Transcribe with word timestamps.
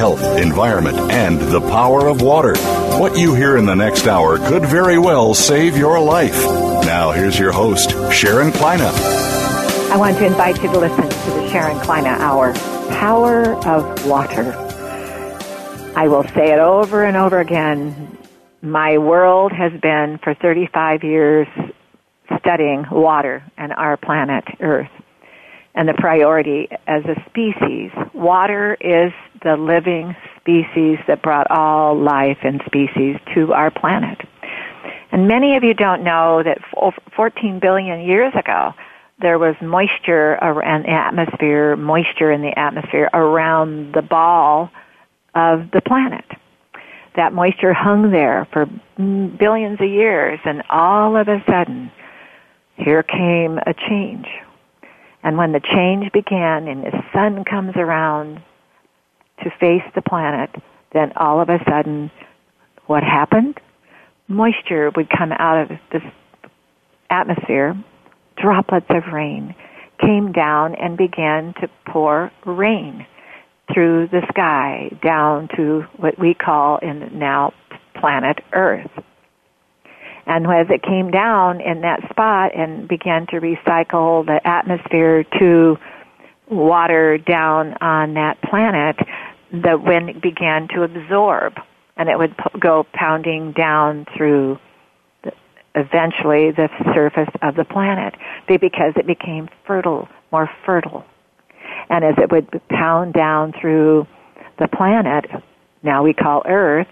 Health, 0.00 0.38
Environment, 0.38 0.98
and 1.12 1.38
the 1.38 1.60
Power 1.60 2.06
of 2.06 2.22
Water. 2.22 2.56
What 2.98 3.18
you 3.18 3.34
hear 3.34 3.58
in 3.58 3.66
the 3.66 3.74
next 3.74 4.06
hour 4.06 4.38
could 4.38 4.64
very 4.64 4.98
well 4.98 5.34
save 5.34 5.76
your 5.76 6.00
life. 6.00 6.42
Now, 6.86 7.10
here's 7.10 7.38
your 7.38 7.52
host, 7.52 7.90
Sharon 8.10 8.50
Kleyne. 8.50 8.80
I 8.80 9.96
want 9.98 10.16
to 10.16 10.24
invite 10.24 10.56
you 10.62 10.72
to 10.72 10.78
listen 10.78 11.02
to 11.02 11.30
the 11.32 11.50
Sharon 11.50 11.78
Kleyne 11.80 12.06
Hour 12.06 12.54
Power 12.88 13.56
of 13.66 14.06
Water. 14.06 14.54
I 15.94 16.08
will 16.08 16.24
say 16.28 16.50
it 16.50 16.60
over 16.60 17.04
and 17.04 17.18
over 17.18 17.38
again. 17.38 18.16
My 18.62 18.96
world 18.96 19.52
has 19.52 19.78
been 19.82 20.16
for 20.24 20.32
35 20.32 21.04
years 21.04 21.46
studying 22.38 22.86
water 22.90 23.44
and 23.58 23.74
our 23.74 23.98
planet, 23.98 24.44
Earth 24.60 24.88
and 25.74 25.88
the 25.88 25.94
priority 25.94 26.68
as 26.86 27.04
a 27.04 27.14
species. 27.28 27.90
Water 28.12 28.76
is 28.80 29.12
the 29.42 29.56
living 29.56 30.14
species 30.40 30.98
that 31.06 31.22
brought 31.22 31.50
all 31.50 31.98
life 31.98 32.38
and 32.42 32.62
species 32.66 33.16
to 33.34 33.52
our 33.52 33.70
planet. 33.70 34.18
And 35.12 35.26
many 35.26 35.56
of 35.56 35.64
you 35.64 35.74
don't 35.74 36.04
know 36.04 36.42
that 36.42 36.58
14 37.16 37.58
billion 37.58 38.00
years 38.00 38.32
ago, 38.34 38.74
there 39.20 39.38
was 39.38 39.54
moisture 39.60 40.38
the 40.40 40.90
atmosphere, 40.90 41.76
moisture 41.76 42.30
in 42.30 42.42
the 42.42 42.58
atmosphere 42.58 43.10
around 43.12 43.92
the 43.92 44.02
ball 44.02 44.70
of 45.34 45.70
the 45.72 45.82
planet. 45.82 46.24
That 47.16 47.32
moisture 47.32 47.72
hung 47.72 48.12
there 48.12 48.46
for 48.52 48.66
mm, 48.98 49.36
billions 49.36 49.80
of 49.80 49.88
years, 49.88 50.38
and 50.44 50.62
all 50.70 51.16
of 51.16 51.28
a 51.28 51.42
sudden, 51.46 51.90
here 52.76 53.02
came 53.02 53.58
a 53.58 53.74
change 53.74 54.26
and 55.22 55.36
when 55.36 55.52
the 55.52 55.60
change 55.60 56.10
began 56.12 56.68
and 56.68 56.84
the 56.84 57.02
sun 57.12 57.44
comes 57.44 57.76
around 57.76 58.42
to 59.42 59.50
face 59.58 59.82
the 59.94 60.02
planet, 60.02 60.50
then 60.92 61.12
all 61.16 61.40
of 61.40 61.48
a 61.48 61.58
sudden, 61.68 62.10
what 62.86 63.02
happened? 63.02 63.58
Moisture 64.28 64.90
would 64.96 65.08
come 65.10 65.32
out 65.32 65.62
of 65.62 65.78
this 65.92 66.02
atmosphere, 67.10 67.76
droplets 68.36 68.86
of 68.90 69.12
rain 69.12 69.54
came 70.00 70.32
down 70.32 70.74
and 70.74 70.96
began 70.96 71.54
to 71.60 71.68
pour 71.86 72.32
rain 72.46 73.06
through 73.72 74.08
the 74.08 74.22
sky 74.30 74.90
down 75.02 75.48
to 75.56 75.84
what 75.96 76.18
we 76.18 76.34
call 76.34 76.78
in 76.78 77.18
now 77.18 77.52
planet 77.94 78.38
Earth. 78.52 78.90
And 80.26 80.46
as 80.46 80.66
it 80.70 80.82
came 80.82 81.10
down 81.10 81.60
in 81.60 81.80
that 81.82 82.00
spot 82.10 82.52
and 82.54 82.88
began 82.88 83.26
to 83.28 83.40
recycle 83.40 84.24
the 84.24 84.40
atmosphere 84.44 85.24
to 85.38 85.76
water 86.50 87.18
down 87.18 87.74
on 87.80 88.14
that 88.14 88.40
planet, 88.42 88.96
the 89.52 89.78
wind 89.78 90.20
began 90.20 90.68
to 90.68 90.82
absorb 90.82 91.54
and 91.96 92.08
it 92.08 92.18
would 92.18 92.34
go 92.58 92.86
pounding 92.94 93.52
down 93.52 94.06
through 94.16 94.58
the, 95.22 95.32
eventually 95.74 96.50
the 96.50 96.68
surface 96.94 97.28
of 97.42 97.56
the 97.56 97.64
planet 97.64 98.14
because 98.48 98.94
it 98.96 99.06
became 99.06 99.48
fertile, 99.66 100.08
more 100.32 100.48
fertile. 100.64 101.04
And 101.88 102.04
as 102.04 102.14
it 102.18 102.30
would 102.30 102.48
pound 102.68 103.12
down 103.12 103.52
through 103.60 104.06
the 104.58 104.68
planet, 104.68 105.26
now 105.82 106.02
we 106.02 106.14
call 106.14 106.42
Earth, 106.46 106.88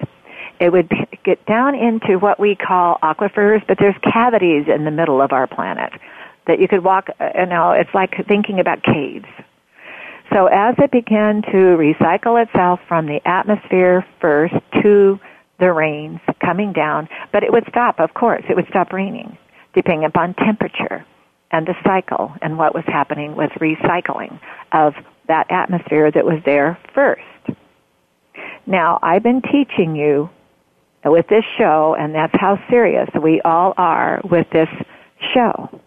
it 0.61 0.73
would 0.73 0.91
get 1.25 1.45
down 1.47 1.75
into 1.75 2.19
what 2.19 2.41
we 2.41 2.55
call 2.55 2.99
aquifers, 3.03 3.65
but 3.67 3.79
there's 3.79 3.97
cavities 4.13 4.67
in 4.69 4.85
the 4.85 4.91
middle 4.91 5.23
of 5.23 5.33
our 5.33 5.47
planet 5.47 5.93
that 6.47 6.61
you 6.61 6.67
could 6.67 6.83
walk, 6.83 7.09
uh, 7.21 7.31
you 7.35 7.47
know, 7.47 7.73
it's 7.73 7.95
like 7.95 8.15
thinking 8.27 8.59
about 8.59 8.83
caves. 8.83 9.27
So 10.33 10.47
as 10.47 10.75
it 10.79 10.91
began 10.91 11.43
to 11.43 11.77
recycle 11.77 12.43
itself 12.43 12.81
from 12.87 13.07
the 13.07 13.21
atmosphere 13.27 14.05
first 14.21 14.55
to 14.83 15.19
the 15.59 15.73
rains 15.73 16.21
coming 16.41 16.73
down, 16.73 17.09
but 17.33 17.43
it 17.43 17.53
would 17.53 17.65
stop, 17.69 17.99
of 17.99 18.15
course, 18.15 18.45
it 18.49 18.55
would 18.55 18.69
stop 18.69 18.93
raining, 18.93 19.37
depending 19.75 20.05
upon 20.05 20.35
temperature 20.35 21.05
and 21.51 21.67
the 21.67 21.75
cycle 21.85 22.33
and 22.43 22.59
what 22.59 22.75
was 22.75 22.85
happening 22.87 23.35
with 23.35 23.51
recycling 23.53 24.39
of 24.73 24.95
that 25.29 25.51
atmosphere 25.51 26.11
that 26.11 26.25
was 26.25 26.41
there 26.45 26.79
first. 26.95 27.23
Now, 28.67 28.99
I've 29.03 29.23
been 29.23 29.41
teaching 29.41 29.97
you 29.97 30.29
with 31.05 31.27
this 31.29 31.45
show, 31.57 31.97
and 31.99 32.15
that's 32.15 32.35
how 32.35 32.59
serious 32.69 33.09
we 33.23 33.41
all 33.43 33.73
are 33.79 34.21
with 34.31 34.47
this 34.53 34.69
show. 35.33 35.81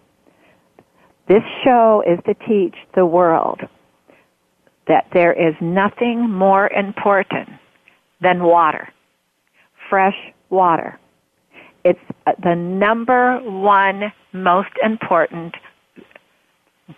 This 1.28 1.44
show 1.64 2.04
is 2.06 2.20
to 2.26 2.34
teach 2.48 2.76
the 2.96 3.06
world 3.06 3.62
that 4.92 5.08
there 5.14 5.32
is 5.32 5.56
nothing 5.62 6.30
more 6.30 6.68
important 6.68 7.48
than 8.20 8.44
water, 8.44 8.90
fresh 9.90 10.18
water. 10.50 11.00
It's 11.86 12.00
uh, 12.28 12.34
the 12.44 12.56
number 12.56 13.40
one 13.40 14.12
most 14.34 14.72
important 14.84 15.56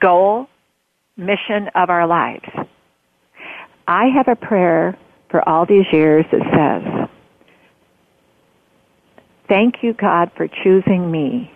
goal, 0.01 0.47
mission 1.17 1.69
of 1.75 1.91
our 1.91 2.07
lives. 2.07 2.49
I 3.87 4.05
have 4.15 4.27
a 4.27 4.35
prayer 4.35 4.97
for 5.29 5.47
all 5.47 5.67
these 5.67 5.85
years 5.93 6.25
that 6.31 6.41
says, 6.51 7.09
Thank 9.47 9.83
you, 9.83 9.93
God, 9.93 10.31
for 10.35 10.47
choosing 10.47 11.11
me 11.11 11.53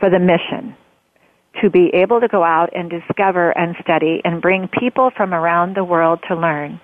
for 0.00 0.08
the 0.08 0.18
mission 0.18 0.74
to 1.62 1.70
be 1.70 1.90
able 1.94 2.20
to 2.20 2.28
go 2.28 2.42
out 2.42 2.70
and 2.74 2.90
discover 2.90 3.50
and 3.56 3.74
study 3.82 4.20
and 4.24 4.42
bring 4.42 4.68
people 4.68 5.10
from 5.16 5.32
around 5.32 5.76
the 5.76 5.84
world 5.84 6.20
to 6.28 6.36
learn. 6.36 6.80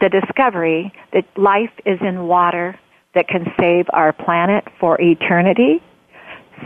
The 0.00 0.08
discovery 0.08 0.92
that 1.12 1.24
life 1.36 1.72
is 1.84 1.98
in 2.00 2.26
water 2.26 2.78
that 3.14 3.28
can 3.28 3.46
save 3.58 3.86
our 3.92 4.12
planet 4.12 4.64
for 4.78 5.00
eternity, 5.00 5.82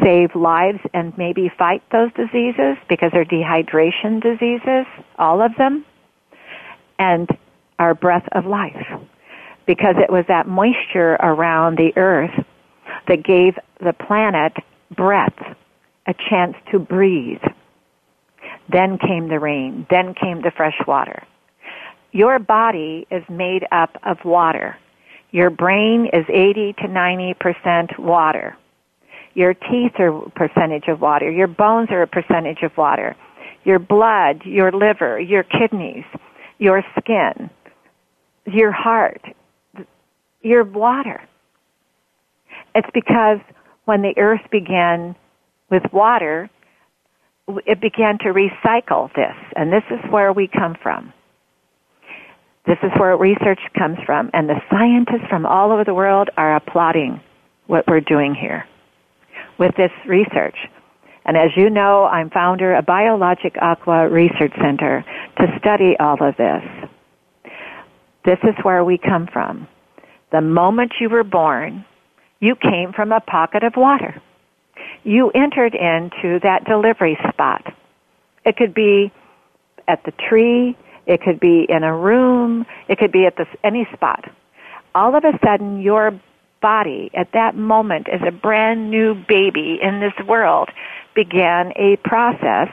save 0.02 0.34
lives 0.34 0.80
and 0.92 1.16
maybe 1.16 1.50
fight 1.56 1.82
those 1.92 2.12
diseases 2.14 2.76
because 2.88 3.10
they're 3.12 3.24
dehydration 3.24 4.20
diseases, 4.22 4.86
all 5.18 5.40
of 5.40 5.52
them, 5.56 5.84
and 6.98 7.28
our 7.78 7.94
breath 7.94 8.28
of 8.32 8.44
life 8.44 8.86
because 9.66 9.94
it 9.98 10.10
was 10.10 10.24
that 10.28 10.46
moisture 10.46 11.14
around 11.14 11.76
the 11.76 11.92
earth 11.96 12.44
that 13.08 13.22
gave 13.22 13.54
the 13.80 13.92
planet 13.92 14.52
breath, 14.96 15.56
a 16.06 16.14
chance 16.30 16.56
to 16.70 16.78
breathe. 16.78 17.42
Then 18.70 18.98
came 18.98 19.28
the 19.28 19.38
rain. 19.38 19.86
Then 19.90 20.14
came 20.14 20.42
the 20.42 20.52
fresh 20.56 20.76
water. 20.86 21.22
Your 22.12 22.38
body 22.38 23.06
is 23.10 23.22
made 23.28 23.66
up 23.72 23.96
of 24.04 24.18
water. 24.24 24.76
Your 25.30 25.50
brain 25.50 26.10
is 26.12 26.24
80 26.28 26.74
to 26.74 26.88
90% 26.88 27.98
water. 27.98 28.56
Your 29.34 29.54
teeth 29.54 29.92
are 29.98 30.26
a 30.26 30.30
percentage 30.30 30.88
of 30.88 31.00
water. 31.00 31.30
Your 31.30 31.46
bones 31.46 31.88
are 31.90 32.02
a 32.02 32.06
percentage 32.06 32.62
of 32.62 32.76
water. 32.76 33.16
Your 33.64 33.78
blood, 33.78 34.42
your 34.44 34.72
liver, 34.72 35.18
your 35.18 35.42
kidneys, 35.42 36.04
your 36.58 36.84
skin, 36.98 37.48
your 38.46 38.72
heart 38.72 39.22
your 40.42 40.64
water. 40.64 41.22
It's 42.74 42.88
because 42.92 43.38
when 43.84 44.02
the 44.02 44.14
earth 44.16 44.42
began 44.50 45.14
with 45.72 45.90
water, 45.90 46.50
it 47.66 47.80
began 47.80 48.18
to 48.18 48.26
recycle 48.26 49.12
this, 49.14 49.34
and 49.56 49.72
this 49.72 49.82
is 49.90 49.98
where 50.10 50.32
we 50.32 50.46
come 50.46 50.76
from. 50.80 51.12
This 52.66 52.76
is 52.82 52.90
where 52.98 53.16
research 53.16 53.58
comes 53.76 53.96
from, 54.06 54.30
and 54.34 54.48
the 54.48 54.60
scientists 54.70 55.28
from 55.30 55.46
all 55.46 55.72
over 55.72 55.82
the 55.82 55.94
world 55.94 56.28
are 56.36 56.54
applauding 56.54 57.20
what 57.66 57.86
we're 57.88 58.00
doing 58.00 58.34
here 58.34 58.66
with 59.58 59.74
this 59.76 59.90
research. 60.06 60.56
And 61.24 61.36
as 61.38 61.50
you 61.56 61.70
know, 61.70 62.04
I'm 62.04 62.28
founder 62.28 62.74
of 62.74 62.84
Biologic 62.84 63.56
Aqua 63.60 64.08
Research 64.10 64.52
Center 64.60 65.04
to 65.38 65.58
study 65.58 65.96
all 65.98 66.22
of 66.22 66.36
this. 66.36 66.62
This 68.26 68.38
is 68.42 68.54
where 68.62 68.84
we 68.84 68.98
come 68.98 69.26
from. 69.32 69.66
The 70.32 70.42
moment 70.42 70.92
you 71.00 71.08
were 71.08 71.24
born, 71.24 71.84
you 72.40 72.56
came 72.56 72.92
from 72.92 73.10
a 73.10 73.20
pocket 73.20 73.64
of 73.64 73.72
water. 73.76 74.20
You 75.04 75.30
entered 75.30 75.74
into 75.74 76.38
that 76.42 76.64
delivery 76.64 77.18
spot. 77.28 77.74
It 78.44 78.56
could 78.56 78.74
be 78.74 79.12
at 79.88 80.04
the 80.04 80.12
tree, 80.28 80.76
it 81.06 81.20
could 81.22 81.40
be 81.40 81.66
in 81.68 81.82
a 81.82 81.96
room, 81.96 82.66
it 82.88 82.98
could 82.98 83.12
be 83.12 83.26
at 83.26 83.36
the, 83.36 83.46
any 83.64 83.86
spot. 83.92 84.24
All 84.94 85.16
of 85.16 85.24
a 85.24 85.38
sudden, 85.44 85.80
your 85.80 86.12
body 86.60 87.10
at 87.14 87.32
that 87.32 87.56
moment 87.56 88.08
as 88.08 88.20
a 88.26 88.30
brand 88.30 88.90
new 88.90 89.14
baby 89.28 89.78
in 89.82 90.00
this 90.00 90.12
world 90.26 90.68
began 91.14 91.72
a 91.76 91.96
process 92.04 92.68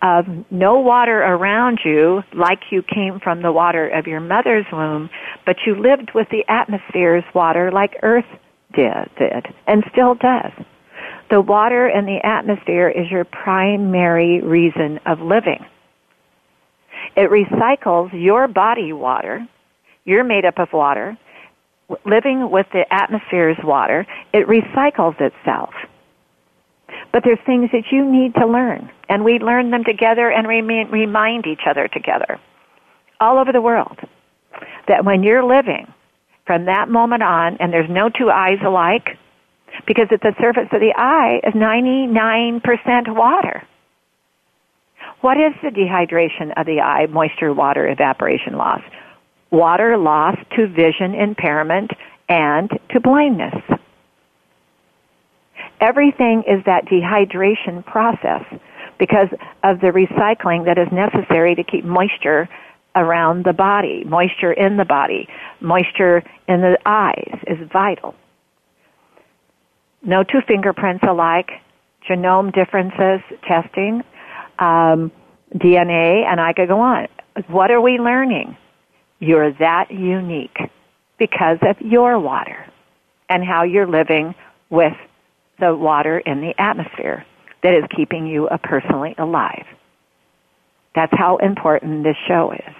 of 0.00 0.26
no 0.50 0.78
water 0.80 1.18
around 1.18 1.80
you 1.84 2.22
like 2.32 2.60
you 2.70 2.82
came 2.82 3.20
from 3.20 3.42
the 3.42 3.52
water 3.52 3.88
of 3.88 4.06
your 4.06 4.20
mother's 4.20 4.66
womb, 4.72 5.10
but 5.44 5.56
you 5.66 5.74
lived 5.74 6.12
with 6.14 6.28
the 6.30 6.44
atmosphere's 6.48 7.24
water 7.34 7.70
like 7.70 7.96
Earth 8.02 8.24
did, 8.74 9.10
did 9.18 9.46
and 9.66 9.84
still 9.92 10.14
does. 10.14 10.52
The 11.32 11.40
water 11.40 11.86
and 11.86 12.06
the 12.06 12.20
atmosphere 12.22 12.90
is 12.90 13.10
your 13.10 13.24
primary 13.24 14.42
reason 14.42 15.00
of 15.06 15.18
living. 15.20 15.64
It 17.16 17.30
recycles 17.30 18.10
your 18.12 18.48
body 18.48 18.92
water. 18.92 19.48
You're 20.04 20.24
made 20.24 20.44
up 20.44 20.58
of 20.58 20.68
water. 20.74 21.16
Living 22.04 22.50
with 22.50 22.66
the 22.74 22.84
atmosphere's 22.92 23.56
water, 23.64 24.06
it 24.34 24.46
recycles 24.46 25.18
itself. 25.22 25.70
But 27.14 27.22
there's 27.24 27.38
things 27.46 27.70
that 27.72 27.84
you 27.90 28.04
need 28.04 28.34
to 28.34 28.46
learn, 28.46 28.90
and 29.08 29.24
we 29.24 29.38
learn 29.38 29.70
them 29.70 29.84
together 29.84 30.30
and 30.30 30.46
remind 30.46 31.46
each 31.46 31.62
other 31.66 31.88
together 31.88 32.38
all 33.22 33.38
over 33.38 33.52
the 33.52 33.62
world. 33.62 33.98
That 34.86 35.06
when 35.06 35.22
you're 35.22 35.44
living 35.44 35.86
from 36.46 36.66
that 36.66 36.90
moment 36.90 37.22
on, 37.22 37.56
and 37.58 37.72
there's 37.72 37.88
no 37.88 38.10
two 38.10 38.28
eyes 38.28 38.58
alike, 38.62 39.16
because 39.86 40.08
at 40.10 40.20
the 40.20 40.34
surface 40.40 40.68
of 40.72 40.80
the 40.80 40.94
eye 40.96 41.40
is 41.44 41.54
99% 41.54 43.14
water. 43.14 43.62
What 45.20 45.36
is 45.36 45.52
the 45.62 45.70
dehydration 45.70 46.52
of 46.56 46.66
the 46.66 46.80
eye, 46.80 47.06
moisture, 47.06 47.52
water, 47.52 47.88
evaporation 47.88 48.56
loss? 48.56 48.80
Water 49.50 49.96
loss 49.96 50.36
to 50.56 50.66
vision 50.66 51.14
impairment 51.14 51.90
and 52.28 52.70
to 52.90 53.00
blindness. 53.00 53.54
Everything 55.80 56.44
is 56.48 56.64
that 56.64 56.86
dehydration 56.86 57.84
process 57.84 58.44
because 58.98 59.28
of 59.64 59.80
the 59.80 59.88
recycling 59.88 60.64
that 60.64 60.78
is 60.78 60.88
necessary 60.92 61.54
to 61.54 61.64
keep 61.64 61.84
moisture 61.84 62.48
around 62.94 63.44
the 63.44 63.52
body, 63.52 64.04
moisture 64.04 64.52
in 64.52 64.76
the 64.76 64.84
body, 64.84 65.28
moisture 65.60 66.22
in 66.48 66.60
the 66.60 66.78
eyes 66.86 67.38
is 67.46 67.58
vital. 67.72 68.14
No 70.04 70.24
two 70.24 70.40
fingerprints 70.46 71.04
alike, 71.08 71.50
genome 72.08 72.52
differences 72.52 73.20
testing, 73.46 74.02
um, 74.58 75.12
DNA, 75.54 76.24
and 76.26 76.40
I 76.40 76.52
could 76.52 76.68
go 76.68 76.80
on. 76.80 77.06
What 77.48 77.70
are 77.70 77.80
we 77.80 77.98
learning? 77.98 78.56
You're 79.20 79.52
that 79.54 79.90
unique 79.90 80.58
because 81.18 81.58
of 81.62 81.80
your 81.80 82.18
water 82.18 82.66
and 83.28 83.44
how 83.44 83.62
you're 83.62 83.86
living 83.86 84.34
with 84.70 84.94
the 85.60 85.74
water 85.74 86.18
in 86.18 86.40
the 86.40 86.52
atmosphere 86.60 87.24
that 87.62 87.74
is 87.74 87.84
keeping 87.96 88.26
you 88.26 88.48
personally 88.64 89.14
alive. 89.18 89.64
That's 90.94 91.12
how 91.16 91.36
important 91.36 92.02
this 92.02 92.16
show 92.26 92.52
is. 92.52 92.74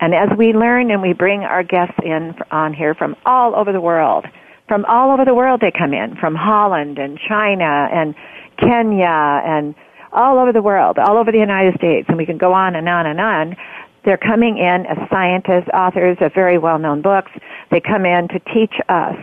And 0.00 0.14
as 0.14 0.30
we 0.36 0.54
learn 0.54 0.90
and 0.90 1.02
we 1.02 1.12
bring 1.12 1.40
our 1.42 1.62
guests 1.62 1.98
in 2.02 2.34
on 2.50 2.72
here 2.72 2.94
from 2.94 3.14
all 3.26 3.54
over 3.54 3.72
the 3.72 3.80
world, 3.80 4.24
from 4.70 4.84
all 4.84 5.10
over 5.10 5.24
the 5.24 5.34
world 5.34 5.60
they 5.60 5.72
come 5.76 5.92
in, 5.92 6.14
from 6.20 6.32
Holland 6.36 6.96
and 6.96 7.18
China 7.28 7.88
and 7.92 8.14
Kenya 8.56 9.42
and 9.44 9.74
all 10.12 10.38
over 10.38 10.52
the 10.52 10.62
world, 10.62 10.96
all 10.96 11.18
over 11.18 11.32
the 11.32 11.40
United 11.40 11.74
States, 11.74 12.06
and 12.08 12.16
we 12.16 12.24
can 12.24 12.38
go 12.38 12.52
on 12.52 12.76
and 12.76 12.88
on 12.88 13.04
and 13.04 13.20
on. 13.20 13.56
They're 14.04 14.16
coming 14.16 14.58
in 14.58 14.86
as 14.86 14.96
scientists, 15.10 15.68
authors 15.74 16.18
of 16.20 16.32
very 16.34 16.56
well-known 16.56 17.02
books. 17.02 17.32
They 17.72 17.80
come 17.80 18.06
in 18.06 18.28
to 18.28 18.38
teach 18.54 18.72
us 18.88 19.16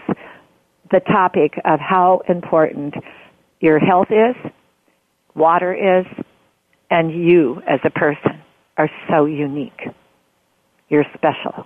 the 0.91 0.99
topic 0.99 1.53
of 1.63 1.79
how 1.79 2.23
important 2.27 2.95
your 3.61 3.79
health 3.79 4.11
is, 4.11 4.35
water 5.33 5.73
is, 5.73 6.05
and 6.91 7.09
you 7.09 7.61
as 7.65 7.79
a 7.85 7.89
person 7.89 8.41
are 8.75 8.89
so 9.09 9.23
unique. 9.23 9.79
You're 10.89 11.05
special. 11.13 11.65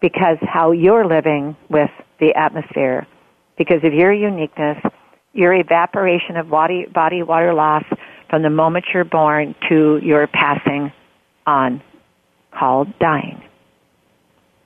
Because 0.00 0.38
how 0.40 0.72
you're 0.72 1.06
living 1.06 1.54
with 1.68 1.90
the 2.20 2.34
atmosphere, 2.34 3.06
because 3.58 3.82
of 3.84 3.92
your 3.92 4.12
uniqueness, 4.12 4.78
your 5.32 5.54
evaporation 5.54 6.36
of 6.36 6.48
body, 6.48 6.86
body 6.92 7.22
water 7.22 7.54
loss 7.54 7.84
from 8.30 8.42
the 8.42 8.50
moment 8.50 8.86
you're 8.92 9.04
born 9.04 9.54
to 9.68 10.00
your 10.02 10.26
passing 10.26 10.92
on, 11.46 11.82
called 12.50 12.88
dying. 12.98 13.42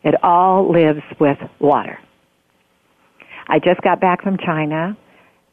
It 0.03 0.15
all 0.23 0.71
lives 0.71 1.03
with 1.19 1.39
water. 1.59 1.99
I 3.47 3.59
just 3.59 3.81
got 3.83 4.01
back 4.01 4.23
from 4.23 4.39
China, 4.39 4.97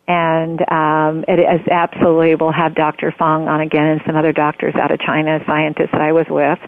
and 0.08 0.62
um, 0.72 1.26
it 1.28 1.40
is 1.40 1.68
absolutely. 1.70 2.36
We'll 2.36 2.52
have 2.52 2.76
Dr. 2.76 3.14
Fung 3.18 3.48
on 3.48 3.60
again, 3.60 3.86
and 3.86 4.02
some 4.06 4.16
other 4.16 4.32
doctors 4.32 4.76
out 4.76 4.92
of 4.92 5.00
China, 5.00 5.40
scientists 5.46 5.90
that 5.92 6.02
I 6.02 6.14
was 6.14 6.28
with. 6.30 6.60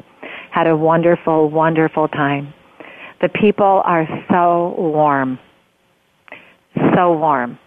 Had 0.52 0.68
a 0.68 0.75
wonderful, 0.75 1.50
wonderful 1.50 2.08
time. 2.08 2.54
The 3.21 3.30
people 3.30 3.81
are 3.86 4.07
so 4.30 4.75
warm, 4.77 5.39
so 6.95 7.13
warm. 7.13 7.60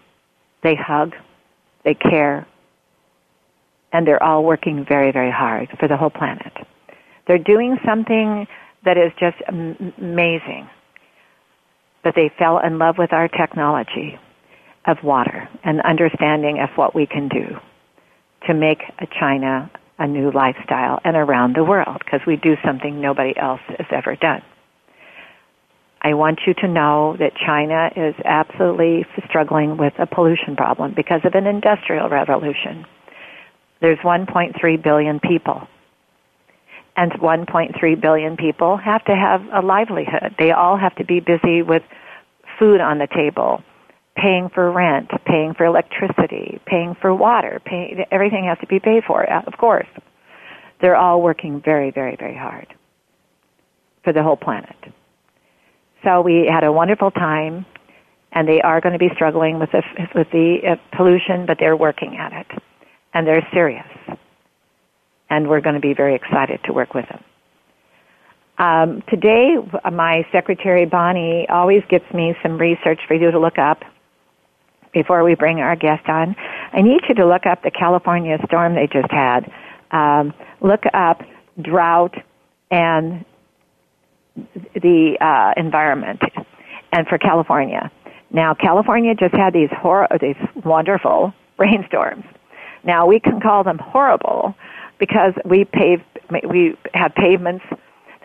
They 0.63 0.75
hug, 0.75 1.13
they 1.83 1.93
care, 1.93 2.47
and 3.91 4.07
they're 4.07 4.23
all 4.23 4.43
working 4.43 4.85
very, 4.87 5.11
very 5.11 5.31
hard 5.31 5.69
for 5.79 5.87
the 5.87 5.97
whole 5.97 6.09
planet. 6.09 6.53
They're 7.27 7.37
doing 7.37 7.77
something 7.85 8.47
that 8.85 8.97
is 8.97 9.11
just 9.19 9.37
amazing 9.47 10.69
but 12.03 12.13
they 12.15 12.29
fell 12.37 12.59
in 12.59 12.77
love 12.77 12.97
with 12.97 13.13
our 13.13 13.27
technology 13.27 14.19
of 14.85 14.97
water 15.03 15.47
and 15.63 15.81
understanding 15.81 16.59
of 16.59 16.69
what 16.75 16.93
we 16.93 17.05
can 17.05 17.29
do 17.29 17.57
to 18.47 18.53
make 18.53 18.79
a 18.99 19.07
China 19.19 19.71
a 19.99 20.07
new 20.07 20.31
lifestyle 20.31 20.99
and 21.05 21.15
around 21.15 21.55
the 21.55 21.63
world 21.63 22.01
because 22.03 22.19
we 22.27 22.35
do 22.35 22.55
something 22.65 22.99
nobody 22.99 23.33
else 23.37 23.61
has 23.77 23.85
ever 23.91 24.15
done. 24.15 24.41
I 26.03 26.13
want 26.15 26.41
you 26.45 26.53
to 26.55 26.67
know 26.67 27.15
that 27.19 27.31
China 27.35 27.89
is 27.95 28.13
absolutely 28.25 29.05
struggling 29.27 29.77
with 29.77 29.93
a 29.99 30.05
pollution 30.05 30.55
problem 30.55 30.93
because 30.93 31.21
of 31.23 31.33
an 31.33 31.47
industrial 31.47 32.09
revolution. 32.09 32.85
There's 33.79 33.99
1.3 33.99 34.83
billion 34.83 35.19
people 35.19 35.67
and 36.95 37.11
1.3 37.13 38.01
billion 38.01 38.37
people 38.37 38.77
have 38.77 39.03
to 39.05 39.15
have 39.15 39.41
a 39.53 39.65
livelihood. 39.65 40.35
They 40.37 40.51
all 40.51 40.77
have 40.77 40.95
to 40.95 41.05
be 41.05 41.19
busy 41.19 41.61
with 41.61 41.83
food 42.59 42.81
on 42.81 42.99
the 42.99 43.07
table, 43.07 43.63
paying 44.15 44.49
for 44.53 44.71
rent, 44.71 45.09
paying 45.25 45.53
for 45.53 45.65
electricity, 45.65 46.61
paying 46.65 46.95
for 47.01 47.15
water, 47.15 47.61
pay, 47.65 48.05
everything 48.11 48.45
has 48.45 48.57
to 48.59 48.67
be 48.67 48.79
paid 48.79 49.03
for, 49.05 49.31
uh, 49.31 49.41
of 49.47 49.57
course. 49.57 49.87
They're 50.81 50.95
all 50.95 51.21
working 51.21 51.61
very, 51.61 51.91
very, 51.91 52.15
very 52.15 52.35
hard 52.35 52.67
for 54.03 54.13
the 54.13 54.21
whole 54.21 54.37
planet. 54.37 54.75
So 56.03 56.21
we 56.21 56.49
had 56.51 56.63
a 56.63 56.71
wonderful 56.71 57.11
time, 57.11 57.65
and 58.31 58.47
they 58.47 58.61
are 58.61 58.81
going 58.81 58.93
to 58.93 58.99
be 58.99 59.09
struggling 59.15 59.59
with 59.59 59.71
the, 59.71 59.83
with 60.13 60.27
the 60.31 60.57
uh, 60.71 60.97
pollution, 60.97 61.45
but 61.45 61.57
they're 61.59 61.77
working 61.77 62.17
at 62.17 62.33
it, 62.33 62.47
and 63.13 63.25
they're 63.25 63.47
serious 63.53 63.87
and 65.33 65.49
we're 65.49 65.61
going 65.61 65.75
to 65.75 65.81
be 65.81 65.93
very 65.95 66.15
excited 66.15 66.59
to 66.65 66.73
work 66.73 66.93
with 66.93 67.05
them. 67.09 67.23
Um, 68.59 69.03
today, 69.09 69.55
my 69.91 70.25
secretary 70.31 70.85
Bonnie 70.85 71.47
always 71.49 71.81
gets 71.89 72.05
me 72.13 72.35
some 72.43 72.57
research 72.59 72.99
for 73.07 73.15
you 73.15 73.31
to 73.31 73.39
look 73.39 73.57
up 73.57 73.79
before 74.93 75.23
we 75.23 75.33
bring 75.33 75.59
our 75.59 75.75
guest 75.75 76.07
on. 76.07 76.35
I 76.71 76.81
need 76.81 77.01
you 77.09 77.15
to 77.15 77.25
look 77.25 77.47
up 77.47 77.63
the 77.63 77.71
California 77.71 78.37
storm 78.45 78.75
they 78.75 78.87
just 78.87 79.09
had. 79.09 79.51
Um, 79.89 80.33
look 80.61 80.83
up 80.93 81.21
drought 81.59 82.13
and 82.69 83.25
the 84.35 85.17
uh, 85.21 85.53
environment, 85.59 86.21
and 86.91 87.07
for 87.07 87.17
California. 87.17 87.91
Now, 88.31 88.55
California 88.55 89.13
just 89.13 89.35
had 89.35 89.53
these 89.53 89.69
hor- 89.71 90.07
these 90.19 90.35
wonderful 90.63 91.33
rainstorms. 91.57 92.25
Now 92.83 93.05
we 93.05 93.19
can 93.19 93.39
call 93.39 93.63
them 93.63 93.77
horrible 93.77 94.55
because 94.99 95.33
we 95.45 95.65
pave 95.65 96.01
we 96.49 96.75
have 96.93 97.13
pavements 97.15 97.63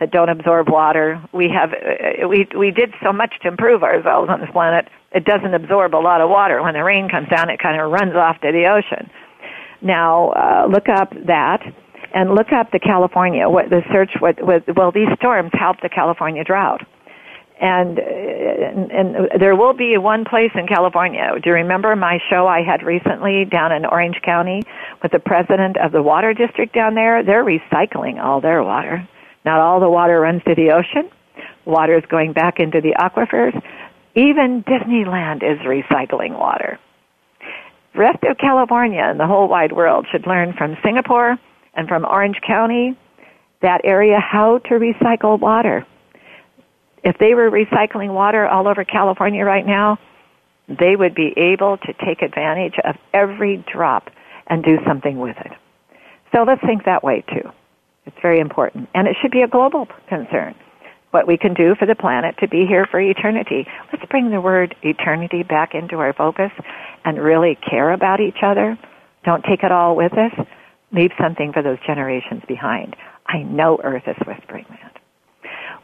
that 0.01 0.11
don't 0.11 0.29
absorb 0.29 0.69
water. 0.69 1.23
We 1.33 1.49
have 1.51 1.73
uh, 1.73 2.29
we 2.29 2.49
we 2.57 2.71
did 2.71 2.95
so 3.03 3.13
much 3.13 3.35
to 3.43 3.49
improve 3.49 3.83
ourselves 3.83 4.31
on 4.31 4.41
this 4.41 4.51
planet. 4.51 4.89
It 5.13 5.25
doesn't 5.25 5.55
absorb 5.55 5.95
a 5.95 5.99
lot 5.99 6.21
of 6.21 6.29
water. 6.29 6.63
When 6.63 6.75
the 6.75 6.85
rain 6.85 7.09
comes 7.09 7.29
down, 7.29 7.51
it 7.51 7.61
kind 7.61 7.81
of 7.81 7.91
runs 7.91 8.15
off 8.15 8.41
to 8.41 8.53
the 8.53 8.67
ocean. 8.67 9.11
Now 9.81 10.31
uh, 10.31 10.67
look 10.71 10.89
up 10.89 11.13
that, 11.27 11.63
and 12.15 12.35
look 12.35 12.53
up 12.53 12.71
the 12.73 12.79
California, 12.79 13.49
what 13.49 13.71
the 13.71 13.83
search, 13.93 14.11
what, 14.21 14.43
what 14.43 14.65
well, 14.77 14.93
these 14.93 15.09
storms 15.17 15.51
help 15.53 15.81
the 15.83 15.89
California 15.89 16.45
drought. 16.45 16.87
And, 17.61 17.99
uh, 17.99 18.03
and, 18.03 18.91
and 18.93 19.41
there 19.41 19.57
will 19.57 19.75
be 19.75 19.99
one 19.99 20.25
place 20.25 20.53
in 20.55 20.67
California. 20.69 21.29
Do 21.43 21.51
you 21.51 21.55
remember 21.55 21.95
my 21.97 22.19
show 22.31 22.47
I 22.47 22.63
had 22.63 22.83
recently 22.83 23.45
down 23.45 23.73
in 23.73 23.85
Orange 23.85 24.21
County 24.25 24.63
with 25.03 25.11
the 25.13 25.19
president 25.19 25.77
of 25.77 25.91
the 25.91 26.03
water 26.03 26.33
district 26.33 26.73
down 26.75 26.95
there? 26.95 27.25
They're 27.25 27.45
recycling 27.45 28.23
all 28.23 28.41
their 28.41 28.63
water. 28.63 29.07
Not 29.45 29.61
all 29.61 29.81
the 29.81 29.91
water 29.91 30.21
runs 30.21 30.43
to 30.45 30.55
the 30.55 30.71
ocean. 30.71 31.11
Water 31.65 31.99
is 31.99 32.05
going 32.09 32.33
back 32.33 32.61
into 32.61 32.81
the 32.81 32.95
aquifers. 32.99 33.61
Even 34.15 34.63
Disneyland 34.63 35.43
is 35.43 35.59
recycling 35.67 36.39
water. 36.39 36.79
The 37.93 37.99
rest 37.99 38.23
of 38.23 38.39
California 38.39 39.03
and 39.03 39.19
the 39.19 39.27
whole 39.27 39.49
wide 39.49 39.73
world 39.73 40.07
should 40.13 40.27
learn 40.27 40.55
from 40.57 40.77
Singapore 40.85 41.39
and 41.75 41.89
from 41.89 42.05
Orange 42.05 42.37
County, 42.47 42.97
that 43.63 43.81
area, 43.85 44.19
how 44.21 44.59
to 44.59 44.75
recycle 44.75 45.39
water. 45.39 45.87
If 47.05 47.17
they 47.19 47.35
were 47.35 47.51
recycling 47.51 48.13
water 48.13 48.47
all 48.47 48.69
over 48.69 48.85
California 48.85 49.45
right 49.45 49.67
now, 49.67 49.99
they 50.69 50.97
would 50.97 51.15
be 51.15 51.33
able 51.37 51.79
to 51.79 51.93
take 52.05 52.23
advantage 52.23 52.75
of 52.85 52.97
every 53.15 53.65
drop 53.73 54.11
and 54.47 54.63
do 54.63 54.79
something 54.87 55.19
with 55.19 55.37
it. 55.39 55.53
So 56.35 56.43
let's 56.43 56.61
think 56.61 56.85
that 56.85 57.03
way 57.03 57.25
too. 57.29 57.51
It's 58.07 58.17
very 58.21 58.41
important. 58.41 58.89
And 58.95 59.07
it 59.09 59.17
should 59.21 59.31
be 59.31 59.43
a 59.43 59.49
global 59.49 59.87
concern. 60.09 60.55
What 61.11 61.27
we 61.27 61.39
can 61.39 61.55
do 61.55 61.75
for 61.75 61.87
the 61.87 61.95
planet 61.95 62.37
to 62.41 62.49
be 62.49 62.67
here 62.67 62.87
for 62.91 63.01
eternity. 63.01 63.67
Let's 63.93 64.05
bring 64.11 64.31
the 64.31 64.41
word 64.41 64.75
eternity 64.83 65.43
back 65.43 65.75
into 65.75 65.97
our 65.97 66.13
focus 66.13 66.51
and 67.05 67.19
really 67.19 67.57
care 67.69 67.93
about 67.93 68.21
each 68.21 68.43
other. 68.43 68.79
Don't 69.25 69.43
take 69.45 69.63
it 69.63 69.73
all 69.73 69.97
with 69.97 70.13
us. 70.13 70.47
Leave 70.93 71.11
something 71.21 71.53
for 71.53 71.63
those 71.63 71.79
generations 71.87 72.43
behind. 72.49 72.97
I 73.27 73.43
know 73.43 73.79
Earth 73.83 74.05
is 74.07 74.17
whispering 74.27 74.67
that. 74.71 74.97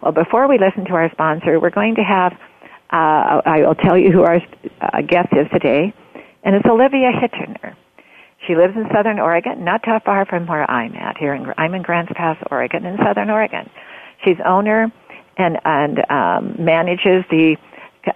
Well, 0.02 0.12
before 0.12 0.48
we 0.48 0.58
listen 0.58 0.84
to 0.86 0.94
our 0.94 1.10
sponsor, 1.12 1.60
we're 1.60 1.70
going 1.70 1.94
to 1.96 2.02
have, 2.02 2.32
uh, 2.90 3.40
I 3.44 3.62
will 3.66 3.74
tell 3.74 3.98
you 3.98 4.10
who 4.10 4.22
our 4.22 4.36
uh, 4.80 5.02
guest 5.06 5.28
is 5.32 5.46
today, 5.52 5.92
and 6.42 6.54
it's 6.54 6.66
Olivia 6.66 7.10
Hittner. 7.12 7.74
She 8.46 8.54
lives 8.54 8.74
in 8.76 8.86
Southern 8.94 9.18
Oregon, 9.18 9.64
not 9.64 9.82
too 9.82 9.96
far 10.04 10.26
from 10.26 10.46
where 10.46 10.70
I'm 10.70 10.94
at. 10.94 11.16
Here, 11.16 11.34
in, 11.34 11.46
I'm 11.56 11.74
in 11.74 11.82
Grants 11.82 12.12
Pass, 12.14 12.36
Oregon, 12.50 12.84
in 12.84 12.98
Southern 12.98 13.30
Oregon. 13.30 13.70
She's 14.24 14.36
owner 14.44 14.92
and 15.36 15.58
and 15.64 15.98
um, 16.10 16.56
manages 16.58 17.24
the 17.30 17.56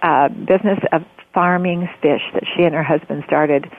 uh, 0.01 0.29
business 0.29 0.79
of 0.91 1.03
farming 1.33 1.89
fish 2.01 2.21
that 2.33 2.43
she 2.55 2.63
and 2.63 2.73
her 2.73 2.83
husband 2.83 3.23
started 3.25 3.71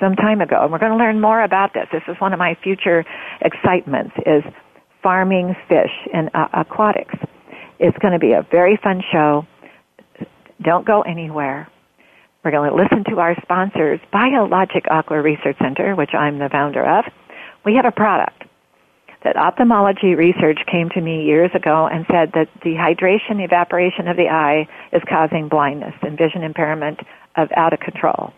some 0.00 0.14
time 0.16 0.40
ago. 0.40 0.62
And 0.62 0.72
we're 0.72 0.78
going 0.78 0.92
to 0.92 0.98
learn 0.98 1.20
more 1.20 1.42
about 1.42 1.74
this. 1.74 1.86
This 1.92 2.02
is 2.08 2.16
one 2.20 2.32
of 2.32 2.38
my 2.38 2.56
future 2.62 3.04
excitements: 3.40 4.14
is 4.24 4.42
farming 5.02 5.54
fish 5.68 5.92
and 6.12 6.30
uh, 6.34 6.48
aquatics. 6.52 7.14
It's 7.78 7.96
going 7.98 8.12
to 8.12 8.18
be 8.18 8.32
a 8.32 8.46
very 8.50 8.78
fun 8.82 9.02
show. 9.12 9.46
Don't 10.62 10.86
go 10.86 11.02
anywhere. 11.02 11.68
We're 12.44 12.52
going 12.52 12.70
to 12.70 12.76
listen 12.76 13.04
to 13.10 13.18
our 13.18 13.34
sponsors, 13.42 14.00
Biologic 14.12 14.84
Aqua 14.88 15.20
Research 15.20 15.56
Center, 15.60 15.94
which 15.94 16.14
I'm 16.14 16.38
the 16.38 16.48
founder 16.50 16.84
of. 16.86 17.04
We 17.64 17.74
have 17.74 17.84
a 17.84 17.90
product 17.90 18.44
that 19.24 19.36
ophthalmology 19.36 20.14
research 20.14 20.58
came 20.70 20.88
to 20.90 21.00
me 21.00 21.24
years 21.24 21.50
ago 21.54 21.88
and 21.90 22.06
said 22.06 22.30
that 22.34 22.46
dehydration, 22.62 23.44
evaporation 23.44 24.06
of 24.06 24.16
the 24.16 24.28
eye 24.28 24.68
is 24.92 25.02
causing 25.08 25.48
blindness 25.48 25.94
and 26.02 26.16
vision 26.16 26.44
impairment 26.44 27.00
of 27.34 27.48
out 27.56 27.72
of 27.72 27.80
control. 27.80 28.32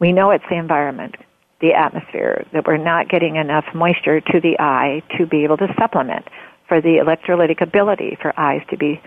We 0.00 0.12
know 0.12 0.30
it's 0.30 0.44
the 0.48 0.58
environment 0.58 1.16
the 1.64 1.72
atmosphere, 1.72 2.44
that 2.52 2.66
we're 2.66 2.76
not 2.76 3.08
getting 3.08 3.36
enough 3.36 3.64
moisture 3.74 4.20
to 4.20 4.40
the 4.40 4.56
eye 4.58 5.02
to 5.16 5.26
be 5.26 5.44
able 5.44 5.56
to 5.56 5.68
supplement 5.80 6.26
for 6.68 6.80
the 6.80 7.00
electrolytic 7.00 7.62
ability 7.62 8.18
for 8.20 8.38
eyes 8.38 8.60
to 8.68 8.76
be 8.76 9.00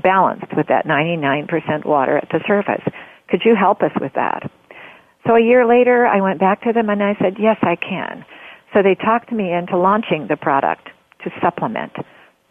balanced 0.00 0.54
with 0.56 0.68
that 0.68 0.86
99% 0.86 1.84
water 1.84 2.18
at 2.18 2.28
the 2.30 2.40
surface. 2.46 2.84
Could 3.28 3.42
you 3.44 3.56
help 3.56 3.82
us 3.82 3.90
with 4.00 4.12
that? 4.14 4.48
So 5.26 5.34
a 5.34 5.42
year 5.42 5.66
later, 5.66 6.06
I 6.06 6.20
went 6.20 6.38
back 6.38 6.62
to 6.62 6.72
them 6.72 6.88
and 6.88 7.02
I 7.02 7.16
said, 7.20 7.34
yes, 7.38 7.56
I 7.62 7.74
can. 7.74 8.24
So 8.72 8.82
they 8.82 8.94
talked 8.94 9.32
me 9.32 9.52
into 9.52 9.76
launching 9.76 10.26
the 10.28 10.36
product 10.36 10.88
to 11.24 11.30
supplement 11.42 11.92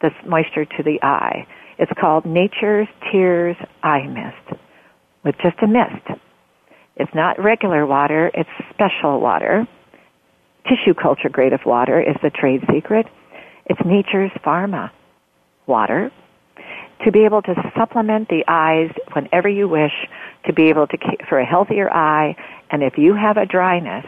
this 0.02 0.14
moisture 0.28 0.66
to 0.66 0.84
the 0.84 1.00
eye. 1.02 1.48
It's 1.80 1.92
called 2.00 2.26
Nature's 2.26 2.88
Tears 3.12 3.56
Eye 3.82 4.08
Mist 4.08 4.60
with 5.24 5.36
just 5.42 5.58
a 5.62 5.68
mist. 5.68 6.20
It's 6.98 7.14
not 7.14 7.40
regular 7.40 7.86
water, 7.86 8.32
it's 8.34 8.50
special 8.74 9.20
water. 9.20 9.68
Tissue 10.64 10.96
culture 10.96 11.30
grade 11.30 11.54
of 11.54 11.62
water 11.66 12.02
is 12.02 12.16
the 12.24 12.32
trade 12.32 12.62
secret. 12.74 13.06
It's 13.68 13.80
nature's 13.86 14.32
pharma 14.44 14.90
water. 15.68 16.12
To 17.06 17.12
be 17.12 17.26
able 17.26 17.44
to 17.44 17.54
supplement 17.78 18.30
the 18.30 18.44
eyes 18.48 18.92
whenever 19.14 19.48
you 19.48 19.68
wish 19.68 19.94
to 20.48 20.54
be 20.54 20.70
able 20.70 20.88
to 20.88 20.98
keep 20.98 21.22
for 21.30 21.40
a 21.40 21.46
healthier 21.46 21.94
eye 21.94 22.36
and 22.72 22.82
if 22.82 22.98
you 22.98 23.14
have 23.14 23.38
a 23.38 23.46
dryness 23.46 24.06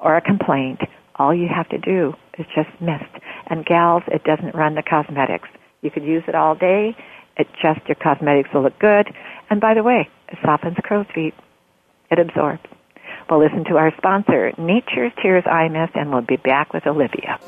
or 0.00 0.16
a 0.16 0.20
complaint 0.20 0.80
all 1.16 1.32
you 1.32 1.46
have 1.46 1.68
to 1.68 1.78
do 1.78 2.14
is 2.38 2.46
just 2.54 2.68
mist. 2.80 3.04
And 3.46 3.64
gals 3.64 4.02
it 4.08 4.24
doesn't 4.24 4.54
run 4.54 4.74
the 4.74 4.82
cosmetics. 4.82 5.48
You 5.82 5.90
could 5.90 6.04
use 6.04 6.24
it 6.26 6.34
all 6.34 6.56
day 6.56 6.96
it 7.36 7.46
just 7.62 7.80
your 7.86 7.94
cosmetics 7.94 8.50
will 8.52 8.62
look 8.62 8.78
good. 8.78 9.08
And 9.48 9.60
by 9.60 9.74
the 9.74 9.82
way 9.82 10.08
it 10.28 10.38
softens 10.44 10.76
crow's 10.82 11.06
feet 11.14 11.34
it 12.12 12.18
absorbs. 12.18 12.62
We'll 13.30 13.42
listen 13.42 13.64
to 13.64 13.76
our 13.76 13.92
sponsor, 13.96 14.52
Nature's 14.58 15.12
Tears 15.22 15.44
Eye 15.46 15.68
Mist, 15.68 15.92
and 15.94 16.12
we'll 16.12 16.22
be 16.22 16.36
back 16.36 16.72
with 16.72 16.86
Olivia. 16.86 17.38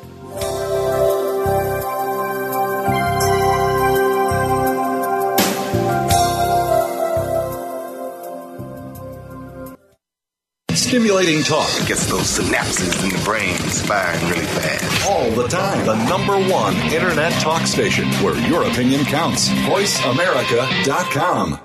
Stimulating 10.73 11.43
talk. 11.43 11.69
It 11.81 11.87
gets 11.87 12.05
those 12.05 12.37
synapses 12.39 13.03
in 13.03 13.09
the 13.09 13.21
brain 13.25 13.55
firing 13.87 14.23
really 14.29 14.45
fast. 14.45 15.09
All 15.09 15.29
the 15.31 15.47
time. 15.47 15.85
The 15.85 15.95
number 16.07 16.37
one 16.49 16.75
internet 16.93 17.33
talk 17.41 17.65
station 17.67 18.07
where 18.23 18.37
your 18.47 18.63
opinion 18.63 19.03
counts. 19.05 19.49
VoiceAmerica.com. 19.49 21.64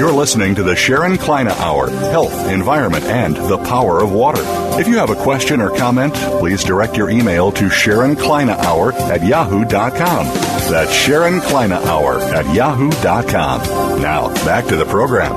You're 0.00 0.12
listening 0.12 0.54
to 0.54 0.62
the 0.62 0.74
Sharon 0.74 1.18
Kleyne 1.18 1.48
Hour 1.48 1.90
Health, 1.90 2.32
Environment, 2.48 3.04
and 3.04 3.36
the 3.36 3.58
Power 3.58 4.02
of 4.02 4.10
Water. 4.10 4.40
If 4.80 4.88
you 4.88 4.96
have 4.96 5.10
a 5.10 5.14
question 5.14 5.60
or 5.60 5.68
comment, 5.76 6.14
please 6.14 6.64
direct 6.64 6.96
your 6.96 7.10
email 7.10 7.52
to 7.52 7.68
Sharon 7.68 8.16
Kleyne 8.16 8.48
Hour 8.48 8.94
at 8.94 9.22
yahoo.com. 9.22 10.24
That's 10.70 10.90
Sharon 10.90 11.42
Kleyne 11.42 11.72
Hour 11.72 12.18
at 12.18 12.46
yahoo.com. 12.54 14.00
Now, 14.00 14.32
back 14.46 14.64
to 14.68 14.76
the 14.76 14.86
program. 14.86 15.34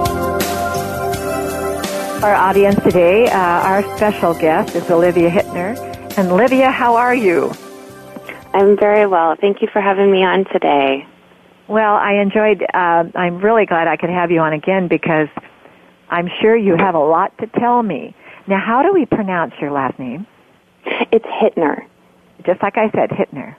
Our 2.24 2.34
audience 2.34 2.82
today, 2.84 3.28
uh, 3.28 3.38
our 3.38 3.84
special 3.98 4.34
guest 4.34 4.78
is 4.78 4.90
Olivia 4.90 5.30
Hittner. 5.30 5.78
And 6.18 6.32
Olivia, 6.32 6.72
how 6.72 6.96
are 6.96 7.14
you? 7.14 7.52
I'm 8.54 8.78
very 8.78 9.08
well. 9.08 9.36
Thank 9.36 9.62
you 9.62 9.68
for 9.74 9.82
having 9.82 10.10
me 10.10 10.24
on 10.24 10.46
today. 10.46 11.06
Well, 11.68 11.96
I 11.96 12.16
enjoyed, 12.16 12.62
uh, 12.74 13.06
I'm 13.16 13.40
really 13.40 13.66
glad 13.66 13.88
I 13.88 13.96
could 13.98 14.10
have 14.10 14.32
you 14.32 14.40
on 14.40 14.54
again 14.54 14.88
because 14.88 15.30
I'm 16.10 16.30
sure 16.42 16.56
you 16.56 16.76
have 16.76 16.96
a 16.96 17.00
lot 17.00 17.38
to 17.40 17.48
tell 17.48 17.82
me. 17.82 18.16
Now, 18.48 18.60
how 18.60 18.84
do 18.84 18.94
we 18.94 19.06
pronounce 19.06 19.54
your 19.62 19.72
last 19.72 19.98
name? 19.98 20.28
It's 21.12 21.26
Hittner. 21.26 21.86
Just 22.46 22.62
like 22.62 22.78
I 22.78 22.90
said, 22.92 23.10
Hittner. 23.10 23.56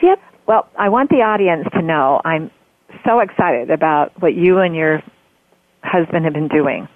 Yep. 0.00 0.20
Well, 0.46 0.68
I 0.78 0.88
want 0.88 1.10
the 1.10 1.22
audience 1.22 1.66
to 1.72 1.82
know 1.82 2.20
I'm 2.24 2.50
so 3.04 3.20
excited 3.20 3.70
about 3.70 4.12
what 4.20 4.34
you 4.34 4.58
and 4.58 4.74
your 4.76 5.02
husband 5.82 6.24
have 6.24 6.34
been 6.34 6.48
doing. 6.48 6.88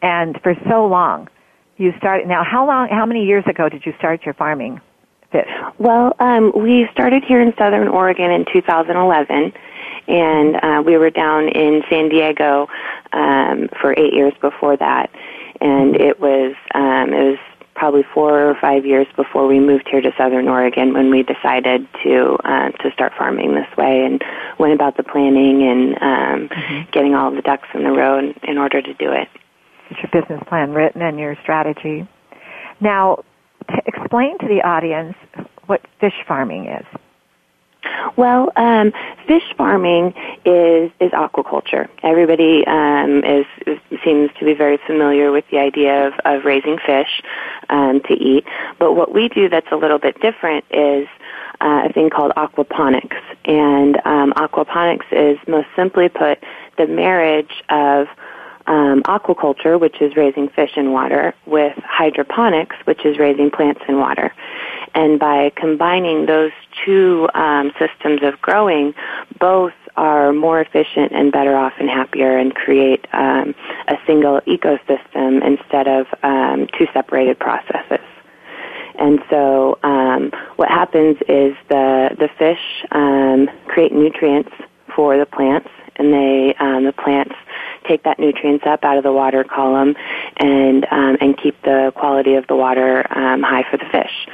And 0.00 0.40
for 0.42 0.54
so 0.68 0.86
long, 0.86 1.28
you 1.76 1.92
started. 1.98 2.26
Now, 2.28 2.44
how 2.44 2.66
long? 2.66 2.88
How 2.88 3.04
many 3.04 3.24
years 3.24 3.44
ago 3.46 3.68
did 3.68 3.84
you 3.84 3.94
start 3.98 4.24
your 4.24 4.34
farming 4.34 4.80
fish? 5.32 5.48
Well, 5.78 6.14
um, 6.20 6.52
we 6.54 6.88
started 6.92 7.24
here 7.24 7.40
in 7.40 7.52
Southern 7.58 7.88
Oregon 7.88 8.30
in 8.30 8.44
2011, 8.52 9.52
and 10.08 10.56
uh, 10.56 10.82
we 10.84 10.96
were 10.96 11.10
down 11.10 11.48
in 11.48 11.82
San 11.88 12.08
Diego 12.08 12.68
um, 13.12 13.68
for 13.80 13.94
eight 13.98 14.12
years 14.12 14.34
before 14.40 14.76
that. 14.76 15.10
And 15.60 15.96
it 15.96 16.20
was 16.20 16.54
um, 16.74 17.12
it 17.12 17.30
was 17.30 17.38
probably 17.74 18.04
four 18.14 18.50
or 18.50 18.54
five 18.60 18.86
years 18.86 19.06
before 19.16 19.46
we 19.46 19.58
moved 19.58 19.88
here 19.90 20.00
to 20.00 20.12
Southern 20.16 20.48
Oregon 20.48 20.94
when 20.94 21.10
we 21.10 21.22
decided 21.22 21.86
to 22.02 22.38
uh, 22.44 22.70
to 22.70 22.90
start 22.92 23.12
farming 23.16 23.54
this 23.54 23.76
way 23.76 24.04
and 24.04 24.22
went 24.58 24.72
about 24.72 24.96
the 24.96 25.02
planning 25.02 25.62
and 25.62 25.94
um, 26.00 26.48
mm-hmm. 26.48 26.90
getting 26.92 27.14
all 27.14 27.30
the 27.30 27.42
ducks 27.42 27.68
in 27.74 27.82
the 27.82 27.90
row 27.90 28.18
in, 28.18 28.34
in 28.44 28.58
order 28.58 28.80
to 28.80 28.94
do 28.94 29.10
it. 29.12 29.28
Get 29.90 30.12
your 30.12 30.22
business 30.22 30.42
plan 30.48 30.72
written 30.72 31.02
and 31.02 31.18
your 31.18 31.36
strategy. 31.42 32.06
Now, 32.80 33.24
to 33.68 33.82
explain 33.86 34.38
to 34.38 34.48
the 34.48 34.62
audience 34.62 35.16
what 35.66 35.80
fish 36.00 36.14
farming 36.26 36.66
is. 36.66 36.86
Well, 38.16 38.52
um, 38.56 38.92
fish 39.26 39.42
farming 39.56 40.14
is 40.44 40.90
is 41.00 41.10
aquaculture. 41.12 41.88
Everybody 42.02 42.66
um, 42.66 43.24
is, 43.24 43.46
is, 43.66 43.78
seems 44.04 44.30
to 44.38 44.44
be 44.44 44.54
very 44.54 44.78
familiar 44.86 45.32
with 45.32 45.44
the 45.50 45.58
idea 45.58 46.08
of, 46.08 46.14
of 46.24 46.44
raising 46.44 46.78
fish 46.78 47.22
um, 47.70 48.00
to 48.02 48.14
eat. 48.14 48.44
But 48.78 48.94
what 48.94 49.12
we 49.12 49.28
do 49.28 49.48
that's 49.48 49.70
a 49.72 49.76
little 49.76 49.98
bit 49.98 50.20
different 50.20 50.64
is 50.70 51.08
uh, 51.60 51.88
a 51.88 51.92
thing 51.92 52.10
called 52.10 52.32
aquaponics. 52.36 53.20
And 53.44 53.96
um, 54.04 54.32
aquaponics 54.34 55.06
is 55.10 55.38
most 55.48 55.68
simply 55.76 56.08
put 56.08 56.42
the 56.76 56.86
marriage 56.86 57.62
of 57.68 58.08
um, 58.66 59.02
aquaculture, 59.02 59.78
which 59.78 60.00
is 60.00 60.16
raising 60.16 60.48
fish 60.48 60.72
in 60.76 60.92
water, 60.92 61.34
with 61.46 61.76
hydroponics, 61.84 62.76
which 62.84 63.04
is 63.04 63.18
raising 63.18 63.50
plants 63.50 63.82
in 63.88 63.98
water. 63.98 64.32
And 64.94 65.18
by 65.18 65.50
combining 65.56 66.26
those 66.26 66.52
two 66.84 67.28
um, 67.34 67.72
systems 67.78 68.22
of 68.22 68.40
growing, 68.40 68.94
both 69.40 69.72
are 69.96 70.32
more 70.32 70.60
efficient 70.60 71.12
and 71.12 71.30
better 71.32 71.56
off 71.56 71.72
and 71.78 71.88
happier 71.88 72.36
and 72.36 72.54
create 72.54 73.06
um, 73.12 73.54
a 73.88 73.96
single 74.06 74.40
ecosystem 74.42 75.44
instead 75.44 75.86
of 75.88 76.06
um, 76.22 76.68
two 76.78 76.86
separated 76.92 77.38
processes. 77.38 78.04
And 78.96 79.20
so 79.28 79.78
um, 79.82 80.30
what 80.56 80.68
happens 80.68 81.16
is 81.28 81.56
the, 81.68 82.16
the 82.18 82.28
fish 82.38 82.84
um, 82.92 83.48
create 83.66 83.92
nutrients 83.92 84.52
for 84.94 85.18
the 85.18 85.26
plants 85.26 85.68
and 85.96 86.12
they 86.12 86.54
um, 86.58 86.84
the 86.84 86.92
plants 86.92 87.34
take 87.84 88.02
that 88.04 88.18
nutrients 88.18 88.64
up 88.66 88.84
out 88.84 88.96
of 88.96 89.04
the 89.04 89.12
water 89.12 89.44
column 89.44 89.94
and 90.36 90.86
um, 90.90 91.16
and 91.20 91.36
keep 91.36 91.60
the 91.62 91.92
quality 91.94 92.34
of 92.34 92.46
the 92.46 92.56
water 92.56 93.06
um, 93.16 93.42
high 93.42 93.64
for 93.70 93.76
the 93.76 93.86
fish. 93.90 94.26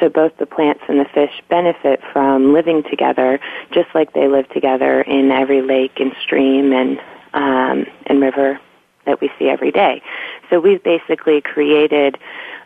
So 0.00 0.08
both 0.08 0.36
the 0.38 0.46
plants 0.46 0.82
and 0.88 1.00
the 1.00 1.06
fish 1.12 1.42
benefit 1.48 2.00
from 2.12 2.52
living 2.52 2.82
together, 2.84 3.40
just 3.72 3.88
like 3.94 4.12
they 4.12 4.28
live 4.28 4.48
together 4.50 5.02
in 5.02 5.30
every 5.30 5.62
lake 5.62 5.98
and 5.98 6.12
stream 6.22 6.72
and 6.72 6.98
um, 7.34 7.86
and 8.06 8.20
river 8.20 8.60
that 9.06 9.20
we 9.20 9.30
see 9.38 9.48
every 9.48 9.72
day. 9.72 10.02
So 10.50 10.60
we've 10.60 10.82
basically 10.82 11.40
created 11.40 12.18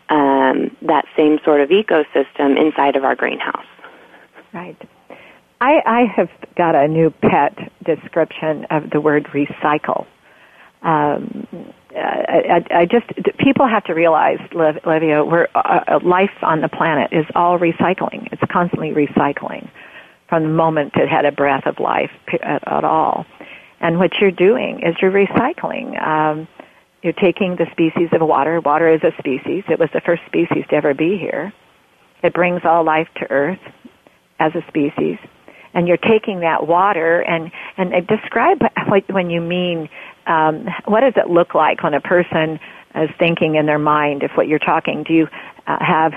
um, 0.09 0.75
that 0.81 1.05
same 1.15 1.39
sort 1.43 1.61
of 1.61 1.69
ecosystem 1.69 2.59
inside 2.59 2.95
of 2.95 3.03
our 3.03 3.15
greenhouse. 3.15 3.65
Right. 4.53 4.77
I, 5.61 5.81
I 5.85 6.05
have 6.13 6.29
got 6.55 6.75
a 6.75 6.87
new 6.87 7.09
pet 7.09 7.57
description 7.83 8.65
of 8.69 8.89
the 8.89 8.99
word 8.99 9.23
recycle. 9.33 10.05
Um, 10.83 11.47
I, 11.95 12.63
I, 12.71 12.79
I 12.79 12.85
just 12.85 13.05
people 13.37 13.67
have 13.67 13.83
to 13.85 13.93
realize, 13.93 14.39
Livia, 14.53 15.23
we're 15.23 15.47
uh, 15.55 15.83
uh, 15.87 15.99
life 16.03 16.31
on 16.41 16.61
the 16.61 16.69
planet 16.69 17.13
is 17.13 17.25
all 17.35 17.57
recycling. 17.59 18.31
It's 18.31 18.41
constantly 18.51 18.91
recycling 18.91 19.69
from 20.27 20.43
the 20.43 20.49
moment 20.49 20.93
it 20.95 21.09
had 21.09 21.25
a 21.25 21.31
breath 21.31 21.65
of 21.65 21.79
life 21.79 22.11
at, 22.41 22.67
at 22.67 22.83
all. 22.83 23.25
And 23.79 23.99
what 23.99 24.11
you're 24.19 24.31
doing 24.31 24.81
is 24.81 24.95
you're 25.01 25.11
recycling. 25.11 26.01
Um, 26.01 26.47
you're 27.01 27.13
taking 27.13 27.57
the 27.57 27.67
species 27.71 28.09
of 28.13 28.21
water. 28.21 28.59
Water 28.61 28.93
is 28.93 29.01
a 29.03 29.11
species. 29.19 29.63
It 29.69 29.77
was 29.77 29.89
the 29.93 30.01
first 30.01 30.23
species 30.25 30.63
to 30.69 30.75
ever 30.75 30.93
be 30.93 31.17
here. 31.17 31.53
It 32.23 32.33
brings 32.33 32.61
all 32.63 32.83
life 32.83 33.09
to 33.17 33.29
Earth 33.29 33.59
as 34.39 34.53
a 34.55 34.65
species 34.69 35.17
and 35.73 35.87
you're 35.87 35.97
taking 35.97 36.41
that 36.41 36.67
water 36.67 37.21
and 37.21 37.51
and 37.77 38.07
describe 38.07 38.61
what 38.87 39.09
when 39.11 39.29
you 39.29 39.41
mean 39.41 39.89
um, 40.27 40.67
what 40.85 41.01
does 41.01 41.13
it 41.17 41.29
look 41.29 41.53
like 41.53 41.83
when 41.83 41.93
a 41.93 42.01
person 42.01 42.59
is 42.95 43.09
thinking 43.17 43.55
in 43.55 43.65
their 43.65 43.79
mind 43.79 44.23
if 44.23 44.31
what 44.35 44.47
you're 44.47 44.59
talking 44.59 45.03
do 45.03 45.13
you 45.13 45.27
uh, 45.67 45.83
have 45.83 46.13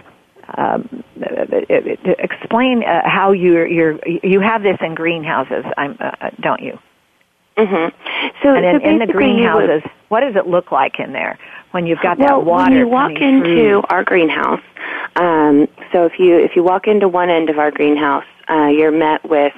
um, 0.57 1.03
explain 2.19 2.85
uh, 2.85 3.03
how 3.05 3.33
you 3.33 3.65
you 3.65 4.01
you 4.23 4.41
have 4.41 4.63
this 4.63 4.77
in 4.81 4.95
greenhouses 4.95 5.65
I'm, 5.77 5.97
uh, 5.99 6.13
uh, 6.21 6.31
don't 6.41 6.63
you 6.63 6.79
mm-hmm. 7.57 8.43
so 8.43 8.55
and 8.55 8.65
in, 8.65 8.81
so 8.81 8.89
in 8.89 8.99
the 8.99 9.07
greenhouses 9.07 9.83
would, 9.83 9.93
what 10.09 10.21
does 10.21 10.37
it 10.37 10.47
look 10.47 10.71
like 10.71 11.01
in 11.01 11.13
there 11.13 11.39
when 11.73 11.87
you've 11.87 12.01
got 12.01 12.19
well, 12.19 12.41
that 12.41 12.47
water 12.47 12.71
when 12.71 12.79
you 12.79 12.89
walk 12.89 13.11
into 13.21 13.43
through? 13.43 13.83
our 13.89 14.05
greenhouse 14.05 14.63
um, 15.17 15.67
so 15.93 16.05
if 16.05 16.19
you 16.19 16.39
if 16.39 16.55
you 16.55 16.63
walk 16.63 16.87
into 16.87 17.09
one 17.09 17.29
end 17.29 17.51
of 17.51 17.59
our 17.59 17.73
greenhouse 17.73 18.25
uh, 18.51 18.67
you're 18.67 18.93
met 18.93 19.29
with 19.29 19.53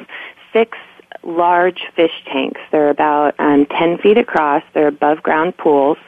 six 0.52 0.78
large 1.22 1.80
fish 1.94 2.24
tanks. 2.26 2.60
They're 2.70 2.90
about 2.90 3.34
um, 3.38 3.66
10 3.66 3.98
feet 3.98 4.18
across. 4.18 4.62
They're 4.74 4.88
above 4.88 5.22
ground 5.22 5.56
pools, 5.56 5.98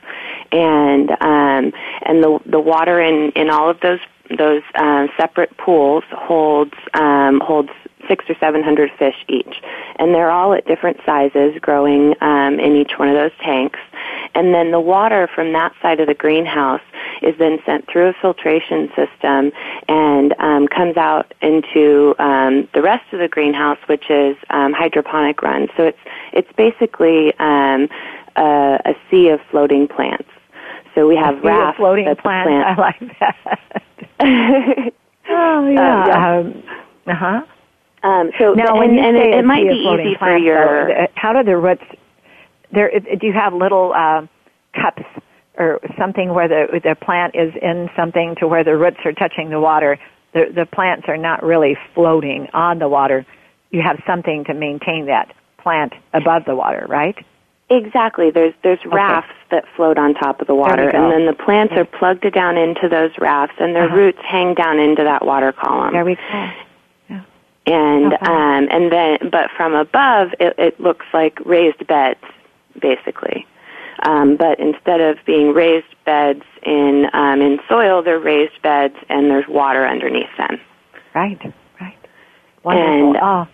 and 0.52 1.10
um, 1.20 1.72
and 2.02 2.22
the 2.22 2.38
the 2.46 2.60
water 2.60 3.00
in 3.00 3.30
in 3.32 3.50
all 3.50 3.70
of 3.70 3.80
those 3.80 4.00
those 4.36 4.62
uh, 4.74 5.08
separate 5.16 5.56
pools 5.56 6.04
holds 6.10 6.74
um, 6.94 7.40
holds 7.40 7.70
six 8.08 8.24
or 8.28 8.36
seven 8.40 8.62
hundred 8.62 8.90
fish 8.98 9.16
each, 9.28 9.62
and 9.96 10.14
they're 10.14 10.30
all 10.30 10.52
at 10.52 10.66
different 10.66 10.98
sizes, 11.04 11.54
growing 11.60 12.14
um, 12.20 12.58
in 12.58 12.76
each 12.76 12.92
one 12.98 13.08
of 13.08 13.14
those 13.14 13.32
tanks. 13.42 13.78
And 14.34 14.54
then 14.54 14.70
the 14.70 14.80
water 14.80 15.28
from 15.34 15.52
that 15.52 15.72
side 15.82 16.00
of 16.00 16.06
the 16.06 16.14
greenhouse 16.14 16.80
is 17.22 17.34
then 17.38 17.58
sent 17.66 17.88
through 17.90 18.08
a 18.08 18.12
filtration 18.20 18.88
system 18.96 19.52
and 19.88 20.34
um, 20.38 20.68
comes 20.68 20.96
out 20.96 21.32
into 21.42 22.14
um, 22.18 22.68
the 22.74 22.82
rest 22.82 23.12
of 23.12 23.18
the 23.18 23.28
greenhouse, 23.28 23.78
which 23.86 24.10
is 24.10 24.36
um, 24.50 24.72
hydroponic 24.72 25.42
run. 25.42 25.68
So 25.76 25.84
it's 25.84 25.98
it's 26.32 26.52
basically 26.56 27.34
um, 27.38 27.88
a, 28.36 28.80
a 28.84 28.94
sea 29.10 29.28
of 29.28 29.40
floating 29.50 29.88
plants. 29.88 30.28
So 30.94 31.06
we 31.06 31.16
have 31.16 31.42
rafts. 31.42 31.78
floating 31.78 32.04
plants. 32.16 32.48
Plant. 32.48 32.66
I 32.66 32.74
like 32.80 33.18
that. 33.20 33.72
oh 35.28 35.68
yeah. 35.68 36.02
Uh, 36.02 36.06
yeah. 36.06 36.38
Um, 36.38 36.62
uh 37.06 37.14
huh. 37.14 37.42
Um, 38.02 38.30
so 38.38 38.54
now, 38.54 38.80
and, 38.80 38.98
and 38.98 39.16
it, 39.16 39.34
it 39.34 39.44
might 39.44 39.68
be 39.68 39.74
easy 39.74 40.16
for 40.18 40.36
your. 40.36 40.88
Though, 40.88 41.06
how 41.14 41.32
do 41.32 41.42
the 41.42 41.56
roots? 41.56 41.82
There, 42.72 42.90
do 43.00 43.26
you 43.26 43.32
have 43.32 43.52
little 43.52 43.92
uh, 43.92 44.26
cups 44.74 45.02
or 45.58 45.80
something 45.98 46.32
where 46.32 46.48
the 46.48 46.80
the 46.82 46.94
plant 46.94 47.34
is 47.34 47.52
in 47.60 47.90
something 47.96 48.36
to 48.40 48.48
where 48.48 48.64
the 48.64 48.76
roots 48.76 48.98
are 49.04 49.12
touching 49.12 49.50
the 49.50 49.60
water? 49.60 49.98
The 50.32 50.52
the 50.54 50.66
plants 50.66 51.06
are 51.08 51.16
not 51.16 51.42
really 51.42 51.76
floating 51.94 52.48
on 52.52 52.78
the 52.78 52.88
water. 52.88 53.26
You 53.70 53.82
have 53.82 54.00
something 54.06 54.44
to 54.44 54.54
maintain 54.54 55.06
that 55.06 55.34
plant 55.58 55.92
above 56.12 56.44
the 56.44 56.54
water, 56.54 56.86
right? 56.88 57.16
Exactly. 57.68 58.30
There's 58.30 58.54
there's 58.62 58.84
rafts 58.86 59.30
okay. 59.30 59.56
that 59.56 59.64
float 59.76 59.98
on 59.98 60.14
top 60.14 60.40
of 60.40 60.46
the 60.46 60.54
water, 60.54 60.88
and 60.88 61.10
then 61.10 61.26
the 61.26 61.34
plants 61.44 61.72
yeah. 61.74 61.80
are 61.80 61.84
plugged 61.84 62.30
down 62.32 62.56
into 62.56 62.88
those 62.88 63.10
rafts, 63.18 63.56
and 63.58 63.74
their 63.74 63.86
uh-huh. 63.86 63.96
roots 63.96 64.18
hang 64.24 64.54
down 64.54 64.78
into 64.78 65.04
that 65.04 65.24
water 65.24 65.52
column. 65.52 65.92
There 65.92 66.04
we 66.04 66.14
go 66.14 66.50
and 67.66 68.14
okay. 68.14 68.26
um, 68.26 68.68
and 68.70 68.92
then 68.92 69.18
but 69.30 69.50
from 69.56 69.74
above 69.74 70.30
it, 70.40 70.54
it 70.58 70.80
looks 70.80 71.06
like 71.12 71.38
raised 71.44 71.86
beds 71.86 72.20
basically. 72.80 73.46
Um, 74.02 74.36
but 74.36 74.58
instead 74.58 75.00
of 75.00 75.18
being 75.26 75.52
raised 75.52 75.94
beds 76.06 76.42
in 76.62 77.06
um, 77.12 77.42
in 77.42 77.58
soil, 77.68 78.02
they're 78.02 78.18
raised 78.18 78.60
beds 78.62 78.94
and 79.08 79.30
there's 79.30 79.46
water 79.46 79.86
underneath 79.86 80.34
them. 80.38 80.58
Right, 81.14 81.38
right. 81.80 81.98
Wonderful. 82.62 83.08
And, 83.08 83.16
oh, 83.20 83.46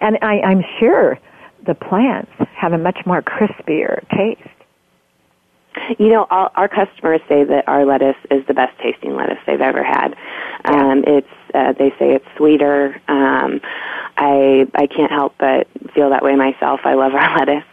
and 0.00 0.18
I, 0.22 0.40
I'm 0.40 0.64
sure 0.78 1.18
the 1.66 1.74
plants 1.74 2.32
have 2.56 2.72
a 2.72 2.78
much 2.78 2.98
more 3.06 3.22
crispier 3.22 4.06
taste. 4.10 4.48
You 5.98 6.08
know, 6.08 6.26
all, 6.30 6.50
our 6.54 6.68
customers 6.68 7.20
say 7.28 7.44
that 7.44 7.66
our 7.66 7.84
lettuce 7.84 8.16
is 8.30 8.46
the 8.46 8.54
best 8.54 8.78
tasting 8.80 9.16
lettuce 9.16 9.38
they've 9.46 9.60
ever 9.60 9.82
had. 9.82 10.16
Yeah. 10.64 10.70
Um, 10.70 11.04
it's 11.06 11.28
uh, 11.52 11.72
they 11.72 11.90
say 11.98 12.14
it's 12.14 12.26
sweeter. 12.36 13.00
Um, 13.08 13.60
I 14.16 14.66
I 14.74 14.86
can't 14.86 15.10
help 15.10 15.34
but 15.38 15.66
feel 15.94 16.10
that 16.10 16.22
way 16.22 16.36
myself. 16.36 16.80
I 16.84 16.94
love 16.94 17.14
our 17.14 17.38
lettuce, 17.38 17.64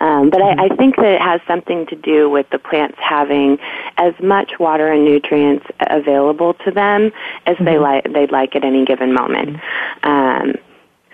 um, 0.00 0.30
but 0.30 0.42
I, 0.42 0.66
I 0.66 0.68
think 0.76 0.96
that 0.96 1.06
it 1.06 1.20
has 1.20 1.40
something 1.46 1.86
to 1.86 1.96
do 1.96 2.28
with 2.28 2.48
the 2.50 2.58
plants 2.58 2.98
having 3.00 3.58
as 3.96 4.14
much 4.20 4.58
water 4.58 4.92
and 4.92 5.04
nutrients 5.04 5.66
available 5.80 6.54
to 6.64 6.70
them 6.70 7.12
as 7.46 7.56
mm-hmm. 7.56 7.64
they 7.64 7.78
like 7.78 8.12
they'd 8.12 8.32
like 8.32 8.56
at 8.56 8.64
any 8.64 8.84
given 8.84 9.12
moment. 9.12 9.60
Um, 10.02 10.54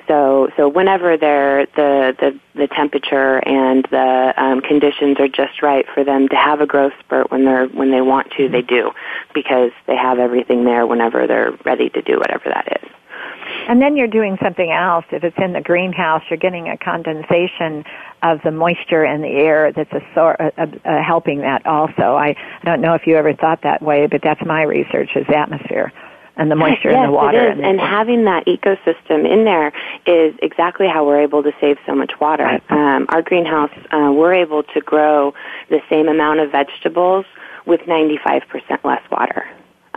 so 0.08 0.12
so 0.12 0.48
so 0.56 0.68
whenever 0.68 1.16
they're 1.16 1.66
the 1.66 2.14
the 2.20 2.38
the 2.54 2.66
temperature 2.68 3.38
and 3.48 3.86
the 3.90 4.34
um, 4.36 4.60
conditions 4.60 5.18
are 5.18 5.28
just 5.28 5.62
right 5.62 5.86
for 5.94 6.04
them 6.04 6.28
to 6.28 6.36
have 6.36 6.60
a 6.60 6.66
growth 6.66 6.92
spurt 7.00 7.30
when 7.30 7.44
they're 7.44 7.66
when 7.68 7.90
they 7.90 8.00
want 8.00 8.30
to, 8.32 8.48
they 8.48 8.62
do 8.62 8.90
because 9.34 9.70
they 9.86 9.96
have 9.96 10.18
everything 10.18 10.64
there 10.64 10.86
whenever 10.86 11.26
they're 11.26 11.52
ready 11.64 11.88
to 11.90 12.02
do 12.02 12.18
whatever 12.18 12.44
that 12.46 12.82
is. 12.82 12.90
And 13.68 13.81
then 13.81 13.96
you're 13.96 14.09
doing 14.09 14.37
something 14.42 14.70
else. 14.70 15.05
If 15.11 15.25
it's 15.25 15.37
in 15.38 15.53
the 15.53 15.61
greenhouse, 15.61 16.22
you're 16.31 16.38
getting 16.38 16.68
a 16.68 16.77
condensation 16.77 17.85
of 18.22 18.40
the 18.42 18.51
moisture 18.51 19.05
in 19.05 19.22
the 19.22 19.29
air 19.29 19.72
that's 19.72 19.92
a, 19.92 20.01
sor- 20.14 20.37
a, 20.38 20.68
a 20.85 21.03
helping 21.03 21.40
that 21.40 21.66
also. 21.66 22.14
I, 22.16 22.29
I 22.29 22.64
don't 22.64 22.81
know 22.81 22.94
if 22.94 23.07
you 23.07 23.16
ever 23.16 23.35
thought 23.35 23.62
that 23.62 23.83
way, 23.83 24.07
but 24.07 24.20
that's 24.22 24.44
my 24.44 24.62
research 24.62 25.11
is 25.16 25.27
atmosphere 25.35 25.92
and 26.37 26.51
the 26.51 26.57
moisture 26.57 26.90
yes, 26.90 26.96
in 26.96 27.03
the 27.07 27.12
water. 27.12 27.48
It 27.48 27.53
is. 27.53 27.59
And, 27.59 27.66
and 27.66 27.81
having 27.81 28.25
that 28.25 28.46
ecosystem 28.46 29.31
in 29.31 29.44
there 29.44 29.72
is 30.07 30.35
exactly 30.42 30.88
how 30.88 31.07
we're 31.07 31.22
able 31.22 31.42
to 31.42 31.53
save 31.61 31.77
so 31.87 31.94
much 31.94 32.12
water. 32.20 32.44
Right. 32.44 32.70
Um, 32.70 33.07
our 33.11 33.22
greenhouse, 33.22 33.70
uh, 33.90 34.11
we're 34.12 34.35
able 34.35 34.62
to 34.62 34.81
grow 34.81 35.35
the 35.68 35.81
same 35.90 36.09
amount 36.09 36.40
of 36.40 36.51
vegetables 36.51 37.27
with 37.66 37.81
95% 37.83 38.42
less 38.85 39.03
water. 39.11 39.46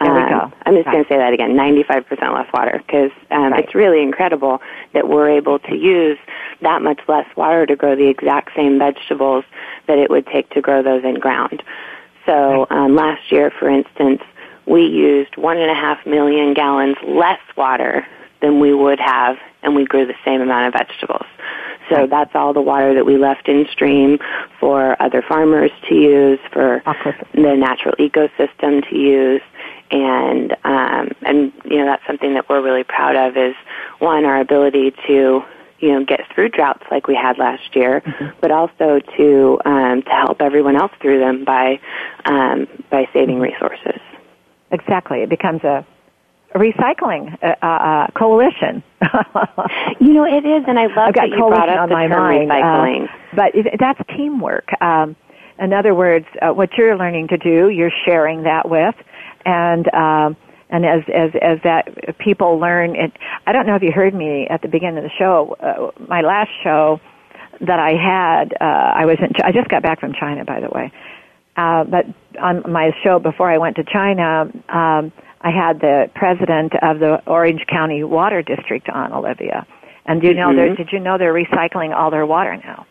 There 0.01 0.13
we 0.13 0.19
Um. 0.19 0.53
I'm 0.65 0.75
just 0.75 0.85
going 0.91 1.03
to 1.03 1.09
say 1.09 1.17
that 1.17 1.33
again, 1.33 1.51
95% 1.55 2.33
less 2.33 2.51
water, 2.53 2.81
because 2.85 3.11
um, 3.31 3.51
Right. 3.53 3.63
it's 3.63 3.75
really 3.75 4.01
incredible 4.01 4.61
that 4.93 5.07
we're 5.07 5.29
able 5.29 5.59
to 5.59 5.75
use 5.75 6.17
that 6.61 6.81
much 6.81 6.99
less 7.07 7.27
water 7.35 7.65
to 7.65 7.75
grow 7.75 7.95
the 7.95 8.07
exact 8.07 8.55
same 8.55 8.77
vegetables 8.77 9.45
that 9.87 9.97
it 9.97 10.09
would 10.09 10.27
take 10.27 10.49
to 10.51 10.61
grow 10.61 10.81
those 10.83 11.03
in 11.03 11.15
ground. 11.15 11.63
So 12.25 12.67
um, 12.71 12.95
last 12.95 13.31
year, 13.31 13.51
for 13.51 13.69
instance, 13.69 14.21
we 14.65 14.85
used 14.85 15.37
one 15.37 15.57
and 15.57 15.69
a 15.69 15.75
half 15.75 16.05
million 16.05 16.53
gallons 16.53 16.97
less 17.07 17.39
water 17.55 18.05
than 18.41 18.59
we 18.59 18.73
would 18.73 18.99
have, 18.99 19.37
and 19.63 19.75
we 19.75 19.85
grew 19.85 20.05
the 20.05 20.15
same 20.25 20.41
amount 20.41 20.67
of 20.67 20.73
vegetables. 20.73 21.25
So 21.89 21.97
Right. 21.97 22.09
that's 22.09 22.33
all 22.33 22.51
the 22.51 22.61
water 22.61 22.95
that 22.95 23.05
we 23.05 23.17
left 23.17 23.47
in 23.47 23.67
stream 23.71 24.17
for 24.59 24.99
other 24.99 25.21
farmers 25.21 25.69
to 25.87 25.93
use, 25.95 26.39
for 26.51 26.81
the 27.33 27.55
natural 27.55 27.93
ecosystem 27.99 28.87
to 28.89 28.97
use, 28.97 29.41
and 29.95 30.51
um, 30.65 31.11
and 31.21 31.53
you 31.63 31.77
know 31.77 31.85
that's 31.85 32.05
something 32.05 32.33
that 32.33 32.49
we're 32.49 32.61
really 32.61 32.83
proud 32.83 33.15
of 33.15 33.37
is 33.37 33.55
one 33.99 34.25
our 34.25 34.41
ability 34.41 34.93
to 35.07 35.41
you 35.79 35.91
know 35.91 36.03
get 36.03 36.21
through 36.33 36.49
droughts 36.49 36.83
like 36.91 37.07
we 37.07 37.15
had 37.15 37.37
last 37.37 37.75
year, 37.75 38.01
but 38.41 38.51
also 38.51 38.99
to 39.17 39.59
um, 39.65 40.01
to 40.01 40.09
help 40.09 40.41
everyone 40.41 40.75
else 40.75 40.91
through 41.01 41.19
them 41.19 41.45
by 41.45 41.79
um, 42.25 42.67
by 42.89 43.07
saving 43.13 43.39
resources. 43.39 44.01
Exactly. 44.71 45.21
It 45.21 45.29
becomes 45.29 45.63
a, 45.63 45.85
recycling 46.55 47.37
uh, 47.41 47.65
uh, 47.65 48.07
coalition. 48.11 48.83
You 49.99 50.13
know 50.13 50.25
it 50.25 50.45
is, 50.45 50.65
and 50.67 50.77
I 50.77 50.87
love 50.87 50.97
I've 50.97 51.13
got 51.15 51.29
that 51.29 51.29
you 51.29 51.37
brought 51.37 51.69
up 51.69 51.79
on 51.79 51.89
the 51.89 51.95
my 51.95 52.07
term 52.07 52.19
mind. 52.19 52.51
uh, 52.51 52.55
recycling. 52.55 53.07
but 53.33 53.55
it, 53.55 53.75
that's 53.79 53.99
teamwork. 54.15 54.69
Um, 54.81 55.15
in 55.57 55.71
other 55.71 55.95
words, 55.95 56.25
uh, 56.41 56.51
what 56.51 56.69
you're 56.77 56.97
learning 56.97 57.29
to 57.29 57.37
do, 57.37 57.69
you're 57.69 57.93
sharing 58.05 58.43
that 58.43 58.69
with, 58.69 58.95
and 59.45 59.93
um, 59.93 60.35
and 60.69 60.85
as 60.85 61.01
as 61.13 61.31
as 61.41 61.59
that 61.63 62.17
people 62.17 62.57
learn. 62.59 62.95
It, 62.95 63.11
I 63.45 63.51
don't 63.51 63.65
know 63.67 63.75
if 63.75 63.83
you 63.83 63.91
heard 63.91 64.13
me 64.13 64.47
at 64.49 64.61
the 64.61 64.67
beginning 64.67 64.97
of 64.97 65.03
the 65.03 65.11
show. 65.17 65.55
Uh, 65.59 65.91
my 66.07 66.21
last 66.21 66.49
show 66.63 66.99
that 67.61 67.79
I 67.79 67.91
had, 67.91 68.53
uh, 68.59 68.63
I 68.63 69.05
was 69.05 69.17
in. 69.19 69.31
I 69.43 69.51
just 69.51 69.69
got 69.69 69.81
back 69.83 69.99
from 69.99 70.13
China, 70.13 70.43
by 70.43 70.59
the 70.59 70.69
way. 70.69 70.91
Uh, 71.55 71.85
but 71.85 72.05
on 72.41 72.69
my 72.69 72.91
show 73.03 73.17
before 73.19 73.49
I 73.49 73.57
went 73.59 73.77
to 73.77 73.83
China, 73.83 74.51
um, 74.67 75.11
I 75.39 75.51
had 75.51 75.79
the 75.79 76.09
president 76.13 76.73
of 76.81 76.99
the 76.99 77.21
Orange 77.27 77.65
County 77.67 78.03
Water 78.03 78.41
District 78.41 78.89
on, 78.89 79.13
Olivia. 79.13 79.65
And 80.05 80.21
do 80.21 80.27
you 80.27 80.33
know 80.33 80.53
they're, 80.53 80.69
Mhm. 80.69 80.77
did 80.77 80.91
you 80.91 80.99
know 80.99 81.17
they're 81.17 81.33
recycling 81.33 81.95
all 81.95 82.11
their 82.11 82.25
water 82.25 82.57
now? 82.57 82.85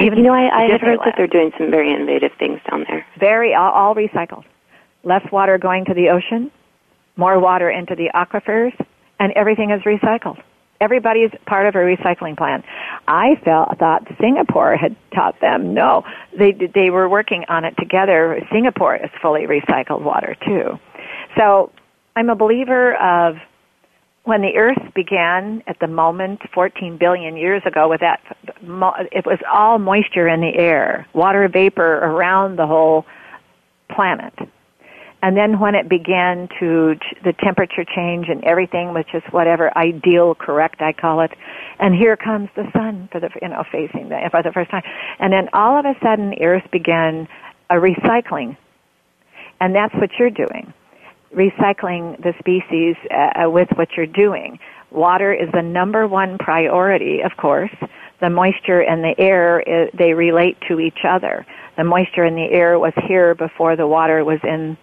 Even 0.00 0.18
You 0.18 0.24
know, 0.24 0.34
I, 0.34 0.48
I 0.48 0.62
had 0.70 0.80
heard 0.80 0.98
that 1.04 1.14
they're 1.16 1.26
doing 1.26 1.52
some 1.58 1.70
very 1.70 1.92
innovative 1.92 2.32
things 2.38 2.60
down 2.70 2.84
there. 2.88 3.04
very 3.18 3.54
all, 3.54 3.70
all 3.72 3.94
recycled. 3.94 4.44
Less 5.06 5.22
water 5.30 5.56
going 5.56 5.84
to 5.84 5.94
the 5.94 6.08
ocean, 6.08 6.50
more 7.16 7.38
water 7.38 7.70
into 7.70 7.94
the 7.94 8.10
aquifers, 8.12 8.72
and 9.20 9.32
everything 9.36 9.70
is 9.70 9.80
recycled. 9.82 10.42
Everybody's 10.80 11.30
part 11.46 11.66
of 11.68 11.76
a 11.76 11.78
recycling 11.78 12.36
plan. 12.36 12.64
I 13.06 13.36
felt 13.44 13.78
thought 13.78 14.02
Singapore 14.20 14.76
had 14.76 14.96
taught 15.14 15.40
them. 15.40 15.74
No, 15.74 16.02
they 16.36 16.52
they 16.52 16.90
were 16.90 17.08
working 17.08 17.44
on 17.48 17.64
it 17.64 17.74
together. 17.78 18.40
Singapore 18.52 18.96
is 18.96 19.08
fully 19.22 19.46
recycled 19.46 20.02
water 20.02 20.36
too. 20.44 20.76
So 21.38 21.70
I'm 22.16 22.28
a 22.28 22.34
believer 22.34 22.96
of 22.96 23.36
when 24.24 24.42
the 24.42 24.56
Earth 24.56 24.92
began 24.92 25.62
at 25.68 25.78
the 25.78 25.86
moment, 25.86 26.40
14 26.52 26.98
billion 26.98 27.36
years 27.36 27.62
ago, 27.64 27.88
with 27.88 28.00
that, 28.00 28.20
it 29.12 29.24
was 29.24 29.38
all 29.50 29.78
moisture 29.78 30.26
in 30.26 30.40
the 30.40 30.52
air, 30.56 31.06
water 31.14 31.46
vapor 31.46 31.98
around 31.98 32.58
the 32.58 32.66
whole 32.66 33.06
planet. 33.88 34.34
And 35.22 35.36
then 35.36 35.58
when 35.58 35.74
it 35.74 35.88
began 35.88 36.48
to 36.60 36.94
the 37.24 37.32
temperature 37.32 37.84
change 37.84 38.28
and 38.28 38.44
everything 38.44 38.92
was 38.92 39.04
just 39.10 39.32
whatever 39.32 39.76
ideal, 39.76 40.34
correct, 40.34 40.82
I 40.82 40.92
call 40.92 41.20
it. 41.20 41.32
And 41.78 41.94
here 41.94 42.16
comes 42.16 42.48
the 42.54 42.70
sun 42.72 43.08
for 43.10 43.20
the 43.20 43.30
you 43.40 43.48
know 43.48 43.64
facing 43.72 44.08
the 44.08 44.28
for 44.30 44.42
the 44.42 44.52
first 44.52 44.70
time. 44.70 44.82
And 45.18 45.32
then 45.32 45.48
all 45.52 45.78
of 45.78 45.86
a 45.86 45.94
sudden, 46.02 46.34
Earth 46.40 46.70
began 46.70 47.28
a 47.70 47.74
recycling, 47.74 48.56
and 49.60 49.74
that's 49.74 49.94
what 49.94 50.10
you're 50.18 50.30
doing, 50.30 50.72
recycling 51.34 52.22
the 52.22 52.34
species 52.38 52.96
uh, 53.10 53.50
with 53.50 53.68
what 53.74 53.88
you're 53.96 54.06
doing. 54.06 54.58
Water 54.90 55.32
is 55.32 55.50
the 55.52 55.62
number 55.62 56.06
one 56.06 56.38
priority, 56.38 57.22
of 57.22 57.36
course. 57.36 57.74
The 58.20 58.30
moisture 58.30 58.80
and 58.80 59.02
the 59.02 59.14
air, 59.18 59.62
uh, 59.68 59.90
they 59.96 60.14
relate 60.14 60.56
to 60.68 60.80
each 60.80 61.00
other. 61.06 61.44
The 61.76 61.84
moisture 61.84 62.24
in 62.24 62.34
the 62.34 62.50
air 62.50 62.78
was 62.78 62.94
here 63.06 63.34
before 63.34 63.76
the 63.76 63.86
water 63.86 64.24
was 64.24 64.40
in 64.42 64.78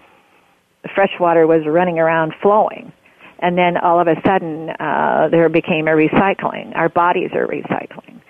the 0.83 0.89
fresh 0.93 1.11
water 1.19 1.47
was 1.47 1.61
running 1.65 1.97
around 1.99 2.33
flowing. 2.41 2.91
And 3.39 3.57
then 3.57 3.77
all 3.77 3.99
of 3.99 4.07
a 4.07 4.15
sudden, 4.25 4.69
uh, 4.69 5.27
there 5.31 5.49
became 5.49 5.87
a 5.87 5.91
recycling. 5.91 6.75
Our 6.75 6.89
bodies 6.89 7.31
are 7.33 7.47
recycling. 7.47 8.21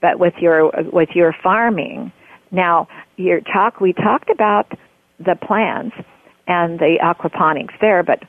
But 0.00 0.18
with 0.18 0.34
your, 0.40 0.70
with 0.92 1.10
your 1.14 1.34
farming, 1.42 2.12
now 2.50 2.88
your 3.16 3.40
talk, 3.40 3.80
we 3.80 3.92
talked 3.92 4.30
about 4.30 4.72
the 5.18 5.36
plants 5.36 5.96
and 6.46 6.78
the 6.78 6.98
aquaponics 7.02 7.78
there, 7.80 8.02
but 8.02 8.22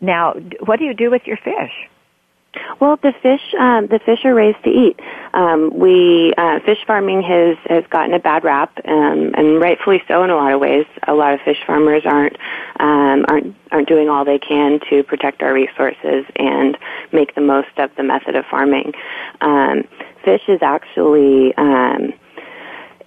now 0.00 0.34
what 0.64 0.78
do 0.78 0.84
you 0.84 0.94
do 0.94 1.10
with 1.10 1.22
your 1.24 1.36
fish? 1.36 1.72
Well, 2.80 2.96
the 2.96 3.12
fish, 3.22 3.54
um, 3.58 3.86
the 3.86 3.98
fish 3.98 4.24
are 4.24 4.34
raised 4.34 4.62
to 4.64 4.70
eat. 4.70 5.00
Um, 5.34 5.70
we 5.74 6.32
uh, 6.36 6.60
fish 6.60 6.78
farming 6.86 7.22
has 7.22 7.56
has 7.68 7.84
gotten 7.90 8.14
a 8.14 8.18
bad 8.18 8.44
rap, 8.44 8.78
um, 8.84 9.32
and 9.34 9.60
rightfully 9.60 10.02
so 10.08 10.22
in 10.24 10.30
a 10.30 10.36
lot 10.36 10.52
of 10.52 10.60
ways. 10.60 10.86
A 11.06 11.14
lot 11.14 11.34
of 11.34 11.40
fish 11.40 11.58
farmers 11.66 12.02
aren't 12.04 12.36
um, 12.80 13.24
aren't 13.28 13.54
aren't 13.72 13.88
doing 13.88 14.08
all 14.08 14.24
they 14.24 14.38
can 14.38 14.80
to 14.90 15.02
protect 15.02 15.42
our 15.42 15.52
resources 15.52 16.24
and 16.36 16.76
make 17.12 17.34
the 17.34 17.40
most 17.40 17.78
of 17.78 17.90
the 17.96 18.02
method 18.02 18.36
of 18.36 18.44
farming. 18.46 18.92
Um, 19.40 19.84
fish 20.24 20.42
is 20.48 20.60
actually 20.62 21.54
um, 21.56 22.12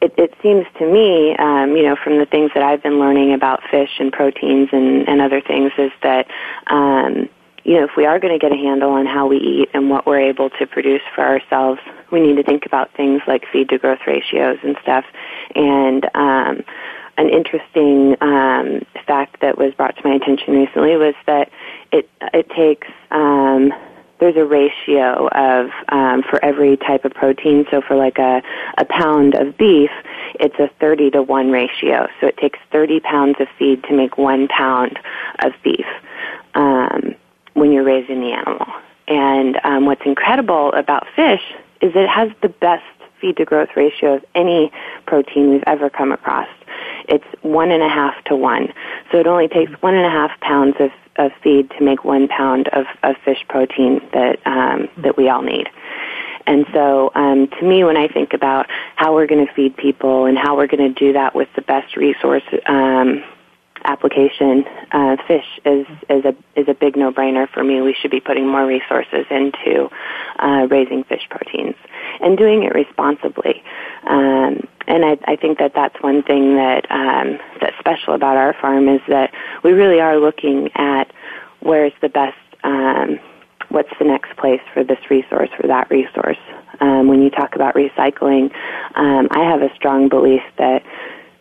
it, 0.01 0.13
it 0.17 0.33
seems 0.41 0.65
to 0.77 0.85
me, 0.85 1.35
um, 1.38 1.75
you 1.75 1.83
know, 1.83 1.95
from 2.01 2.17
the 2.19 2.25
things 2.25 2.51
that 2.53 2.63
I've 2.63 2.81
been 2.81 2.99
learning 2.99 3.33
about 3.33 3.62
fish 3.69 3.99
and 3.99 4.12
proteins 4.12 4.69
and, 4.71 5.07
and 5.07 5.21
other 5.21 5.41
things, 5.41 5.71
is 5.77 5.91
that, 6.03 6.27
um, 6.67 7.29
you 7.69 7.75
know, 7.75 7.84
if 7.84 7.91
we 7.95 8.08
are 8.08 8.19
going 8.19 8.34
to 8.34 8.39
get 8.39 8.51
a 8.51 8.55
handle 8.55 8.89
on 8.89 9.05
how 9.05 9.27
we 9.27 9.38
eat 9.38 9.69
and 9.75 9.91
what 9.91 10.08
we're 10.08 10.19
able 10.19 10.49
to 10.49 10.65
produce 10.65 11.03
for 11.13 11.23
ourselves, 11.23 11.79
we 12.12 12.19
need 12.19 12.36
to 12.38 12.41
think 12.41 12.65
about 12.65 12.91
things 12.95 13.21
like 13.27 13.43
feed 13.53 13.69
to 13.69 13.77
growth 13.77 13.99
ratios 14.08 14.58
and 14.63 14.75
stuff. 14.82 15.05
And 15.53 16.03
um, 16.15 16.63
an 17.19 17.29
interesting 17.29 18.15
um, 18.21 18.82
fact 19.05 19.41
that 19.41 19.60
was 19.60 19.71
brought 19.75 19.95
to 19.97 20.01
my 20.03 20.15
attention 20.15 20.55
recently 20.55 20.97
was 20.97 21.13
that 21.27 21.51
it 21.91 22.10
it 22.34 22.49
takes 22.49 22.88
um, 23.12 23.71
there's 24.19 24.36
a 24.36 24.45
ratio 24.45 25.27
of 25.27 25.69
um, 25.89 26.23
for 26.23 26.43
every 26.43 26.75
type 26.75 27.05
of 27.05 27.12
protein. 27.12 27.67
So 27.69 27.82
for 27.82 27.95
like 27.95 28.17
a 28.17 28.41
a 28.79 28.86
pound 28.86 29.36
of 29.36 29.55
beef, 29.60 29.91
it's 30.39 30.58
a 30.58 30.71
30 30.79 31.12
to 31.12 31.21
one 31.21 31.51
ratio. 31.51 32.08
So 32.19 32.25
it 32.25 32.38
takes 32.38 32.58
30 32.71 33.01
pounds 33.01 33.36
of 33.39 33.47
feed 33.60 33.84
to 33.84 33.93
make 33.95 34.17
one 34.17 34.47
pound 34.47 34.97
of 35.43 35.51
beef 35.63 35.86
um, 36.55 37.13
when 37.53 37.71
you're 37.71 37.83
raising 37.83 38.21
the 38.21 38.31
animal. 38.31 38.67
And 39.07 39.59
um, 39.63 39.85
what's 39.85 40.05
incredible 40.05 40.71
about 40.73 41.07
fish 41.15 41.41
is 41.81 41.93
it 41.95 42.09
has 42.09 42.31
the 42.41 42.49
best 42.49 42.83
feed 43.19 43.38
to 43.38 43.45
growth 43.45 43.69
ratio 43.75 44.15
of 44.15 44.25
any 44.35 44.71
protein 45.05 45.49
we've 45.49 45.63
ever 45.67 45.89
come 45.89 46.12
across. 46.12 46.47
It's 47.07 47.25
one 47.41 47.71
and 47.71 47.83
a 47.83 47.89
half 47.89 48.23
to 48.25 48.35
one. 48.35 48.71
So 49.12 49.19
it 49.19 49.27
only 49.27 49.47
takes 49.47 49.71
one 49.81 49.95
and 49.95 50.05
a 50.05 50.09
half 50.09 50.39
pounds 50.41 50.75
of, 50.79 50.91
of 51.17 51.31
feed 51.43 51.69
to 51.71 51.83
make 51.83 52.05
one 52.05 52.27
pound 52.27 52.67
of, 52.69 52.85
of 53.03 53.15
fish 53.25 53.43
protein 53.49 54.01
that 54.13 54.39
um, 54.45 54.89
that 54.97 55.17
we 55.17 55.27
all 55.27 55.41
need. 55.41 55.69
And 56.45 56.65
so, 56.73 57.12
um, 57.13 57.47
to 57.59 57.63
me, 57.63 57.83
when 57.83 57.97
I 57.97 58.07
think 58.07 58.33
about 58.33 58.67
how 58.95 59.13
we're 59.13 59.27
going 59.27 59.45
to 59.45 59.53
feed 59.53 59.77
people 59.77 60.25
and 60.25 60.38
how 60.38 60.57
we're 60.57 60.67
going 60.67 60.93
to 60.93 60.99
do 60.99 61.13
that 61.13 61.35
with 61.35 61.47
the 61.55 61.62
best 61.62 61.95
resource, 61.95 62.43
um, 62.65 63.23
application, 63.85 64.65
uh, 64.91 65.17
fish 65.27 65.59
is 65.65 65.85
is 66.09 66.25
a 66.25 66.35
is 66.59 66.67
a 66.67 66.73
big 66.73 66.95
no 66.95 67.11
brainer 67.11 67.49
for 67.49 67.63
me. 67.63 67.81
We 67.81 67.95
should 67.99 68.11
be 68.11 68.19
putting 68.19 68.47
more 68.47 68.65
resources 68.65 69.25
into 69.29 69.89
uh, 70.39 70.67
raising 70.69 71.03
fish 71.03 71.27
proteins 71.29 71.75
and 72.21 72.37
doing 72.37 72.63
it 72.63 72.73
responsibly. 72.73 73.63
Um, 74.07 74.67
and 74.87 75.05
I, 75.05 75.17
I 75.25 75.35
think 75.35 75.59
that 75.59 75.73
that's 75.75 75.95
one 76.01 76.23
thing 76.23 76.55
that 76.55 76.89
um, 76.89 77.39
that's 77.61 77.77
special 77.79 78.13
about 78.13 78.37
our 78.37 78.55
farm 78.59 78.89
is 78.89 79.01
that 79.07 79.31
we 79.63 79.71
really 79.71 79.99
are 79.99 80.17
looking 80.17 80.69
at 80.75 81.11
where's 81.59 81.93
the 82.01 82.09
best, 82.09 82.37
um, 82.63 83.19
what's 83.69 83.91
the 83.99 84.05
next 84.05 84.35
place 84.37 84.61
for 84.73 84.83
this 84.83 84.99
resource 85.09 85.49
for 85.59 85.67
that 85.67 85.89
resource. 85.91 86.39
Um, 86.81 87.07
when 87.07 87.21
you 87.21 87.29
talk 87.29 87.55
about 87.55 87.75
recycling, 87.75 88.51
um, 88.95 89.27
I 89.31 89.43
have 89.43 89.61
a 89.61 89.73
strong 89.75 90.09
belief 90.09 90.41
that 90.57 90.83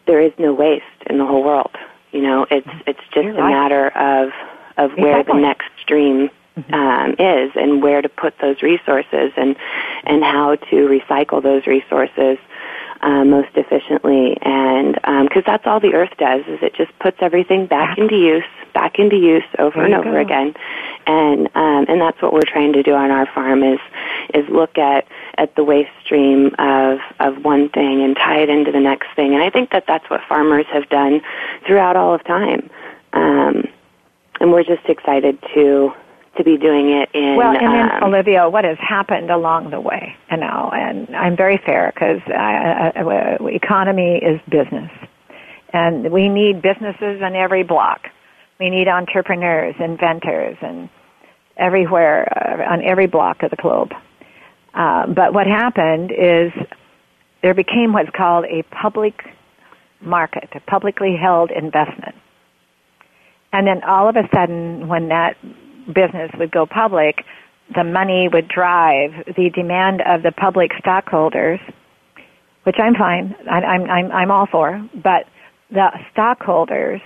there 0.06 0.20
is 0.20 0.32
no 0.38 0.52
waste 0.52 0.84
in 1.06 1.18
the 1.18 1.26
whole 1.26 1.44
world. 1.44 1.76
You 2.12 2.22
know, 2.22 2.46
it's 2.50 2.68
it's 2.86 3.00
just 3.12 3.24
You're 3.24 3.38
a 3.38 3.42
right. 3.42 3.50
matter 3.50 3.88
of 3.88 4.30
of 4.76 4.96
where 4.96 5.22
the 5.24 5.34
next 5.34 5.66
stream 5.82 6.30
um, 6.72 7.14
is 7.18 7.52
and 7.54 7.82
where 7.82 8.02
to 8.02 8.08
put 8.08 8.34
those 8.40 8.62
resources 8.62 9.32
and 9.36 9.56
and 10.04 10.22
how 10.22 10.56
to 10.56 10.76
recycle 10.88 11.42
those 11.42 11.66
resources 11.66 12.38
uh, 13.00 13.24
most 13.24 13.50
efficiently. 13.54 14.36
And 14.42 14.94
because 15.28 15.44
that's 15.46 15.66
all 15.66 15.80
the 15.80 15.94
earth 15.94 16.12
does 16.18 16.42
is 16.46 16.58
it 16.62 16.74
just 16.74 16.96
puts 16.98 17.18
everything 17.20 17.66
back 17.66 17.98
into 17.98 18.16
use, 18.16 18.44
back 18.74 18.98
into 18.98 19.16
use 19.16 19.44
over 19.58 19.76
There 19.76 19.84
and 19.84 19.94
over 19.94 20.12
go. 20.12 20.20
again. 20.20 20.54
And 21.06 21.46
um, 21.54 21.86
and 21.88 22.00
that's 22.00 22.20
what 22.20 22.32
we're 22.32 22.42
trying 22.42 22.72
to 22.74 22.82
do 22.82 22.94
on 22.94 23.10
our 23.10 23.26
farm 23.26 23.62
is 23.62 23.80
is 24.34 24.48
look 24.48 24.76
at 24.78 25.06
at 25.36 25.54
the 25.56 25.64
waste 25.64 25.90
stream 26.04 26.54
of 26.58 26.98
of 27.18 27.44
one 27.44 27.68
thing 27.70 28.02
and 28.02 28.14
tie 28.16 28.40
it 28.40 28.50
into 28.50 28.72
the 28.72 28.80
next 28.80 29.08
thing. 29.16 29.34
And 29.34 29.42
I 29.42 29.50
think 29.50 29.70
that 29.70 29.84
that's 29.86 30.08
what 30.10 30.20
farmers 30.28 30.66
have 30.72 30.88
done 30.88 31.22
throughout 31.66 31.96
all 31.96 32.14
of 32.14 32.24
time. 32.24 32.68
Um, 33.14 33.68
and 34.40 34.52
we're 34.52 34.64
just 34.64 34.84
excited 34.86 35.38
to 35.54 35.92
to 36.38 36.44
be 36.44 36.56
doing 36.56 36.90
it 36.90 37.10
in 37.14 37.36
Well, 37.36 37.50
and 37.50 37.66
then 37.66 38.02
um, 38.02 38.14
Olivia, 38.14 38.48
what 38.48 38.64
has 38.64 38.78
happened 38.80 39.30
along 39.30 39.70
the 39.70 39.80
way, 39.80 40.16
you 40.30 40.38
know, 40.38 40.70
and 40.72 41.14
I'm 41.14 41.36
very 41.36 41.58
fair 41.58 41.92
because 41.92 42.20
uh, 42.28 43.44
economy 43.46 44.16
is 44.16 44.40
business, 44.48 44.90
and 45.72 46.10
we 46.10 46.28
need 46.28 46.62
businesses 46.62 47.20
on 47.22 47.34
every 47.34 47.62
block. 47.62 48.08
We 48.58 48.70
need 48.70 48.88
entrepreneurs, 48.88 49.74
inventors, 49.78 50.56
and 50.62 50.88
everywhere 51.56 52.32
uh, 52.32 52.72
on 52.72 52.82
every 52.84 53.06
block 53.06 53.42
of 53.42 53.50
the 53.50 53.56
globe. 53.56 53.92
Uh, 54.74 55.06
but 55.06 55.34
what 55.34 55.46
happened 55.46 56.12
is 56.12 56.52
there 57.42 57.54
became 57.54 57.92
what's 57.92 58.10
called 58.16 58.44
a 58.46 58.62
public 58.64 59.24
market, 60.00 60.48
a 60.54 60.60
publicly 60.60 61.16
held 61.16 61.50
investment. 61.50 62.14
And 63.52 63.66
then 63.66 63.82
all 63.82 64.08
of 64.08 64.16
a 64.16 64.28
sudden, 64.34 64.88
when 64.88 65.08
that 65.08 65.36
business 65.88 66.30
would 66.38 66.50
go 66.50 66.66
public, 66.66 67.24
the 67.74 67.84
money 67.84 68.28
would 68.32 68.48
drive 68.48 69.10
the 69.36 69.50
demand 69.54 70.00
of 70.06 70.22
the 70.22 70.32
public 70.32 70.70
stockholders, 70.78 71.60
which 72.64 72.76
I'm 72.78 72.94
fine, 72.94 73.34
I, 73.50 73.60
I'm, 73.60 73.90
I'm, 73.90 74.12
I'm 74.12 74.30
all 74.30 74.46
for, 74.50 74.86
but 74.94 75.24
the 75.70 75.88
stockholders 76.12 77.00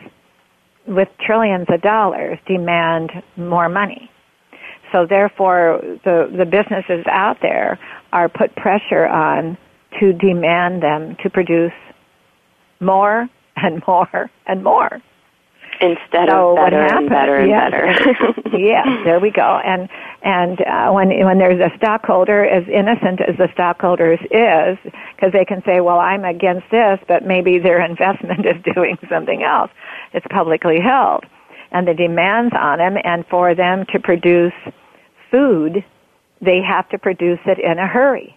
with 0.87 1.09
trillions 1.25 1.67
of 1.69 1.81
dollars 1.81 2.39
demand 2.47 3.11
more 3.37 3.69
money. 3.69 4.11
So 4.93 5.07
therefore, 5.09 5.81
the, 6.05 6.31
the 6.37 6.45
businesses 6.45 7.05
out 7.11 7.39
there 7.41 7.79
are 8.13 8.29
put 8.29 8.55
pressure 8.57 9.07
on 9.07 9.57
to 10.01 10.13
demand 10.13 10.83
them 10.83 11.17
to 11.23 11.31
produce 11.31 11.73
more 12.81 13.29
and 13.57 13.83
more 13.87 14.31
and 14.47 14.63
more. 14.63 15.01
Instead 15.83 16.29
So 16.31 16.51
of 16.53 16.57
what 16.59 16.71
better 16.71 16.81
and 16.83 16.91
happened- 16.91 17.09
better 17.11 17.37
and 17.37 17.51
yes, 17.51 17.71
better. 17.71 18.49
yes, 18.57 18.87
there 19.05 19.21
we 19.21 19.31
go. 19.31 19.61
And 19.65 19.89
and 20.23 20.61
uh, 20.63 20.91
when 20.93 21.09
when 21.25 21.39
there's 21.39 21.61
a 21.61 21.77
stockholder, 21.77 22.45
as 22.45 22.65
innocent 22.69 23.21
as 23.21 23.37
the 23.37 23.49
stockholders 23.53 24.21
is, 24.31 24.79
because 25.17 25.33
they 25.33 25.45
can 25.45 25.63
say, 25.67 25.81
"Well, 25.81 25.99
I'm 25.99 26.25
against 26.25 26.71
this," 26.71 27.01
but 27.09 27.27
maybe 27.27 27.59
their 27.59 27.85
investment 27.91 28.47
is 28.47 28.57
doing 28.75 28.97
something 29.11 29.43
else. 29.43 29.71
It's 30.15 30.27
publicly 30.31 30.79
held, 30.81 31.25
and 31.73 31.87
the 31.89 31.95
demands 31.95 32.55
on 32.59 32.79
them, 32.79 32.97
and 33.03 33.27
for 33.27 33.55
them 33.55 33.85
to 33.93 33.99
produce 33.99 34.55
food, 35.31 35.85
they 36.41 36.61
have 36.63 36.89
to 36.91 36.99
produce 36.99 37.41
it 37.47 37.59
in 37.59 37.79
a 37.79 37.87
hurry 37.87 38.37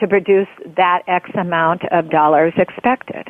to 0.00 0.06
produce 0.06 0.46
that 0.76 1.02
X 1.08 1.28
amount 1.34 1.82
of 1.90 2.08
dollars 2.10 2.52
expected. 2.56 3.26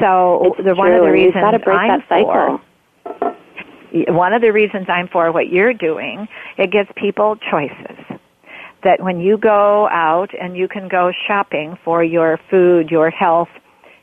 So 0.00 0.54
It's 0.58 0.66
the 0.66 0.74
one 0.74 0.92
of 0.92 1.02
the 1.02 1.10
reasons 1.10 1.42
got 1.42 1.52
to 1.52 1.58
break 1.58 1.78
I'm 1.78 2.00
that 2.00 2.08
cycle. 2.08 2.32
for 2.32 2.60
one 4.12 4.32
of 4.32 4.42
the 4.42 4.52
reasons 4.52 4.86
I'm 4.88 5.08
for 5.08 5.30
what 5.30 5.48
you're 5.48 5.74
doing, 5.74 6.26
it 6.58 6.72
gives 6.72 6.88
people 6.96 7.36
choices. 7.50 7.96
That 8.82 9.00
when 9.00 9.20
you 9.20 9.38
go 9.38 9.88
out 9.88 10.30
and 10.38 10.56
you 10.56 10.68
can 10.68 10.88
go 10.88 11.12
shopping 11.26 11.78
for 11.84 12.02
your 12.04 12.38
food, 12.50 12.90
your 12.90 13.10
health, 13.10 13.48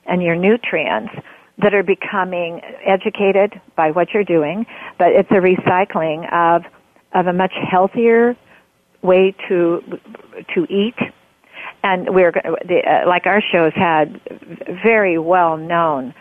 and 0.06 0.24
your 0.24 0.36
nutrients 0.36 1.14
that 1.60 1.74
are 1.74 1.84
becoming 1.84 2.62
educated 2.86 3.62
by 3.76 3.92
what 3.92 4.14
you're 4.14 4.24
doing, 4.24 4.66
but 4.98 5.10
it's 5.10 5.30
a 5.32 5.36
recycling 5.36 6.32
of 6.34 6.64
of 7.14 7.28
a 7.28 7.34
much 7.34 7.54
healthier 7.70 8.36
way 9.02 9.36
to 9.50 9.84
to 10.56 10.64
eat 10.70 10.96
and 11.84 12.14
we're 12.14 12.32
the, 12.32 12.82
uh, 12.86 13.08
like 13.08 13.26
our 13.26 13.42
shows 13.42 13.74
had 13.76 14.20
very 14.84 15.18
well 15.18 15.58
known 15.58 16.14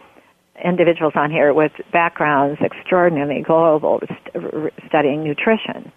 individuals 0.65 1.13
on 1.17 1.31
here 1.31 1.53
with 1.55 1.73
backgrounds 1.93 2.61
extraordinarily 2.61 3.43
global 3.43 4.01
st- 4.01 4.73
studying 4.87 5.25
nutrition. 5.25 5.91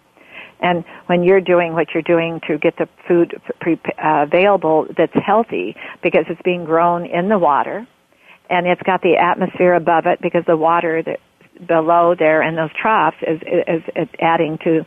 And 0.60 0.84
when 1.06 1.22
you're 1.22 1.40
doing 1.40 1.74
what 1.74 1.88
you're 1.92 2.02
doing 2.02 2.40
to 2.46 2.58
get 2.58 2.76
the 2.78 2.88
food 3.06 3.40
pre- 3.60 3.80
uh, 4.02 4.24
available 4.26 4.86
that's 4.96 5.12
healthy 5.14 5.76
because 6.02 6.24
it's 6.28 6.40
being 6.42 6.64
grown 6.64 7.04
in 7.06 7.28
the 7.28 7.38
water 7.38 7.86
and 8.50 8.66
it's 8.66 8.82
got 8.82 9.02
the 9.02 9.16
atmosphere 9.16 9.74
above 9.74 10.06
it 10.06 10.20
because 10.20 10.44
the 10.46 10.56
water 10.56 11.02
that 11.02 11.20
below 11.66 12.14
there 12.18 12.42
in 12.42 12.56
those 12.56 12.70
troughs 12.80 13.16
is, 13.26 13.40
is, 13.42 13.82
is 13.96 14.08
adding 14.20 14.58
to 14.64 14.84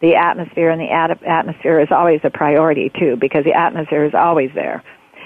the 0.00 0.14
atmosphere 0.16 0.70
and 0.70 0.80
the 0.80 0.90
at- 0.90 1.22
atmosphere 1.22 1.80
is 1.80 1.88
always 1.90 2.20
a 2.24 2.30
priority 2.30 2.90
too 2.98 3.16
because 3.16 3.44
the 3.44 3.52
atmosphere 3.52 4.04
is 4.04 4.14
always 4.14 4.50
there. 4.54 4.82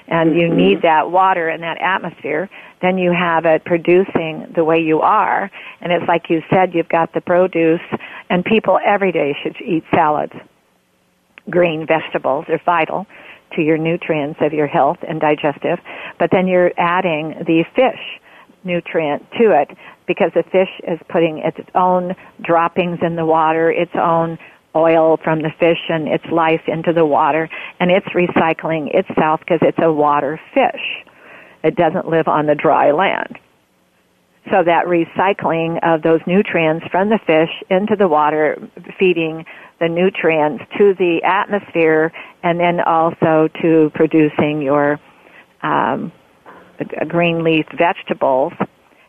And 0.06 0.34
you 0.34 0.48
mm-hmm. 0.48 0.56
need 0.56 0.82
that 0.82 1.10
water 1.10 1.48
and 1.48 1.62
that 1.62 1.80
atmosphere. 1.80 2.50
Then 2.82 2.98
you 2.98 3.12
have 3.12 3.46
it 3.46 3.64
producing 3.64 4.52
the 4.54 4.64
way 4.64 4.78
you 4.78 5.00
are. 5.00 5.50
And 5.80 5.92
it's 5.92 6.06
like 6.06 6.28
you 6.28 6.42
said 6.50 6.74
you've 6.74 6.88
got 6.88 7.14
the 7.14 7.20
produce 7.20 7.80
and 8.28 8.44
people 8.44 8.78
every 8.84 9.12
day 9.12 9.34
should 9.42 9.56
eat 9.62 9.84
salads 9.94 10.34
green 11.48 11.86
vegetables. 11.86 12.46
Are 12.48 12.60
vital 12.64 13.06
to 13.54 13.62
your 13.62 13.78
nutrients 13.78 14.40
of 14.42 14.52
your 14.52 14.66
health 14.66 14.98
and 15.06 15.20
digestive. 15.20 15.78
But 16.18 16.30
then 16.32 16.46
you're 16.46 16.72
adding 16.76 17.34
the 17.46 17.64
fish 17.74 18.00
nutrient 18.64 19.30
to 19.32 19.50
it 19.50 19.76
because 20.06 20.30
the 20.34 20.42
fish 20.42 20.70
is 20.88 20.98
putting 21.08 21.38
its 21.38 21.58
own 21.74 22.14
droppings 22.42 22.98
in 23.02 23.14
the 23.16 23.24
water 23.24 23.70
its 23.70 23.92
own 23.94 24.38
oil 24.76 25.18
from 25.22 25.42
the 25.42 25.50
fish 25.58 25.78
and 25.88 26.08
its 26.08 26.24
life 26.32 26.62
into 26.66 26.92
the 26.92 27.06
water 27.06 27.48
and 27.80 27.90
it's 27.90 28.06
recycling 28.08 28.88
itself 28.94 29.40
because 29.40 29.60
it's 29.62 29.78
a 29.82 29.92
water 29.92 30.40
fish 30.52 31.04
it 31.62 31.76
doesn't 31.76 32.08
live 32.08 32.28
on 32.28 32.46
the 32.46 32.54
dry 32.54 32.90
land 32.90 33.38
so 34.50 34.62
that 34.62 34.84
recycling 34.86 35.78
of 35.82 36.02
those 36.02 36.20
nutrients 36.26 36.86
from 36.90 37.08
the 37.08 37.18
fish 37.26 37.48
into 37.70 37.96
the 37.96 38.08
water, 38.08 38.58
feeding 38.98 39.44
the 39.80 39.88
nutrients 39.88 40.64
to 40.76 40.94
the 40.98 41.22
atmosphere, 41.24 42.12
and 42.42 42.60
then 42.60 42.80
also 42.80 43.48
to 43.62 43.90
producing 43.94 44.60
your 44.60 45.00
um, 45.62 46.12
green 47.08 47.42
leaf 47.42 47.64
vegetables 47.76 48.52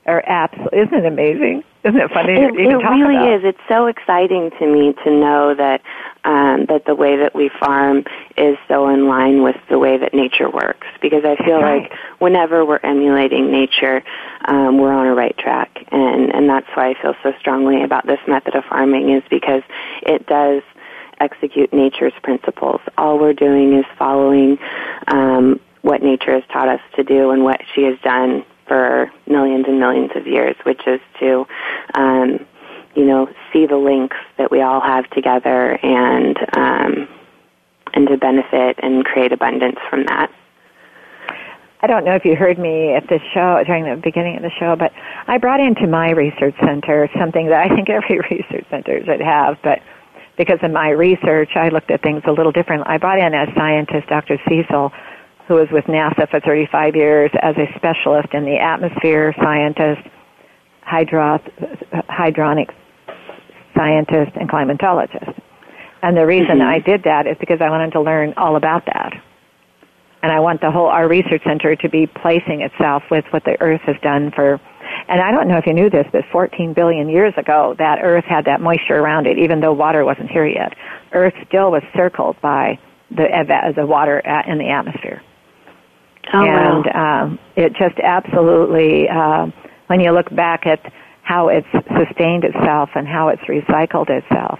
are 0.06 0.24
absolutely, 0.26 0.80
isn't 0.80 0.94
it 0.94 1.06
amazing? 1.06 1.64
Isn't 1.86 2.02
it 2.02 2.12
funny 2.12 2.34
It, 2.34 2.56
it 2.56 2.76
really 2.78 3.16
about? 3.16 3.34
is. 3.36 3.42
It's 3.44 3.60
so 3.70 3.86
exciting 3.86 4.50
to 4.60 4.66
me 4.66 4.94
to 5.04 5.12
know 5.12 5.54
that 5.54 5.82
um, 6.24 6.66
that 6.66 6.86
the 6.86 6.96
way 6.96 7.16
that 7.18 7.36
we 7.36 7.50
farm 7.60 8.04
is 8.36 8.58
so 8.68 8.90
in 8.90 9.08
line 9.08 9.44
with 9.44 9.56
the 9.70 9.78
way 9.78 9.96
that 9.98 10.12
nature 10.12 10.50
works. 10.50 10.88
Because 11.00 11.24
I 11.24 11.36
feel 11.46 11.62
That's 11.62 11.92
like 11.92 11.94
whenever 12.18 12.66
we're 12.66 12.80
emulating 12.84 13.52
nature, 13.52 14.04
um, 14.46 14.80
we're 14.80 14.92
on 14.94 15.06
a 15.06 15.14
right 15.14 15.38
track, 15.38 15.86
and 15.92 16.34
and 16.34 16.50
that's 16.50 16.68
why 16.74 16.90
I 16.90 17.02
feel 17.02 17.14
so 17.22 17.34
strongly 17.40 17.84
about 17.84 18.08
this 18.08 18.20
method 18.28 18.56
of 18.56 18.66
farming 18.66 19.12
is 19.12 19.24
because 19.30 19.62
it 20.02 20.26
does 20.26 20.64
execute 21.20 21.72
nature's 21.72 22.14
principles. 22.24 22.82
All 22.98 23.20
we're 23.20 23.34
doing 23.34 23.78
is 23.78 23.86
following 23.98 24.58
um, 25.08 25.60
what 25.84 26.02
nature 26.02 26.34
has 26.34 26.44
taught 26.52 26.68
us 26.68 26.82
to 26.96 27.04
do 27.04 27.30
and 27.30 27.44
what 27.44 27.62
she 27.74 27.84
has 27.84 27.98
done 28.04 28.44
for 28.68 29.12
millions 29.28 29.66
and 29.68 29.80
millions 29.80 30.12
of 30.16 30.28
years, 30.28 30.56
which 30.64 30.82
is 30.88 31.00
to, 31.20 31.46
um, 31.94 32.46
you 32.96 33.06
know, 33.06 33.30
see 33.52 33.66
the 33.66 33.78
links 33.78 34.18
that 34.38 34.52
we 34.52 34.62
all 34.62 34.82
have 34.82 35.10
together 35.12 35.80
and 35.84 36.38
um, 36.56 37.08
and 37.94 38.08
to 38.08 38.18
benefit 38.18 38.78
and 38.84 39.06
create 39.06 39.32
abundance 39.32 39.78
from 39.90 40.06
that. 40.06 40.32
I 41.82 41.88
don't 41.88 42.04
know 42.04 42.16
if 42.16 42.26
you 42.26 42.36
heard 42.36 42.58
me 42.58 42.94
at 42.94 43.08
the 43.08 43.20
show 43.34 43.62
during 43.66 43.86
the 43.86 43.96
beginning 43.96 44.38
of 44.38 44.42
the 44.42 44.52
show, 44.60 44.76
but 44.76 44.92
I 45.28 45.38
brought 45.38 45.60
into 45.60 45.88
my 45.88 46.10
research 46.12 46.56
center 46.60 47.10
something 47.18 47.48
that 47.48 47.72
I 47.72 47.74
think 47.74 47.90
every 47.92 48.20
research 48.20 48.66
center 48.70 49.04
should 49.06 49.22
have, 49.22 49.58
but 49.64 49.80
because 50.38 50.60
of 50.64 50.72
my 50.72 50.90
research, 50.90 51.52
I 51.56 51.70
looked 51.70 51.92
at 51.92 52.02
things 52.02 52.24
a 52.26 52.32
little 52.32 52.52
different. 52.52 52.84
I 52.88 52.98
brought 52.98 53.20
in 53.20 53.34
a 53.34 53.46
scientist, 53.56 54.08
Dr. 54.08 54.38
Cecil, 54.50 54.92
who 55.48 55.56
was 55.56 55.68
with 55.72 55.86
NASA 55.86 56.30
for 56.30 56.40
35 56.40 56.96
years 56.96 57.32
as 57.42 57.56
a 57.58 57.68
specialist 57.76 58.30
in 58.34 58.46
the 58.46 58.58
atmosphere 58.58 59.34
scientist, 59.38 60.02
hydro, 60.82 61.40
hydronic 62.10 62.70
scientist, 63.76 64.32
and 64.36 64.50
climatologist. 64.50 65.40
And 66.02 66.16
the 66.16 66.26
reason 66.26 66.60
mm-hmm. 66.60 66.68
I 66.68 66.80
did 66.80 67.04
that 67.04 67.28
is 67.28 67.38
because 67.40 67.62
I 67.62 67.70
wanted 67.70 67.92
to 67.94 68.02
learn 68.02 68.34
all 68.38 68.56
about 68.56 68.86
that. 68.86 69.14
And 70.24 70.32
I 70.32 70.40
want 70.40 70.62
the 70.62 70.72
whole, 70.72 70.88
our 70.88 71.08
research 71.08 71.44
center 71.44 71.76
to 71.76 71.90
be 71.90 72.08
placing 72.08 72.62
itself 72.62 73.04
with 73.12 73.26
what 73.30 73.44
the 73.44 73.62
Earth 73.62 73.82
has 73.82 73.96
done 74.02 74.32
for, 74.32 74.60
and 75.08 75.22
I 75.22 75.30
don't 75.30 75.48
know 75.48 75.58
if 75.58 75.68
you 75.68 75.74
knew 75.74 75.90
this, 75.90 76.08
but 76.12 76.24
14 76.32 76.74
billion 76.74 77.10
years 77.10 77.34
ago, 77.38 77.76
that 77.78 78.00
Earth 78.02 78.26
had 78.26 78.46
that 78.46 78.62
moisture 78.62 78.98
around 78.98 79.28
it, 79.28 79.38
even 79.38 79.62
though 79.62 79.74
water 79.74 80.04
wasn't 80.04 80.32
here 80.32 80.48
yet. 80.48 80.74
Earth 81.12 81.34
still 81.48 81.70
was 81.70 81.84
circled 81.96 82.38
by 82.42 82.80
the, 83.12 83.74
the 83.76 83.86
water 83.86 84.20
in 84.48 84.58
the 84.58 84.70
atmosphere. 84.70 85.22
Oh, 86.34 86.44
and 86.44 86.86
wow. 86.94 87.24
um, 87.24 87.40
it 87.56 87.74
just 87.74 88.00
absolutely, 88.04 89.08
uh, 89.10 89.48
when 89.88 90.00
you 90.00 90.12
look 90.12 90.34
back 90.36 90.66
at 90.66 90.92
how 91.24 91.50
it's 91.50 91.68
sustained 91.72 92.44
itself 92.44 92.90
and 92.96 93.08
how 93.08 93.30
it's 93.30 93.42
recycled 93.44 94.10
itself, 94.10 94.60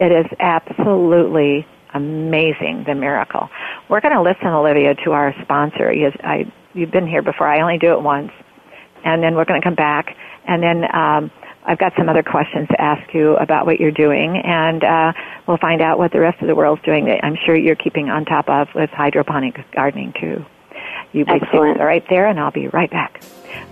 it 0.00 0.12
is 0.12 0.26
absolutely 0.40 1.66
amazing, 1.94 2.84
the 2.86 2.94
miracle. 2.94 3.48
We're 3.88 4.00
going 4.00 4.14
to 4.14 4.22
listen, 4.22 4.48
Olivia, 4.48 4.94
to 5.04 5.12
our 5.12 5.34
sponsor. 5.42 5.92
I, 6.22 6.50
you've 6.72 6.90
been 6.90 7.06
here 7.06 7.22
before. 7.22 7.48
I 7.48 7.60
only 7.60 7.78
do 7.78 7.92
it 7.92 8.02
once. 8.02 8.32
And 9.04 9.22
then 9.22 9.34
we're 9.34 9.44
going 9.44 9.60
to 9.60 9.64
come 9.64 9.76
back. 9.76 10.16
And 10.46 10.62
then 10.62 10.84
um, 10.94 11.30
I've 11.64 11.78
got 11.78 11.92
some 11.96 12.08
other 12.08 12.22
questions 12.22 12.68
to 12.68 12.80
ask 12.80 13.14
you 13.14 13.36
about 13.36 13.66
what 13.66 13.78
you're 13.78 13.92
doing. 13.92 14.42
And 14.44 14.82
uh, 14.82 15.12
we'll 15.46 15.58
find 15.58 15.80
out 15.80 15.98
what 15.98 16.12
the 16.12 16.20
rest 16.20 16.40
of 16.42 16.48
the 16.48 16.54
world's 16.54 16.82
doing 16.82 17.04
that 17.06 17.24
I'm 17.24 17.36
sure 17.46 17.56
you're 17.56 17.76
keeping 17.76 18.08
on 18.08 18.24
top 18.24 18.48
of 18.48 18.68
with 18.74 18.90
hydroponic 18.90 19.56
gardening, 19.72 20.12
too. 20.20 20.44
You 21.14 21.24
Excellent. 21.28 21.78
right 21.78 22.04
there, 22.10 22.26
and 22.26 22.40
I'll 22.40 22.50
be 22.50 22.66
right 22.66 22.90
back. 22.90 23.22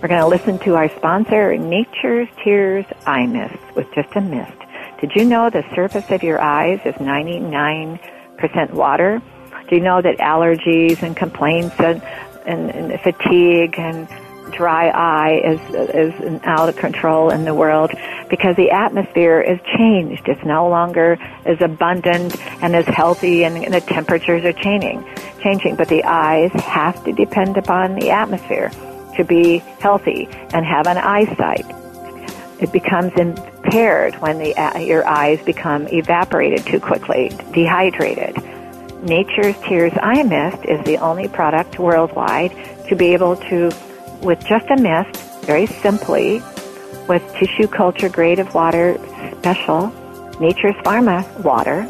We're 0.01 0.07
going 0.07 0.21
to 0.21 0.27
listen 0.27 0.59
to 0.59 0.75
our 0.75 0.87
sponsor, 0.95 1.57
Nature's 1.57 2.29
Tears 2.41 2.85
Eye 3.05 3.25
Mist, 3.25 3.57
with 3.75 3.85
just 3.93 4.15
a 4.15 4.21
mist. 4.21 4.53
Did 5.01 5.11
you 5.13 5.25
know 5.25 5.49
the 5.49 5.65
surface 5.75 6.09
of 6.09 6.23
your 6.23 6.39
eyes 6.39 6.79
is 6.85 6.95
99% 6.95 8.71
water? 8.71 9.21
Do 9.67 9.75
you 9.75 9.81
know 9.81 10.01
that 10.01 10.19
allergies 10.19 11.03
and 11.03 11.17
complaints 11.17 11.75
and, 11.79 12.01
and, 12.45 12.71
and 12.71 13.01
fatigue 13.01 13.75
and 13.77 14.07
dry 14.53 14.89
eye 14.89 15.41
is 15.43 15.59
is 15.73 16.41
out 16.43 16.69
of 16.69 16.75
control 16.75 17.29
in 17.29 17.45
the 17.45 17.53
world 17.53 17.91
because 18.29 18.55
the 18.55 18.71
atmosphere 18.71 19.41
is 19.41 19.59
changed. 19.77 20.27
It's 20.27 20.43
no 20.43 20.69
longer 20.69 21.17
as 21.45 21.61
abundant 21.61 22.39
and 22.63 22.75
as 22.75 22.85
healthy, 22.85 23.43
and, 23.43 23.57
and 23.57 23.73
the 23.73 23.81
temperatures 23.81 24.43
are 24.45 24.53
changing. 24.53 25.05
Changing, 25.41 25.75
but 25.75 25.89
the 25.89 26.03
eyes 26.03 26.51
have 26.53 27.03
to 27.03 27.11
depend 27.11 27.57
upon 27.57 27.95
the 27.95 28.11
atmosphere 28.11 28.71
to 29.17 29.23
be 29.23 29.59
healthy 29.79 30.27
and 30.53 30.65
have 30.65 30.87
an 30.87 30.97
eyesight. 30.97 31.65
It 32.59 32.71
becomes 32.71 33.11
impaired 33.13 34.15
when 34.15 34.39
the, 34.39 34.55
uh, 34.55 34.79
your 34.79 35.05
eyes 35.05 35.43
become 35.43 35.87
evaporated 35.89 36.65
too 36.65 36.79
quickly, 36.79 37.29
dehydrated. 37.51 38.35
Nature's 39.03 39.57
Tears 39.67 39.91
Eye 40.01 40.23
Mist 40.23 40.63
is 40.65 40.83
the 40.85 40.97
only 40.99 41.27
product 41.27 41.77
worldwide 41.77 42.51
to 42.87 42.95
be 42.95 43.13
able 43.13 43.35
to, 43.35 43.69
with 44.23 44.43
just 44.45 44.69
a 44.69 44.77
mist, 44.77 45.15
very 45.45 45.65
simply, 45.65 46.41
with 47.07 47.23
tissue 47.35 47.67
culture 47.67 48.09
grade 48.09 48.39
of 48.39 48.53
water, 48.53 48.97
special, 49.39 49.87
Nature's 50.39 50.75
Pharma 50.83 51.27
water, 51.43 51.87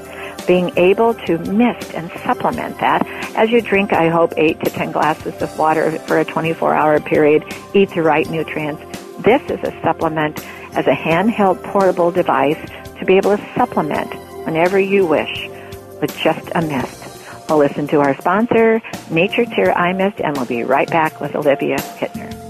being 0.48 0.72
able 0.78 1.14
to 1.14 1.38
mist 1.40 1.94
and 1.94 2.12
supplement 2.24 2.78
that 2.80 3.06
as 3.36 3.50
you 3.50 3.62
drink, 3.62 3.94
I 3.94 4.10
hope, 4.10 4.34
8 4.38 4.60
to 4.60 4.70
10 4.70 4.92
glasses 4.92 5.42
of 5.42 5.58
water 5.58 5.98
for 6.00 6.20
a 6.20 6.26
24 6.26 6.76
hour 6.76 7.00
period, 7.00 7.44
eat 7.74 7.90
the 7.90 8.04
right 8.04 8.30
nutrients. 8.30 8.82
This 9.24 9.42
is 9.50 9.60
a 9.64 9.72
supplement 9.82 10.40
as 10.76 10.86
a 10.86 10.92
handheld 10.92 11.64
portable 11.64 12.12
device 12.12 12.60
to 13.00 13.06
be 13.06 13.18
able 13.18 13.36
to 13.36 13.54
supplement 13.56 14.14
whenever 14.46 14.80
you 14.80 15.08
wish 15.08 15.48
with 16.00 16.16
just 16.18 16.48
a 16.54 16.62
mist. 16.62 17.03
We'll 17.50 17.60
listen 17.60 17.88
to 17.88 18.00
our 18.00 18.16
sponsor, 18.18 18.82
Nature 19.12 19.46
Tear 19.46 19.78
Eye 19.78 19.94
Mist, 19.94 20.20
and 20.22 20.36
we'll 20.36 20.46
be 20.46 20.64
right 20.64 20.90
back 20.90 21.20
with 21.20 21.36
Olivia 21.36 21.78
Hittner. 21.78 22.44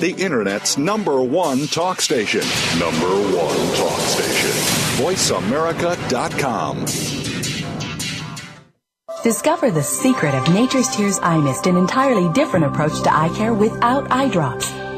The 0.00 0.14
Internet's 0.22 0.76
number 0.76 1.22
one 1.22 1.66
talk 1.68 2.02
station. 2.02 2.42
Number 2.78 3.08
one 3.08 3.56
talk 3.76 3.98
station. 4.00 4.50
VoiceAmerica.com. 5.02 6.84
Discover 9.24 9.70
the 9.70 9.82
secret 9.82 10.34
of 10.34 10.52
Nature's 10.52 10.88
Tears 10.94 11.18
Eye 11.22 11.38
Mist, 11.38 11.66
an 11.66 11.76
entirely 11.76 12.30
different 12.34 12.66
approach 12.66 13.02
to 13.02 13.12
eye 13.12 13.30
care 13.34 13.54
without 13.54 14.06
eye 14.12 14.28
drops. 14.28 14.70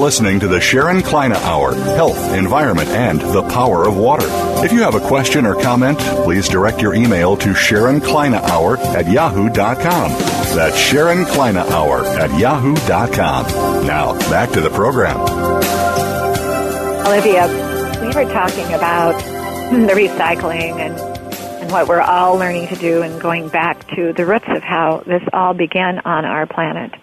Listening 0.00 0.40
to 0.40 0.48
the 0.48 0.62
Sharon 0.62 1.02
Kleyne 1.02 1.34
Hour 1.34 1.74
Health, 1.74 2.32
Environment, 2.32 2.88
and 2.88 3.20
the 3.20 3.42
Power 3.42 3.86
of 3.86 3.98
Water. 3.98 4.24
If 4.64 4.72
you 4.72 4.80
have 4.80 4.94
a 4.94 5.00
question 5.00 5.44
or 5.44 5.60
comment, 5.60 5.98
please 5.98 6.48
direct 6.48 6.80
your 6.80 6.94
email 6.94 7.36
to 7.36 7.54
Sharon 7.54 8.00
Kleyne 8.00 8.32
Hour 8.32 8.78
at 8.78 9.06
yahoo.com. 9.06 10.10
That's 10.56 10.78
Sharon 10.78 11.26
Kleyne 11.26 11.58
Hour 11.58 12.06
at 12.06 12.36
yahoo.com. 12.40 13.86
Now, 13.86 14.14
back 14.30 14.50
to 14.52 14.62
the 14.62 14.70
program. 14.70 15.20
Olivia, 17.06 17.46
we 18.00 18.06
were 18.06 18.32
talking 18.32 18.72
about 18.72 19.18
the 19.70 19.92
recycling 19.92 20.80
and, 20.80 20.98
and 21.62 21.70
what 21.70 21.88
we're 21.88 22.00
all 22.00 22.36
learning 22.36 22.68
to 22.68 22.76
do 22.76 23.02
and 23.02 23.20
going 23.20 23.50
back 23.50 23.86
to 23.96 24.14
the 24.14 24.24
roots 24.24 24.48
of 24.48 24.62
how 24.62 25.02
this 25.06 25.22
all 25.34 25.52
began 25.52 25.98
on 26.06 26.24
our 26.24 26.46
planet 26.46 26.94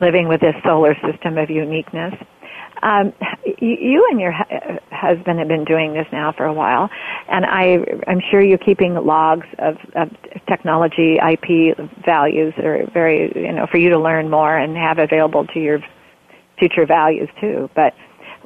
living 0.00 0.28
with 0.28 0.40
this 0.40 0.54
solar 0.64 0.94
system 0.94 1.38
of 1.38 1.50
uniqueness. 1.50 2.14
Um, 2.82 3.14
you 3.58 4.06
and 4.10 4.20
your 4.20 4.32
husband 4.90 5.38
have 5.38 5.48
been 5.48 5.64
doing 5.64 5.94
this 5.94 6.06
now 6.12 6.32
for 6.36 6.44
a 6.44 6.52
while, 6.52 6.90
and 7.28 7.46
I, 7.46 7.78
I'm 8.06 8.20
sure 8.30 8.42
you're 8.42 8.58
keeping 8.58 8.94
logs 8.94 9.46
of, 9.58 9.76
of 9.94 10.10
technology 10.46 11.16
IP 11.16 11.76
values, 12.04 12.52
that 12.56 12.66
are 12.66 12.90
very, 12.92 13.32
you 13.34 13.52
know, 13.52 13.66
for 13.70 13.78
you 13.78 13.88
to 13.90 13.98
learn 13.98 14.28
more 14.28 14.56
and 14.56 14.76
have 14.76 14.98
available 14.98 15.46
to 15.46 15.58
your 15.58 15.80
future 16.58 16.86
values 16.86 17.30
too. 17.40 17.70
But 17.74 17.94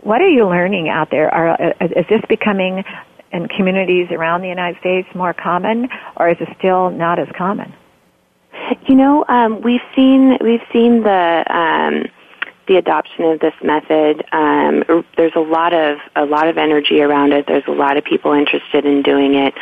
what 0.03 0.21
are 0.21 0.29
you 0.29 0.47
learning 0.47 0.89
out 0.89 1.09
there? 1.11 1.29
Are, 1.33 1.73
is 1.81 2.07
this 2.09 2.23
becoming 2.29 2.85
in 3.33 3.49
communities 3.49 4.09
around 4.11 4.43
the 4.43 4.49
United 4.49 4.79
States 4.81 5.09
more 5.15 5.35
common, 5.35 5.89
or 6.17 6.29
is 6.31 6.37
it 6.41 6.49
still 6.59 6.91
not 6.91 7.19
as 7.19 7.29
common? 7.37 7.73
You 8.87 8.95
know, 8.95 9.25
um, 9.29 9.61
we've 9.63 9.81
seen 9.95 10.39
we've 10.41 10.65
seen 10.73 11.03
the 11.03 11.45
um, 11.49 12.05
the 12.67 12.77
adoption 12.77 13.25
of 13.25 13.41
this 13.41 13.55
method. 13.63 14.25
Um, 14.33 14.85
there's 15.17 15.35
a 15.35 15.41
lot 15.41 15.73
of 15.73 15.99
a 16.15 16.25
lot 16.25 16.49
of 16.49 16.59
energy 16.59 17.01
around 17.01 17.33
it. 17.33 17.47
There's 17.47 17.67
a 17.67 17.73
lot 17.73 17.97
of 17.97 18.05
people 18.05 18.33
interested 18.33 18.85
in 18.85 19.03
doing 19.03 19.35
it, 19.35 19.55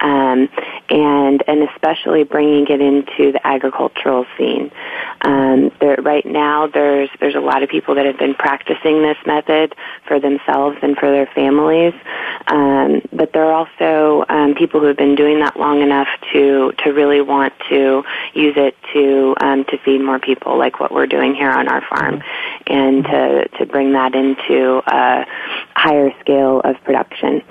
um, 0.00 0.48
and 0.90 1.42
and 1.46 1.68
especially 1.70 2.24
bringing 2.24 2.66
it 2.68 2.80
into 2.80 3.32
the 3.32 3.46
agricultural 3.46 4.26
scene. 4.36 4.70
Um, 5.22 5.70
there, 5.80 5.96
right 6.02 6.26
now, 6.26 6.66
there's 6.66 7.10
there's 7.20 7.34
a 7.34 7.40
lot 7.40 7.62
of 7.62 7.68
people 7.68 7.94
that 7.94 8.06
have 8.06 8.18
been 8.18 8.34
practicing 8.34 9.02
this 9.02 9.18
method 9.26 9.74
for 10.06 10.18
themselves 10.18 10.76
and 10.82 10.96
for 10.96 11.10
their 11.10 11.26
families, 11.26 11.94
um, 12.48 13.02
but 13.12 13.32
there 13.32 13.44
are 13.44 13.52
also 13.52 14.24
um, 14.28 14.54
people 14.54 14.80
who 14.80 14.86
have 14.86 14.96
been 14.96 15.14
doing 15.14 15.40
that 15.40 15.58
long 15.58 15.82
enough 15.82 16.08
to 16.32 16.72
to 16.84 16.90
really 16.90 17.20
want 17.20 17.52
to 17.68 18.02
use 18.34 18.54
it 18.56 18.76
to 18.92 19.34
um, 19.40 19.64
to 19.66 19.78
feed 19.78 20.00
more 20.00 20.18
people, 20.18 20.58
like 20.58 20.80
what 20.80 20.92
we're 20.92 21.06
doing 21.06 21.34
here 21.34 21.50
on 21.50 21.68
our 21.68 21.82
farm 21.82 22.22
and 22.66 23.04
to, 23.04 23.48
to 23.58 23.66
bring 23.66 23.92
that 23.92 24.14
into 24.14 24.82
a 24.86 25.26
higher 25.74 26.10
scale 26.20 26.60
of 26.64 26.76
production. 26.84 27.42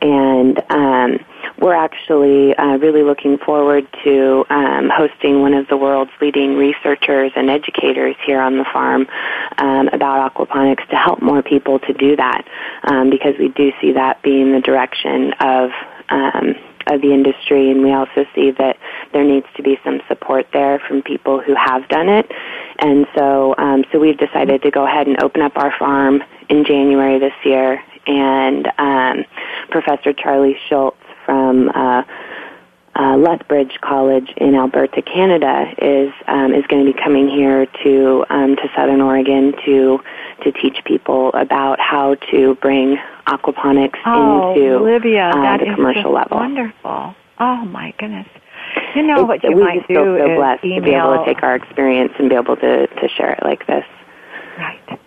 And 0.00 0.62
um, 0.70 1.18
we're 1.58 1.74
actually 1.74 2.54
uh, 2.56 2.76
really 2.78 3.02
looking 3.02 3.38
forward 3.38 3.86
to 4.04 4.44
um, 4.50 4.90
hosting 4.92 5.40
one 5.42 5.54
of 5.54 5.68
the 5.68 5.76
world's 5.76 6.10
leading 6.20 6.56
researchers 6.56 7.32
and 7.36 7.50
educators 7.50 8.16
here 8.26 8.40
on 8.40 8.58
the 8.58 8.64
farm 8.72 9.06
um, 9.58 9.88
about 9.88 10.34
aquaponics 10.34 10.86
to 10.88 10.96
help 10.96 11.22
more 11.22 11.42
people 11.42 11.78
to 11.80 11.92
do 11.92 12.16
that 12.16 12.46
um, 12.84 13.10
because 13.10 13.34
we 13.38 13.48
do 13.48 13.72
see 13.80 13.92
that 13.92 14.22
being 14.22 14.52
the 14.52 14.60
direction 14.60 15.32
of 15.40 15.70
um, 16.08 16.54
of 16.86 17.00
the 17.00 17.12
industry, 17.12 17.70
and 17.70 17.82
we 17.82 17.92
also 17.92 18.24
see 18.34 18.50
that 18.52 18.76
there 19.12 19.24
needs 19.24 19.46
to 19.56 19.62
be 19.62 19.78
some 19.84 20.00
support 20.08 20.46
there 20.52 20.78
from 20.86 21.02
people 21.02 21.40
who 21.40 21.54
have 21.54 21.88
done 21.88 22.08
it. 22.08 22.30
And 22.78 23.06
so, 23.16 23.54
um, 23.58 23.84
so 23.92 23.98
we've 23.98 24.18
decided 24.18 24.62
to 24.62 24.70
go 24.70 24.86
ahead 24.86 25.06
and 25.06 25.22
open 25.22 25.42
up 25.42 25.56
our 25.56 25.72
farm 25.78 26.22
in 26.48 26.64
January 26.64 27.18
this 27.18 27.34
year. 27.44 27.82
And 28.06 28.66
um, 28.78 29.24
Professor 29.70 30.12
Charlie 30.12 30.56
Schultz 30.68 30.96
from 31.24 31.68
uh, 31.68 32.02
uh, 32.94 33.16
Lethbridge 33.16 33.78
College 33.80 34.28
in 34.36 34.54
Alberta, 34.54 35.02
Canada, 35.02 35.72
is 35.78 36.12
um, 36.26 36.52
is 36.52 36.66
going 36.66 36.84
to 36.84 36.92
be 36.92 36.98
coming 36.98 37.28
here 37.28 37.66
to 37.84 38.24
um, 38.28 38.56
to 38.56 38.68
Southern 38.76 39.00
Oregon 39.00 39.54
to 39.64 40.00
to 40.42 40.52
teach 40.52 40.78
people 40.84 41.30
about 41.34 41.78
how 41.80 42.14
to 42.30 42.54
bring 42.56 42.96
aquaponics 43.26 43.98
oh, 44.06 44.52
into 44.54 44.74
Olivia, 44.76 45.30
uh, 45.34 45.56
the 45.58 45.70
is 45.70 45.74
commercial 45.74 46.12
level. 46.12 46.38
Wonderful. 46.38 47.14
Oh 47.40 47.64
my 47.64 47.92
goodness. 47.98 48.26
You 48.94 49.02
know 49.02 49.14
It's- 49.14 49.28
what 49.28 49.44
you 49.44 49.56
we 49.56 49.62
might 49.62 49.74
just 49.76 49.86
feel 49.88 50.04
so 50.04 50.16
is 50.16 50.36
blessed 50.36 50.64
email 50.64 50.80
to 50.80 50.84
be 50.84 50.94
able 50.94 51.18
to 51.18 51.24
take 51.24 51.42
our 51.42 51.54
experience 51.54 52.12
and 52.18 52.28
be 52.28 52.36
able 52.36 52.56
to 52.56 52.86
to 52.86 53.08
share 53.08 53.32
it 53.32 53.40
like 53.44 53.66
this. 53.66 53.84
Right. 54.58 54.98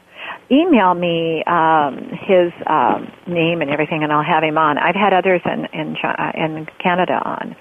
Email 0.51 0.93
me 0.93 1.43
um, 1.45 1.97
his 2.09 2.51
um, 2.67 3.11
name 3.25 3.61
and 3.61 3.71
everything, 3.71 4.03
and 4.03 4.11
I'll 4.11 4.23
have 4.23 4.43
him 4.43 4.57
on. 4.57 4.77
I've 4.77 4.95
had 4.95 5.13
others 5.13 5.41
in 5.45 5.65
in, 5.73 5.95
Chi- 5.95 6.33
uh, 6.35 6.43
in 6.45 6.67
Canada 6.79 7.19
on, 7.23 7.55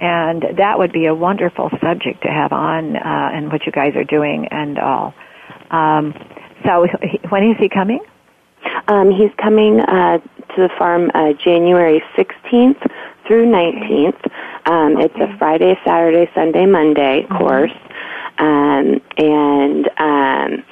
and 0.00 0.44
that 0.56 0.78
would 0.78 0.92
be 0.92 1.06
a 1.06 1.14
wonderful 1.14 1.70
subject 1.80 2.22
to 2.22 2.28
have 2.28 2.52
on, 2.52 2.96
uh, 2.96 3.30
and 3.34 3.50
what 3.50 3.66
you 3.66 3.72
guys 3.72 3.96
are 3.96 4.04
doing 4.04 4.46
and 4.50 4.78
all. 4.78 5.14
Um, 5.70 6.14
so, 6.64 6.86
when 7.28 7.50
is 7.50 7.58
he 7.58 7.68
coming? 7.68 8.00
Um, 8.88 9.10
he's 9.10 9.30
coming 9.36 9.80
uh, 9.80 10.18
to 10.18 10.56
the 10.56 10.70
farm 10.78 11.10
uh, 11.14 11.32
January 11.34 12.02
16th 12.16 12.90
through 13.26 13.46
19th. 13.46 14.30
Um, 14.66 14.98
It's 15.00 15.14
a 15.16 15.36
Friday, 15.38 15.78
Saturday, 15.84 16.30
Sunday, 16.34 16.66
Monday 16.66 17.26
course, 17.38 17.72
um, 18.38 19.00
and 19.18 19.88
um, 19.98 20.64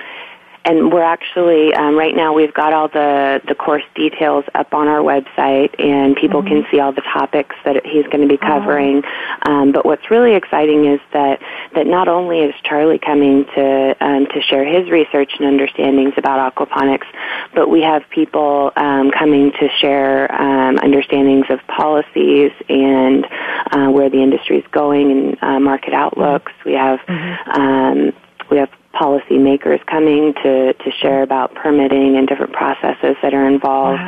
and 0.64 0.92
we're 0.92 1.02
actually 1.02 1.74
um, 1.74 1.96
right 1.96 2.14
now 2.14 2.32
we've 2.32 2.54
got 2.54 2.72
all 2.72 2.88
the 2.88 3.40
the 3.48 3.54
course 3.54 3.82
details 3.94 4.44
up 4.54 4.72
on 4.74 4.88
our 4.88 5.00
website, 5.00 5.74
and 5.78 6.16
people 6.16 6.42
can 6.42 6.64
see 6.70 6.78
all 6.78 6.92
the 6.92 7.02
topics 7.02 7.56
that 7.64 7.84
he's 7.84 8.04
going 8.06 8.20
to 8.20 8.28
be 8.28 8.36
covering. 8.36 9.02
Um, 9.46 9.72
but 9.72 9.84
what's 9.84 10.10
really 10.10 10.34
exciting 10.34 10.86
is 10.86 11.00
that 11.12 11.40
that 11.74 11.86
not 11.86 12.08
only 12.08 12.40
is 12.40 12.54
Charlie 12.62 12.98
coming 12.98 13.44
to 13.56 13.96
um, 14.00 14.26
to 14.26 14.40
share 14.40 14.64
his 14.64 14.90
research 14.90 15.32
and 15.38 15.46
understandings 15.46 16.14
about 16.16 16.54
aquaponics, 16.54 17.06
but 17.54 17.68
we 17.68 17.82
have 17.82 18.02
people 18.10 18.72
um, 18.76 19.10
coming 19.10 19.52
to 19.52 19.68
share 19.80 20.32
um, 20.40 20.78
understandings 20.78 21.46
of 21.50 21.58
policies 21.66 22.52
and 22.68 23.26
uh, 23.72 23.88
where 23.88 24.08
the 24.08 24.22
industry 24.22 24.58
is 24.58 24.66
going 24.70 25.10
and 25.10 25.42
uh, 25.42 25.58
market 25.58 25.92
outlooks. 25.92 26.52
We 26.64 26.74
have 26.74 27.00
um, 27.08 28.12
we 28.50 28.58
have 28.58 28.70
policymakers 28.94 29.84
coming 29.86 30.34
to, 30.42 30.72
to 30.74 30.90
share 30.90 31.22
about 31.22 31.54
permitting 31.54 32.16
and 32.16 32.28
different 32.28 32.52
processes 32.52 33.16
that 33.22 33.34
are 33.34 33.46
involved. 33.46 34.02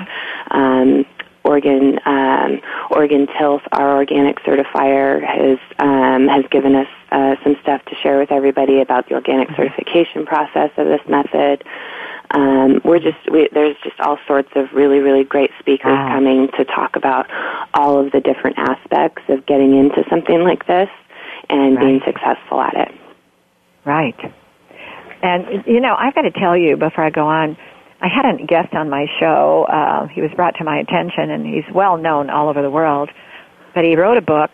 Um, 0.51 1.05
Oregon 1.45 1.99
um, 2.07 2.61
Oregon 2.91 3.27
Tilth, 3.27 3.61
our 3.73 3.97
organic 3.97 4.39
certifier, 4.41 5.23
has 5.23 5.59
um, 5.79 6.27
has 6.27 6.45
given 6.51 6.75
us 6.75 6.87
uh, 7.13 7.37
some 7.45 7.57
stuff 7.61 7.85
to 7.85 7.95
share 7.97 8.19
with 8.19 8.33
everybody 8.33 8.81
about 8.81 9.09
the 9.09 9.15
organic 9.15 9.49
certification 9.55 10.25
process 10.25 10.71
of 10.79 10.87
this 10.87 11.03
method. 11.07 11.63
Um, 12.31 12.81
we're 12.83 12.99
just 12.99 13.19
we, 13.31 13.49
there's 13.53 13.77
just 13.85 14.01
all 14.01 14.19
sorts 14.27 14.49
of 14.57 14.73
really 14.73 15.01
really 15.01 15.23
great 15.23 15.51
speakers 15.61 15.93
Wow. 15.93 16.15
coming 16.15 16.49
to 16.57 16.65
talk 16.65 16.97
about 16.97 17.27
all 17.75 17.99
of 17.99 18.11
the 18.13 18.21
different 18.21 18.59
aspects 18.59 19.23
of 19.29 19.45
getting 19.45 19.77
into 19.77 20.03
something 20.09 20.43
like 20.43 20.67
this 20.67 20.89
and 21.51 21.79
being 21.79 22.01
successful 22.07 22.61
at 22.63 22.75
it. 22.75 23.04
Right. 23.85 24.17
And 25.23 25.65
you 25.67 25.81
know, 25.81 25.95
I've 25.99 26.15
got 26.15 26.23
to 26.23 26.31
tell 26.31 26.57
you 26.57 26.77
before 26.77 27.05
I 27.05 27.11
go 27.11 27.27
on, 27.27 27.57
I 28.01 28.09
had 28.09 28.27
a 28.27 28.45
guest 28.45 28.75
on 28.75 28.91
my 28.91 29.07
show. 29.19 29.67
Uh, 29.69 30.07
he 30.09 30.21
was 30.21 30.31
brought 30.37 30.57
to 30.59 30.65
my 30.65 30.79
attention, 30.79 31.31
and 31.31 31.47
he's 31.47 31.65
well 31.75 31.97
known 31.97 32.29
all 32.29 32.49
over 32.49 32.61
the 32.61 32.71
world. 32.71 33.11
But 33.75 33.85
he 33.85 33.97
wrote 33.97 34.19
a 34.19 34.23
book 34.23 34.51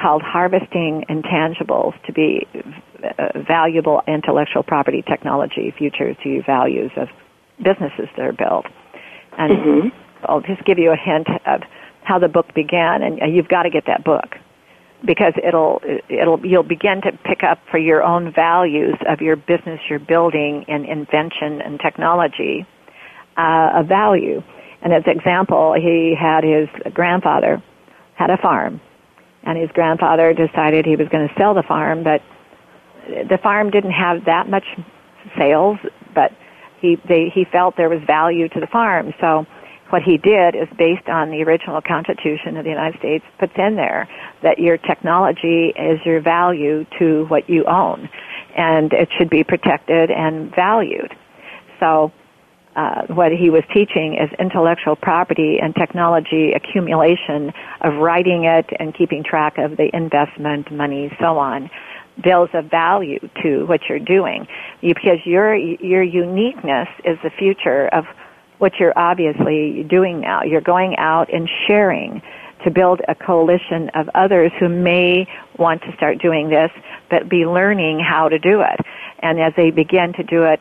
called 0.00 0.22
"Harvesting 0.22 1.04
Intangibles 1.08 1.94
to 2.06 2.12
be 2.12 2.46
uh, 3.02 3.40
Valuable 3.46 4.02
Intellectual 4.06 4.62
Property 4.62 5.02
Technology: 5.02 5.74
Future 5.76 6.14
to 6.14 6.42
Values 6.46 6.92
of 6.96 7.08
Businesses 7.58 8.08
That 8.16 8.26
Are 8.26 8.32
Built." 8.32 8.66
And 9.36 9.92
I'll 10.24 10.40
just 10.40 10.64
give 10.64 10.78
you 10.78 10.92
a 10.92 10.96
hint 10.96 11.26
of 11.46 11.62
how 12.04 12.20
the 12.20 12.28
book 12.28 12.54
began, 12.54 13.02
and 13.02 13.20
uh, 13.20 13.26
you've 13.26 13.48
got 13.48 13.64
to 13.64 13.70
get 13.70 13.86
that 13.86 14.04
book 14.04 14.36
because 15.04 15.34
it'll 15.46 15.80
it'll 16.08 16.44
you'll 16.44 16.62
begin 16.62 17.00
to 17.02 17.12
pick 17.24 17.42
up 17.42 17.58
for 17.70 17.78
your 17.78 18.02
own 18.02 18.32
values 18.32 18.94
of 19.08 19.20
your 19.20 19.36
business 19.36 19.80
you're 19.88 19.98
building 19.98 20.64
in 20.68 20.84
invention 20.84 21.60
and 21.60 21.78
technology 21.80 22.66
uh, 23.36 23.70
a 23.74 23.84
value. 23.84 24.42
And 24.82 24.92
as 24.92 25.02
example, 25.06 25.74
he 25.74 26.14
had 26.18 26.44
his 26.44 26.68
grandfather 26.92 27.62
had 28.14 28.30
a 28.30 28.36
farm, 28.36 28.80
and 29.42 29.58
his 29.58 29.70
grandfather 29.72 30.32
decided 30.34 30.84
he 30.84 30.96
was 30.96 31.08
going 31.08 31.26
to 31.26 31.34
sell 31.36 31.54
the 31.54 31.62
farm, 31.62 32.04
but 32.04 32.22
the 33.06 33.38
farm 33.42 33.70
didn't 33.70 33.92
have 33.92 34.26
that 34.26 34.48
much 34.48 34.64
sales, 35.38 35.78
but 36.14 36.32
he 36.80 36.96
they, 37.08 37.30
he 37.34 37.44
felt 37.44 37.76
there 37.76 37.88
was 37.88 38.02
value 38.06 38.48
to 38.48 38.60
the 38.60 38.66
farm, 38.66 39.12
so 39.20 39.46
what 39.94 40.02
he 40.02 40.18
did 40.18 40.56
is 40.56 40.66
based 40.76 41.08
on 41.08 41.30
the 41.30 41.44
original 41.44 41.80
Constitution 41.80 42.56
of 42.56 42.64
the 42.64 42.70
United 42.70 42.98
States 42.98 43.24
puts 43.38 43.52
in 43.56 43.76
there 43.76 44.08
that 44.42 44.58
your 44.58 44.76
technology 44.76 45.72
is 45.78 46.00
your 46.04 46.20
value 46.20 46.84
to 46.98 47.26
what 47.26 47.48
you 47.48 47.64
own, 47.66 48.08
and 48.56 48.92
it 48.92 49.08
should 49.16 49.30
be 49.30 49.44
protected 49.44 50.10
and 50.10 50.52
valued. 50.52 51.14
So, 51.78 52.10
uh, 52.74 53.02
what 53.06 53.30
he 53.30 53.50
was 53.50 53.62
teaching 53.72 54.18
is 54.20 54.28
intellectual 54.40 54.96
property 54.96 55.58
and 55.62 55.72
technology 55.76 56.50
accumulation 56.50 57.52
of 57.80 57.94
writing 57.94 58.46
it 58.46 58.66
and 58.80 58.92
keeping 58.92 59.22
track 59.22 59.58
of 59.58 59.76
the 59.76 59.94
investment 59.94 60.72
money, 60.72 61.16
so 61.20 61.38
on 61.38 61.70
builds 62.20 62.50
a 62.54 62.62
value 62.62 63.20
to 63.42 63.64
what 63.66 63.80
you're 63.88 63.98
doing 63.98 64.46
because 64.80 65.18
your 65.24 65.54
your 65.56 66.02
uniqueness 66.02 66.88
is 67.04 67.18
the 67.24 67.30
future 67.30 67.88
of 67.88 68.04
what 68.64 68.80
you're 68.80 68.98
obviously 68.98 69.84
doing 69.90 70.22
now. 70.22 70.42
You're 70.42 70.62
going 70.62 70.96
out 70.96 71.30
and 71.30 71.46
sharing 71.66 72.22
to 72.64 72.70
build 72.70 73.02
a 73.06 73.14
coalition 73.14 73.90
of 73.90 74.08
others 74.14 74.52
who 74.58 74.70
may 74.70 75.28
want 75.58 75.82
to 75.82 75.92
start 75.98 76.16
doing 76.16 76.48
this, 76.48 76.70
but 77.10 77.28
be 77.28 77.44
learning 77.44 78.00
how 78.00 78.30
to 78.30 78.38
do 78.38 78.62
it. 78.62 78.80
And 79.18 79.38
as 79.38 79.52
they 79.54 79.70
begin 79.70 80.14
to 80.14 80.22
do 80.22 80.44
it 80.44 80.60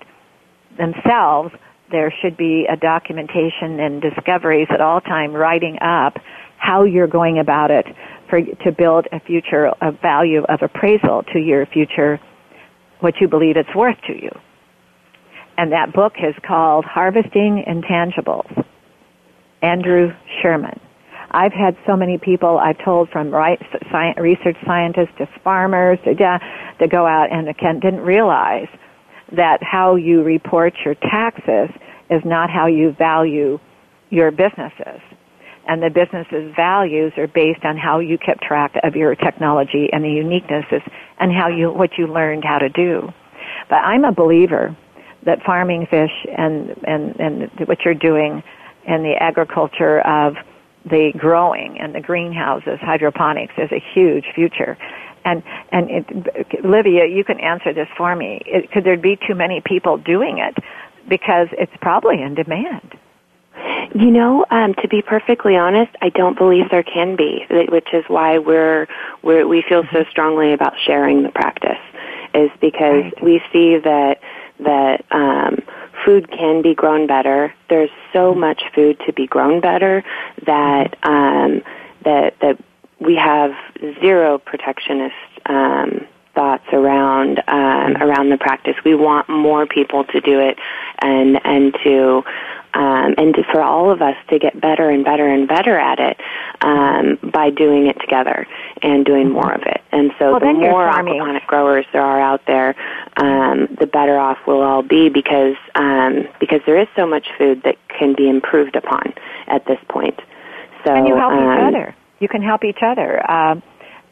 themselves, 0.77 1.53
there 1.91 2.13
should 2.21 2.35
be 2.35 2.65
a 2.69 2.75
documentation 2.75 3.79
and 3.79 4.01
discoveries 4.01 4.67
at 4.69 4.81
all 4.81 4.99
time 4.99 5.31
writing 5.31 5.77
up 5.79 6.17
how 6.57 6.83
you're 6.83 7.07
going 7.07 7.39
about 7.39 7.71
it 7.71 7.85
for, 8.29 8.41
to 8.41 8.71
build 8.73 9.07
a 9.13 9.21
future 9.21 9.67
of 9.79 9.97
value 10.01 10.43
of 10.49 10.61
appraisal 10.61 11.23
to 11.31 11.39
your 11.39 11.65
future, 11.67 12.19
what 12.99 13.13
you 13.21 13.29
believe 13.29 13.55
it's 13.55 13.73
worth 13.73 14.01
to 14.07 14.13
you 14.13 14.29
and 15.57 15.71
that 15.71 15.93
book 15.93 16.13
is 16.17 16.35
called 16.45 16.85
Harvesting 16.85 17.63
Intangibles. 17.67 18.65
Andrew 19.63 20.13
Sherman. 20.41 20.79
I've 21.31 21.53
had 21.53 21.75
so 21.87 21.95
many 21.95 22.19
people 22.19 22.59
I've 22.59 22.77
told 22.83 23.09
from 23.09 23.31
right, 23.31 23.59
research 24.17 24.57
scientists 24.65 25.13
to 25.17 25.27
farmers 25.43 25.97
to, 26.03 26.13
to 26.13 26.87
go 26.87 27.07
out 27.07 27.31
and 27.31 27.49
again, 27.49 27.79
didn't 27.79 28.01
realize 28.01 28.67
that 29.31 29.63
how 29.63 29.95
you 29.95 30.21
report 30.21 30.73
your 30.85 30.93
taxes 30.95 31.69
is 32.11 32.21
not 32.23 32.51
how 32.51 32.67
you 32.67 32.91
value 32.91 33.59
your 34.11 34.29
businesses. 34.29 35.01
And 35.67 35.81
the 35.81 35.89
business's 35.89 36.53
values 36.55 37.13
are 37.17 37.27
based 37.27 37.63
on 37.63 37.77
how 37.77 37.99
you 37.99 38.17
kept 38.17 38.43
track 38.43 38.73
of 38.83 38.95
your 38.95 39.15
technology 39.15 39.89
and 39.91 40.03
the 40.03 40.09
uniquenesses 40.09 40.87
and 41.19 41.31
how 41.31 41.47
you, 41.47 41.71
what 41.71 41.97
you 41.97 42.05
learned 42.05 42.43
how 42.43 42.59
to 42.59 42.69
do. 42.69 43.11
But 43.69 43.77
I'm 43.77 44.03
a 44.03 44.11
believer 44.11 44.75
that 45.25 45.43
farming 45.43 45.87
fish 45.87 46.11
and, 46.37 46.75
and, 46.85 47.19
and 47.19 47.67
what 47.67 47.79
you're 47.85 47.93
doing 47.93 48.43
and 48.85 49.03
the 49.03 49.15
agriculture 49.19 49.99
of 50.01 50.35
the 50.85 51.13
growing 51.17 51.79
and 51.79 51.95
the 51.95 52.01
greenhouses, 52.01 52.79
hydroponics 52.81 53.53
is 53.57 53.71
a 53.71 53.83
huge 53.93 54.25
future. 54.35 54.77
And 55.25 55.41
and 55.71 55.89
it, 55.89 56.65
Livia, 56.65 57.05
you 57.07 57.23
can 57.23 57.39
answer 57.39 57.73
this 57.73 57.87
for 57.95 58.13
me. 58.13 58.41
It, 58.45 58.71
could 58.71 58.83
there 58.83 58.97
be 58.97 59.17
too 59.25 59.35
many 59.35 59.61
people 59.61 59.97
doing 59.97 60.39
it 60.39 60.57
because 61.07 61.47
it's 61.53 61.71
probably 61.79 62.21
in 62.21 62.35
demand? 62.35 62.97
You 63.95 64.09
know, 64.09 64.45
um, 64.49 64.73
to 64.81 64.87
be 64.87 65.01
perfectly 65.01 65.55
honest, 65.55 65.95
I 66.01 66.09
don't 66.09 66.37
believe 66.37 66.69
there 66.71 66.83
can 66.83 67.15
be, 67.15 67.45
which 67.49 67.87
is 67.93 68.03
why 68.07 68.39
we're, 68.39 68.87
we're 69.21 69.47
we 69.47 69.63
feel 69.69 69.83
so 69.93 70.03
strongly 70.09 70.53
about 70.53 70.73
sharing 70.85 71.21
the 71.21 71.29
practice, 71.29 71.77
is 72.33 72.49
because 72.59 73.03
right. 73.03 73.23
we 73.23 73.41
see 73.53 73.77
that 73.77 74.19
that 74.63 75.05
um, 75.11 75.59
food 76.05 76.29
can 76.31 76.61
be 76.61 76.73
grown 76.73 77.07
better. 77.07 77.53
There's 77.69 77.89
so 78.11 78.33
much 78.33 78.63
food 78.73 78.99
to 79.05 79.13
be 79.13 79.27
grown 79.27 79.61
better 79.61 80.03
that 80.45 80.95
um, 81.03 81.61
that 82.03 82.39
that 82.41 82.57
we 82.99 83.15
have 83.15 83.51
zero 84.01 84.37
protectionist 84.37 85.15
um, 85.45 86.07
thoughts 86.35 86.65
around 86.71 87.39
um, 87.47 87.97
around 87.97 88.29
the 88.29 88.37
practice. 88.37 88.75
We 88.83 88.95
want 88.95 89.29
more 89.29 89.65
people 89.65 90.03
to 90.05 90.21
do 90.21 90.39
it, 90.39 90.57
and 91.01 91.39
and 91.45 91.73
to 91.83 92.23
um, 92.73 93.13
and 93.17 93.35
to, 93.35 93.43
for 93.51 93.61
all 93.61 93.91
of 93.91 94.01
us 94.01 94.15
to 94.29 94.39
get 94.39 94.59
better 94.59 94.89
and 94.89 95.05
better 95.05 95.27
and 95.27 95.47
better 95.47 95.77
at 95.77 95.99
it 95.99 96.19
um, 96.61 97.19
by 97.31 97.49
doing 97.49 97.87
it 97.87 97.99
together 97.99 98.47
and 98.81 99.05
doing 99.05 99.29
more 99.29 99.51
of 99.53 99.61
it. 99.63 99.81
And 99.91 100.11
so 100.17 100.31
well, 100.31 100.39
the 100.39 100.53
more 100.53 100.87
aquaponic 100.87 101.45
growers 101.45 101.85
there 101.93 102.01
are 102.01 102.19
out 102.19 102.41
there, 102.47 102.75
um, 103.17 103.67
the 103.79 103.87
better 103.87 104.17
off 104.17 104.37
we'll 104.47 104.61
all 104.61 104.81
be 104.81 105.09
because 105.09 105.55
um, 105.75 106.27
because 106.39 106.61
there 106.65 106.79
is 106.79 106.87
so 106.95 107.05
much 107.05 107.27
food 107.37 107.61
that 107.63 107.75
can 107.87 108.15
be 108.15 108.27
improved 108.27 108.75
upon 108.75 109.13
at 109.47 109.65
this 109.65 109.79
point. 109.89 110.19
So 110.85 110.93
and 110.93 111.07
you 111.07 111.15
help 111.15 111.33
um, 111.33 111.39
each 111.39 111.75
other. 111.75 111.95
You 112.19 112.27
can 112.27 112.41
help 112.41 112.63
each 112.63 112.81
other. 112.81 113.29
Um, 113.29 113.63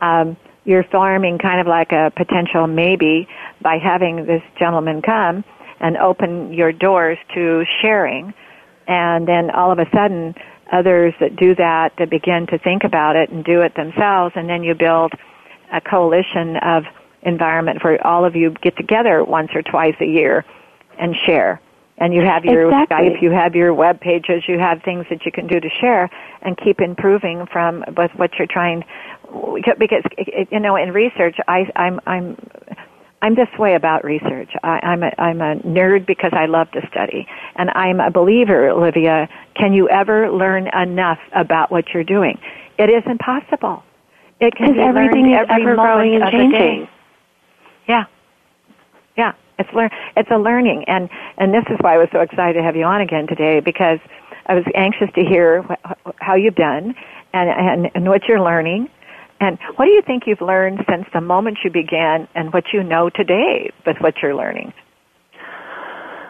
um, 0.02 0.38
you're 0.66 0.84
farming 0.84 1.40
kind 1.40 1.60
of 1.60 1.68
like 1.68 1.92
a 1.92 2.12
potential 2.16 2.68
maybe 2.68 3.28
by 3.62 3.78
having 3.78 4.26
this 4.26 4.44
gentleman 4.60 5.02
come 5.02 5.44
and 5.80 5.98
open 5.98 6.54
your 6.54 6.72
doors 6.72 7.18
to 7.34 7.66
sharing 7.82 8.34
and 8.88 9.28
then 9.28 9.50
all 9.52 9.72
of 9.72 9.80
a 9.80 9.86
sudden 9.94 10.36
others 10.72 11.14
that 11.20 11.36
do 11.36 11.54
that 11.56 11.94
that 11.98 12.10
begin 12.10 12.48
to 12.48 12.58
think 12.58 12.84
about 12.84 13.16
it 13.16 13.30
and 13.30 13.44
do 13.44 13.62
it 13.62 13.76
themselves 13.76 14.34
and 14.36 14.50
then 14.50 14.64
you 14.64 14.74
build 14.74 15.14
a 15.74 15.82
coalition 15.82 16.58
of 16.58 16.84
environment 17.24 17.84
where 17.84 18.06
all 18.06 18.26
of 18.26 18.36
you 18.36 18.52
get 18.62 18.76
together 18.78 19.24
once 19.24 19.50
or 19.54 19.62
twice 19.62 19.96
a 20.02 20.06
year 20.06 20.46
and 20.98 21.16
share 21.26 21.62
and 22.02 22.16
you 22.16 22.22
have 22.22 22.44
your 22.44 22.66
exactly. 22.66 23.10
Skype, 23.10 23.22
you 23.22 23.30
have 23.30 23.56
your 23.56 23.74
web 23.76 24.02
pages, 24.02 24.44
you 24.48 24.58
have 24.58 24.82
things 24.82 25.06
that 25.12 25.24
you 25.24 25.32
can 25.32 25.46
do 25.46 25.60
to 25.60 25.70
share 25.80 26.10
and 26.42 26.58
keep 26.58 26.82
improving 26.82 27.46
from 27.46 27.86
with 27.96 28.10
what 28.16 28.32
you're 28.40 28.48
trying. 28.50 28.84
Because 29.78 30.04
you 30.52 30.60
know, 30.60 30.76
in 30.76 30.92
research, 30.92 31.38
I, 31.48 31.72
I'm 31.76 32.00
I'm 32.08 32.38
I'm 33.22 33.36
this 33.36 33.50
way 33.60 33.76
about 33.76 34.04
research. 34.04 34.52
I, 34.64 34.80
I'm 34.84 35.04
a, 35.04 35.12
I'm 35.20 35.42
a 35.42 35.56
nerd 35.58 36.08
because 36.08 36.32
I 36.34 36.48
love 36.48 36.72
to 36.72 36.82
study, 36.90 37.28
and 37.56 37.70
I'm 37.72 38.00
a 38.00 38.10
believer, 38.10 38.70
Olivia. 38.70 39.30
Can 39.56 39.74
you 39.74 39.88
ever 39.90 40.32
learn 40.32 40.68
enough 40.68 41.20
about 41.34 41.72
what 41.72 41.90
you're 41.94 42.04
doing? 42.04 42.40
It 42.80 42.90
is 42.90 43.04
impossible. 43.06 43.84
It 44.40 44.56
can 44.56 44.74
be 44.74 44.80
everything 44.80 45.32
is 45.32 45.38
every 45.48 45.64
ever 45.64 45.76
growing 45.76 46.16
and 46.16 46.32
changing. 46.32 46.88
Yeah, 47.88 48.06
yeah. 49.16 49.34
It's 49.60 49.72
learn. 49.74 49.92
It's 50.18 50.32
a 50.32 50.38
learning, 50.38 50.86
and 50.88 51.08
and 51.38 51.54
this 51.54 51.64
is 51.70 51.78
why 51.82 51.94
I 51.94 51.98
was 51.98 52.08
so 52.12 52.22
excited 52.22 52.54
to 52.54 52.64
have 52.64 52.76
you 52.76 52.86
on 52.86 53.02
again 53.02 53.28
today 53.28 53.60
because 53.60 54.00
I 54.48 54.56
was 54.56 54.64
anxious 54.74 55.10
to 55.14 55.22
hear 55.24 55.62
wh- 55.62 56.12
how 56.18 56.34
you've 56.34 56.56
done 56.56 56.96
and, 57.34 57.50
and 57.50 57.92
and 57.94 58.08
what 58.08 58.28
you're 58.28 58.42
learning 58.42 58.90
and 59.42 59.58
what 59.76 59.86
do 59.86 59.92
you 59.92 60.04
think 60.04 60.24
you've 60.28 60.42
learned 60.42 60.86
since 60.88 61.06
the 61.14 61.20
moment 61.20 61.58
you 61.64 61.72
began 61.72 62.28
and 62.36 62.54
what 62.54 62.66
you 62.72 62.84
know 62.84 63.10
today 63.10 63.72
with 63.86 63.98
what 64.00 64.22
you're 64.22 64.36
learning? 64.36 64.72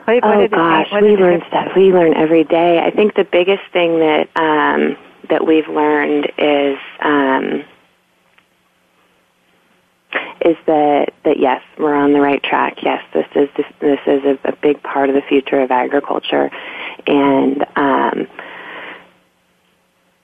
What, 0.06 0.24
oh 0.24 0.48
gosh, 0.48 0.88
we 0.94 1.18
learn 1.18 1.42
stuff. 1.48 1.68
We 1.76 1.94
learn 1.94 2.16
every 2.16 2.46
day. 2.46 2.80
I 2.80 2.90
think 2.90 3.16
the 3.16 3.26
biggest 3.26 3.64
thing 3.74 4.00
that 4.00 4.30
um, 4.36 4.98
that 5.30 5.46
we've 5.46 5.68
learned 5.68 6.32
is 6.38 6.78
um, 7.02 7.64
is 10.44 10.56
that 10.66 11.14
that 11.24 11.38
yes, 11.38 11.62
we're 11.78 11.94
on 11.94 12.14
the 12.14 12.22
right 12.22 12.42
track. 12.42 12.78
Yes, 12.82 13.04
this 13.14 13.28
is 13.36 13.50
this, 13.58 13.66
this 13.80 14.00
is 14.08 14.24
a, 14.24 14.50
a 14.50 14.56
big 14.56 14.82
part 14.82 15.10
of 15.10 15.16
the 15.16 15.22
future 15.22 15.60
of 15.60 15.70
agriculture, 15.70 16.50
and 17.06 17.66
um, 17.76 18.28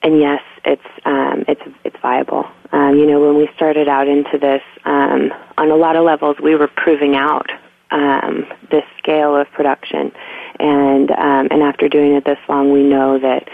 and 0.04 0.20
yes, 0.20 0.41
it's 0.64 0.82
um, 1.06 1.43
it's 1.48 1.62
it's 1.84 1.95
viable. 2.02 2.45
Um, 2.72 2.98
you 2.98 3.06
know, 3.06 3.20
when 3.20 3.38
we 3.38 3.50
started 3.56 3.88
out 3.88 4.08
into 4.08 4.38
this, 4.38 4.62
um, 4.86 5.34
on 5.58 5.72
a 5.72 5.76
lot 5.76 5.95
of 5.95 6.04
levels, 6.04 6.38
we 6.41 6.56
were 6.56 6.68
proving 6.68 7.16
out 7.16 7.50
um, 7.91 8.45
this 8.70 8.84
scale 8.98 9.36
of 9.36 9.50
production, 9.52 10.12
and 10.60 11.10
um, 11.12 11.48
and 11.52 11.64
after 11.64 11.89
doing 11.89 12.14
it 12.14 12.26
this 12.26 12.39
long, 12.48 12.72
we 12.72 12.84
know 12.84 13.20
that 13.20 13.50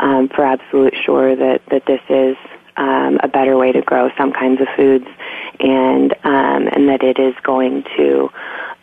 um, 0.00 0.28
for 0.28 0.44
absolute 0.44 0.94
sure 1.04 1.34
that 1.34 1.62
that 1.70 1.86
this 1.86 2.00
is 2.08 2.36
um, 2.76 3.18
a 3.22 3.28
better 3.28 3.56
way 3.56 3.72
to 3.72 3.82
grow 3.82 4.10
some 4.16 4.32
kinds 4.32 4.60
of 4.60 4.68
foods, 4.76 5.06
and 5.58 6.12
um, 6.24 6.68
and 6.68 6.88
that 6.88 7.02
it 7.02 7.18
is 7.18 7.34
going 7.42 7.84
to 7.96 8.30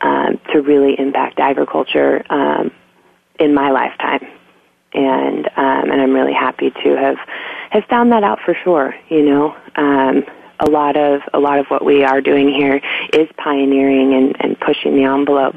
um, 0.02 0.40
to 0.52 0.62
really 0.62 1.00
impact 1.00 1.40
agriculture 1.40 2.26
um, 2.30 2.72
in 3.40 3.54
my 3.54 3.70
lifetime 3.72 4.35
and 4.96 5.46
um, 5.56 5.92
and 5.92 6.02
I'm 6.02 6.14
really 6.14 6.34
happy 6.34 6.72
to 6.72 6.96
have 6.98 7.18
have 7.72 7.84
found 7.86 8.12
that 8.12 8.24
out 8.24 8.40
for 8.46 8.56
sure. 8.64 8.96
You 9.10 9.24
know, 9.24 9.56
um, 9.76 10.24
a 10.60 10.70
lot 10.70 10.96
of 10.96 11.22
a 11.34 11.40
lot 11.40 11.60
of 11.60 11.68
what 11.68 11.84
we 11.84 12.04
are 12.04 12.22
doing 12.22 12.50
here 12.50 12.82
is 13.14 13.28
pioneering 13.38 14.14
and, 14.14 14.36
and 14.40 14.60
pushing 14.60 14.96
the 14.96 15.04
envelope, 15.04 15.56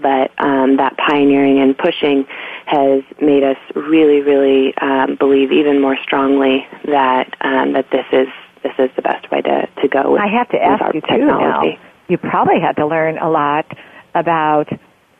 but 0.00 0.30
um, 0.38 0.76
that 0.76 0.96
pioneering 0.96 1.58
and 1.60 1.76
pushing 1.76 2.26
has 2.66 3.02
made 3.20 3.42
us 3.42 3.58
really, 3.74 4.20
really 4.20 4.76
um, 4.78 5.16
believe 5.16 5.52
even 5.52 5.80
more 5.80 5.96
strongly 6.02 6.66
that 6.86 7.34
um, 7.40 7.72
that 7.72 7.90
this 7.90 8.06
is 8.12 8.28
this 8.62 8.72
is 8.78 8.90
the 8.96 9.02
best 9.02 9.30
way 9.30 9.42
to, 9.42 9.68
to 9.82 9.88
go. 9.88 10.12
With, 10.12 10.20
I 10.20 10.28
have 10.28 10.48
to 10.50 10.62
ask 10.62 10.94
you 10.94 11.00
technology. 11.00 11.76
too 11.76 11.82
now. 11.82 11.88
You 12.08 12.18
probably 12.18 12.60
had 12.60 12.76
to 12.76 12.86
learn 12.86 13.18
a 13.18 13.28
lot 13.28 13.66
about 14.14 14.68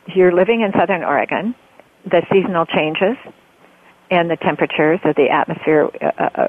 you're 0.07 0.33
living 0.33 0.61
in 0.61 0.71
Southern 0.71 1.03
Oregon, 1.03 1.53
the 2.05 2.21
seasonal 2.31 2.65
changes, 2.65 3.17
and 4.09 4.29
the 4.29 4.37
temperatures 4.37 4.99
of 5.03 5.15
the 5.15 5.29
atmosphere 5.29 5.89
uh, 6.01 6.05
uh, 6.17 6.47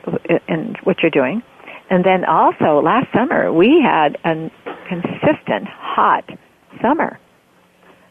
uh, 0.48 0.74
what 0.84 1.02
you're 1.02 1.11
doing. 1.11 1.42
And 1.90 2.04
then 2.04 2.24
also 2.24 2.80
last 2.82 3.12
summer 3.12 3.52
we 3.52 3.80
had 3.80 4.16
a 4.24 4.50
consistent 4.88 5.66
hot 5.68 6.28
summer, 6.82 7.18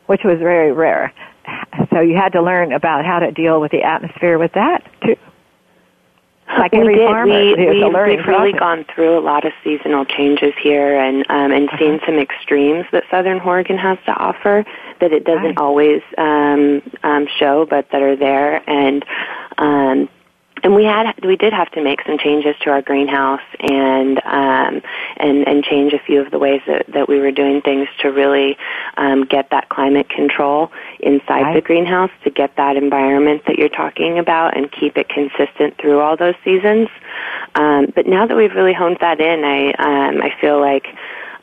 which 0.07 0.21
was 0.23 0.39
very 0.39 0.71
rare. 0.71 1.13
So 1.91 2.01
you 2.01 2.17
had 2.17 2.33
to 2.33 2.41
learn 2.41 2.73
about 2.73 3.05
how 3.05 3.19
to 3.19 3.31
deal 3.31 3.61
with 3.61 3.71
the 3.71 3.83
atmosphere 3.83 4.37
with 4.37 4.53
that 4.53 4.83
too. 5.03 5.15
Like 6.57 6.71
we 6.71 6.95
did. 6.95 7.07
farmer, 7.07 7.25
we, 7.25 7.55
we, 7.55 7.83
we've 7.83 8.25
really 8.25 8.53
gone 8.53 8.85
through 8.93 9.19
a 9.19 9.21
lot 9.21 9.45
of 9.45 9.51
seasonal 9.63 10.05
changes 10.05 10.53
here, 10.61 10.97
and 10.97 11.25
um, 11.29 11.51
and 11.51 11.67
uh-huh. 11.67 11.77
seen 11.77 11.99
some 12.05 12.17
extremes 12.17 12.85
that 12.93 13.03
Southern 13.11 13.41
Oregon 13.41 13.77
has 13.77 13.97
to 14.05 14.13
offer 14.13 14.65
that 14.99 15.11
it 15.11 15.23
doesn't 15.23 15.43
right. 15.43 15.57
always 15.57 16.01
um, 16.17 16.81
um, 17.03 17.27
show, 17.39 17.65
but 17.65 17.89
that 17.91 18.01
are 18.01 18.15
there. 18.15 18.67
And 18.69 19.05
um, 19.57 20.09
and 20.63 20.75
we 20.75 20.83
had 20.83 21.13
we 21.23 21.35
did 21.35 21.53
have 21.53 21.71
to 21.71 21.83
make 21.83 22.01
some 22.05 22.17
changes 22.17 22.55
to 22.61 22.69
our 22.69 22.81
greenhouse 22.81 23.41
and 23.59 24.19
um, 24.25 24.81
and 25.17 25.47
and 25.47 25.63
change 25.63 25.93
a 25.93 25.99
few 25.99 26.21
of 26.21 26.31
the 26.31 26.39
ways 26.39 26.61
that, 26.67 26.85
that 26.93 27.07
we 27.07 27.19
were 27.19 27.31
doing 27.31 27.61
things 27.61 27.87
to 28.01 28.09
really 28.09 28.57
um, 28.97 29.25
get 29.25 29.49
that 29.51 29.69
climate 29.69 30.09
control 30.09 30.71
inside 30.99 31.43
right. 31.43 31.53
the 31.55 31.61
greenhouse 31.61 32.11
to 32.23 32.29
get 32.29 32.55
that 32.57 32.75
environment 32.75 33.43
that 33.47 33.57
you're 33.57 33.69
talking 33.69 34.19
about 34.19 34.57
and 34.57 34.71
keep 34.71 34.97
it 34.97 35.09
consistent 35.09 35.77
through 35.77 35.99
all 35.99 36.17
those 36.17 36.35
seasons. 36.43 36.89
Um, 37.55 37.91
but 37.95 38.07
now 38.07 38.25
that 38.25 38.35
we've 38.35 38.53
really 38.53 38.73
honed 38.73 38.97
that 39.01 39.19
in, 39.21 39.43
I 39.43 39.71
um, 39.73 40.21
I 40.21 40.33
feel 40.41 40.59
like 40.59 40.87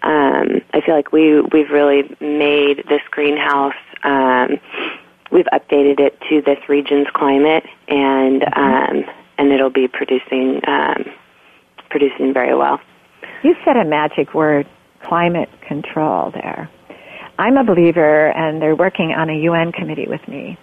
um, 0.04 0.60
I 0.72 0.80
feel 0.84 0.94
like 0.94 1.12
we 1.12 1.40
we've 1.40 1.70
really 1.70 2.14
made 2.20 2.84
this 2.88 3.02
greenhouse. 3.10 3.74
Um, 4.02 4.60
we've 5.30 5.46
updated 5.46 5.98
it 6.00 6.20
to 6.28 6.42
this 6.42 6.58
region's 6.68 7.08
climate, 7.14 7.64
and 7.88 8.42
Mm-hmm. 8.42 8.60
um, 8.60 9.14
and 9.36 9.50
it'll 9.52 9.70
be 9.70 9.88
producing 9.88 10.60
um, 10.68 11.04
producing 11.90 12.32
very 12.32 12.54
well. 12.54 12.80
You 13.42 13.56
said 13.64 13.76
a 13.76 13.84
magic 13.84 14.34
word, 14.34 14.66
climate 15.02 15.48
control. 15.66 16.30
There, 16.30 16.70
I'm 17.38 17.56
a 17.56 17.64
believer, 17.64 18.30
and 18.32 18.62
they're 18.62 18.76
working 18.76 19.12
on 19.12 19.28
a 19.30 19.34
UN 19.34 19.72
committee 19.72 20.06
with 20.06 20.26
me 20.28 20.56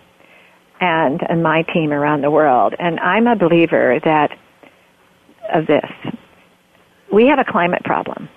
and, 0.79 1.21
and 1.29 1.43
my 1.43 1.61
team 1.63 1.93
around 1.93 2.21
the 2.21 2.31
world. 2.31 2.75
And 2.79 2.99
I'm 2.99 3.27
a 3.27 3.35
believer 3.35 3.99
that 4.03 4.37
of 5.53 5.67
this. 5.67 5.89
We 7.13 7.27
have 7.27 7.39
a 7.39 7.45
climate 7.45 7.83
problem, 7.83 8.29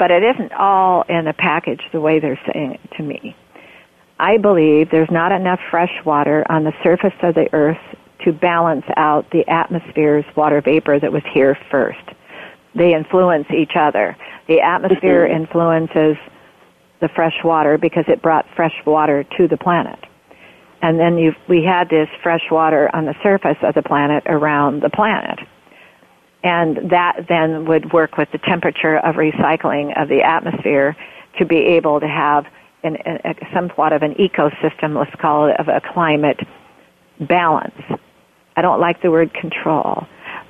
but 0.00 0.10
it 0.10 0.22
isn't 0.24 0.52
all 0.54 1.04
in 1.10 1.26
a 1.26 1.34
package 1.34 1.82
the 1.92 2.00
way 2.00 2.18
they're 2.18 2.40
saying 2.50 2.72
it 2.72 2.96
to 2.96 3.02
me. 3.02 3.36
I 4.18 4.38
believe 4.38 4.90
there's 4.90 5.10
not 5.10 5.30
enough 5.30 5.60
fresh 5.70 5.92
water 6.06 6.42
on 6.48 6.64
the 6.64 6.72
surface 6.82 7.12
of 7.22 7.34
the 7.34 7.52
earth 7.52 7.78
to 8.24 8.32
balance 8.32 8.86
out 8.96 9.30
the 9.30 9.46
atmosphere's 9.46 10.24
water 10.34 10.62
vapor 10.62 10.98
that 10.98 11.12
was 11.12 11.22
here 11.34 11.56
first. 11.70 12.00
They 12.74 12.94
influence 12.94 13.46
each 13.50 13.72
other. 13.76 14.16
The 14.48 14.62
atmosphere 14.62 15.28
mm-hmm. 15.28 15.42
influences 15.42 16.16
the 17.00 17.08
fresh 17.14 17.36
water 17.44 17.76
because 17.76 18.04
it 18.08 18.22
brought 18.22 18.46
fresh 18.56 18.74
water 18.86 19.24
to 19.36 19.48
the 19.48 19.58
planet. 19.58 19.98
And 20.80 20.98
then 20.98 21.34
we 21.46 21.62
had 21.62 21.90
this 21.90 22.08
fresh 22.22 22.50
water 22.50 22.88
on 22.94 23.04
the 23.04 23.14
surface 23.22 23.58
of 23.62 23.74
the 23.74 23.82
planet 23.82 24.22
around 24.26 24.82
the 24.82 24.88
planet. 24.88 25.40
And 26.42 26.90
that 26.90 27.26
then 27.28 27.66
would 27.66 27.92
work 27.92 28.16
with 28.16 28.30
the 28.32 28.38
temperature 28.38 28.96
of 28.96 29.16
recycling 29.16 30.00
of 30.00 30.08
the 30.08 30.22
atmosphere 30.22 30.96
to 31.38 31.44
be 31.44 31.56
able 31.56 32.00
to 32.00 32.08
have 32.08 32.46
an, 32.82 32.96
a, 33.24 33.34
somewhat 33.54 33.92
of 33.92 34.02
an 34.02 34.14
ecosystem, 34.14 34.98
let's 34.98 35.14
call 35.20 35.48
it, 35.48 35.60
of 35.60 35.68
a 35.68 35.80
climate 35.92 36.40
balance. 37.20 37.74
I 38.56 38.62
don't 38.62 38.80
like 38.80 39.02
the 39.02 39.10
word 39.10 39.34
control. 39.34 40.06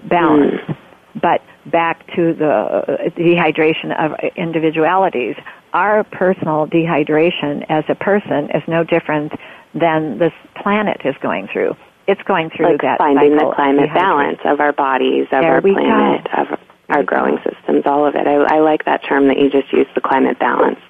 Balance. 0.08 0.60
Mm. 0.68 0.76
But 1.20 1.42
back 1.66 2.06
to 2.14 2.34
the 2.34 3.10
dehydration 3.16 3.92
of 3.98 4.12
individualities. 4.36 5.34
Our 5.72 6.04
personal 6.04 6.66
dehydration 6.66 7.66
as 7.68 7.84
a 7.88 7.94
person 7.94 8.50
is 8.54 8.62
no 8.68 8.84
different 8.84 9.32
than 9.74 10.18
this 10.18 10.32
planet 10.54 11.00
is 11.04 11.14
going 11.20 11.48
through. 11.52 11.76
It's 12.10 12.22
going 12.22 12.50
through 12.50 12.72
like 12.72 12.82
that 12.82 12.98
finding 12.98 13.36
the 13.36 13.52
climate 13.54 13.90
balance 13.94 14.40
of 14.44 14.58
our 14.58 14.72
bodies, 14.72 15.24
of 15.30 15.42
there 15.42 15.54
our 15.54 15.60
planet, 15.60 16.26
go. 16.26 16.42
of 16.42 16.58
our 16.88 17.02
growing 17.04 17.38
systems, 17.38 17.82
all 17.86 18.04
of 18.04 18.16
it. 18.16 18.26
I, 18.26 18.56
I 18.56 18.58
like 18.58 18.84
that 18.84 19.02
term 19.08 19.28
that 19.28 19.38
you 19.38 19.48
just 19.48 19.72
used, 19.72 19.90
the 19.94 20.00
climate 20.00 20.38
balance. 20.38 20.80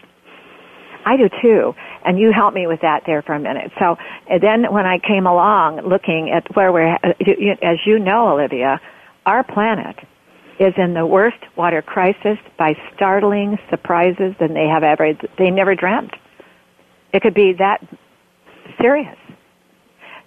I 1.04 1.16
do 1.16 1.28
too. 1.42 1.74
And 2.04 2.18
you 2.18 2.32
helped 2.32 2.54
me 2.54 2.66
with 2.66 2.80
that 2.80 3.02
there 3.06 3.22
for 3.22 3.34
a 3.34 3.40
minute. 3.40 3.70
So 3.78 3.96
then 4.40 4.72
when 4.72 4.86
I 4.86 4.98
came 4.98 5.26
along 5.26 5.82
looking 5.86 6.30
at 6.30 6.54
where 6.56 6.72
we're, 6.72 6.94
uh, 6.94 7.12
as 7.62 7.78
you 7.84 7.98
know, 7.98 8.32
Olivia, 8.32 8.80
our 9.26 9.44
planet 9.44 9.96
is 10.58 10.74
in 10.76 10.94
the 10.94 11.06
worst 11.06 11.38
water 11.56 11.82
crisis 11.82 12.38
by 12.58 12.74
startling 12.94 13.58
surprises 13.68 14.34
than 14.38 14.54
they 14.54 14.66
have 14.66 14.82
ever, 14.82 15.12
they 15.38 15.50
never 15.50 15.74
dreamt. 15.74 16.14
It 17.12 17.22
could 17.22 17.34
be 17.34 17.54
that 17.58 17.86
serious. 18.80 19.16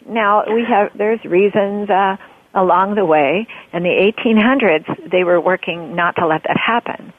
Now 0.08 0.44
we 0.54 0.64
have, 0.66 0.92
there's 0.98 1.24
reasons, 1.26 1.90
uh, 1.90 2.18
along 2.54 2.96
the 2.96 3.06
way. 3.06 3.48
In 3.74 3.84
the 3.84 3.90
1800s, 3.90 5.12
they 5.12 5.24
were 5.24 5.42
working 5.42 5.96
not 5.96 6.16
to 6.18 6.28
let 6.28 6.44
that 6.44 6.58
happen. 6.58 7.14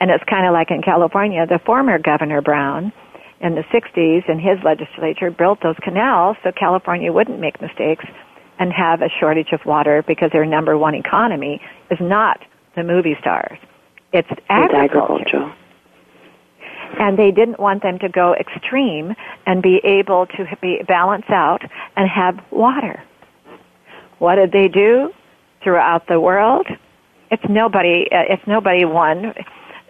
And 0.00 0.10
it's 0.10 0.24
kind 0.24 0.46
of 0.46 0.52
like 0.52 0.70
in 0.70 0.82
California, 0.82 1.46
the 1.46 1.58
former 1.58 1.98
Governor 1.98 2.40
Brown 2.40 2.92
in 3.40 3.54
the 3.54 3.62
60s 3.64 4.28
in 4.28 4.38
his 4.38 4.58
legislature 4.64 5.30
built 5.30 5.60
those 5.62 5.76
canals 5.82 6.36
so 6.42 6.52
California 6.52 7.12
wouldn't 7.12 7.40
make 7.40 7.60
mistakes 7.60 8.04
and 8.58 8.72
have 8.72 9.00
a 9.00 9.08
shortage 9.18 9.52
of 9.52 9.64
water 9.64 10.04
because 10.06 10.30
their 10.32 10.44
number 10.44 10.76
one 10.76 10.94
economy 10.94 11.60
is 11.90 11.98
not 12.00 12.40
the 12.76 12.82
movie 12.82 13.16
stars. 13.20 13.58
It's 14.12 14.28
agriculture. 14.48 14.76
agriculture. 14.76 15.56
And 17.00 17.18
they 17.18 17.32
didn't 17.32 17.58
want 17.58 17.82
them 17.82 17.98
to 17.98 18.08
go 18.08 18.34
extreme 18.34 19.16
and 19.46 19.60
be 19.62 19.80
able 19.82 20.26
to 20.26 20.46
be 20.62 20.80
balance 20.86 21.24
out 21.28 21.62
and 21.96 22.08
have 22.08 22.38
water. 22.52 23.02
What 24.18 24.36
did 24.36 24.52
they 24.52 24.68
do 24.68 25.12
throughout 25.64 26.06
the 26.06 26.20
world? 26.20 26.68
It's 27.32 27.42
nobody. 27.48 28.06
Uh, 28.12 28.24
it's 28.28 28.46
nobody 28.46 28.84
won 28.84 29.34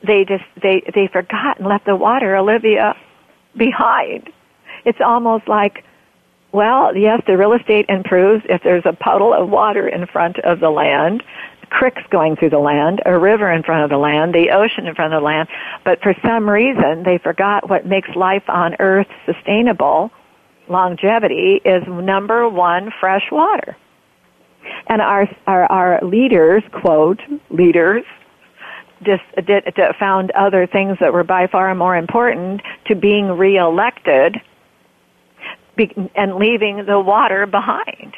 they 0.06 0.24
just 0.24 0.44
they 0.62 0.82
they 0.94 1.08
forgot 1.08 1.58
and 1.58 1.68
left 1.68 1.86
the 1.86 1.96
water 1.96 2.36
Olivia 2.36 2.94
behind. 3.56 4.30
It's 4.84 5.00
almost 5.04 5.48
like 5.48 5.84
well, 6.52 6.96
yes, 6.96 7.22
the 7.28 7.36
real 7.36 7.52
estate 7.52 7.86
improves 7.88 8.44
if 8.48 8.62
there's 8.64 8.82
a 8.84 8.92
puddle 8.92 9.32
of 9.32 9.48
water 9.48 9.86
in 9.86 10.06
front 10.06 10.36
of 10.40 10.58
the 10.58 10.70
land, 10.70 11.22
creeks 11.70 12.02
going 12.10 12.36
through 12.36 12.50
the 12.50 12.58
land, 12.58 13.00
a 13.06 13.16
river 13.16 13.50
in 13.50 13.62
front 13.62 13.84
of 13.84 13.90
the 13.90 13.96
land, 13.96 14.34
the 14.34 14.50
ocean 14.50 14.86
in 14.86 14.94
front 14.94 15.14
of 15.14 15.20
the 15.20 15.24
land, 15.24 15.48
but 15.84 16.02
for 16.02 16.14
some 16.24 16.48
reason 16.48 17.04
they 17.04 17.18
forgot 17.18 17.68
what 17.68 17.86
makes 17.86 18.08
life 18.14 18.42
on 18.48 18.76
earth 18.80 19.06
sustainable. 19.24 20.10
Longevity 20.68 21.60
is 21.64 21.82
number 21.86 22.48
one 22.48 22.92
fresh 23.00 23.24
water. 23.32 23.76
And 24.88 25.00
our, 25.00 25.28
our, 25.46 25.64
our 25.64 26.04
leaders, 26.04 26.62
quote, 26.72 27.20
leaders, 27.50 28.04
just 29.02 29.22
did, 29.46 29.64
found 29.98 30.30
other 30.32 30.66
things 30.66 30.98
that 31.00 31.12
were 31.12 31.24
by 31.24 31.46
far 31.46 31.74
more 31.74 31.96
important 31.96 32.60
to 32.86 32.94
being 32.94 33.28
reelected 33.28 34.36
and 36.14 36.34
leaving 36.36 36.84
the 36.84 37.00
water 37.00 37.46
behind. 37.46 38.14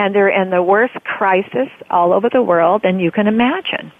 And 0.00 0.14
they're 0.14 0.30
in 0.30 0.48
the 0.48 0.62
worst 0.62 0.94
crisis 1.04 1.68
all 1.90 2.14
over 2.14 2.30
the 2.32 2.42
world 2.42 2.80
than 2.82 3.00
you 3.00 3.10
can 3.10 3.26
imagine. 3.26 3.92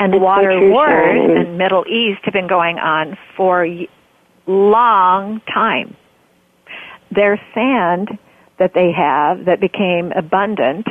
And 0.00 0.12
it's 0.12 0.20
water 0.20 0.50
so 0.50 0.68
wars 0.68 1.46
in 1.46 1.56
Middle 1.56 1.84
East 1.86 2.22
have 2.24 2.34
been 2.34 2.48
going 2.48 2.78
on 2.78 3.16
for 3.36 3.64
a 3.64 3.88
long 4.48 5.40
time. 5.42 5.96
Their 7.12 7.40
sand 7.54 8.18
that 8.58 8.74
they 8.74 8.90
have 8.90 9.44
that 9.44 9.60
became 9.60 10.10
abundant 10.10 10.88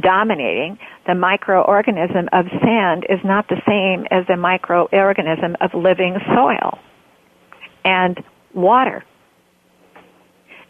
dominating, 0.00 0.78
the 1.08 1.12
microorganism 1.12 2.28
of 2.32 2.46
sand 2.62 3.06
is 3.08 3.18
not 3.24 3.48
the 3.48 3.60
same 3.66 4.06
as 4.12 4.24
the 4.28 4.34
microorganism 4.34 5.56
of 5.60 5.74
living 5.74 6.16
soil 6.32 6.78
and 7.84 8.22
water. 8.54 9.04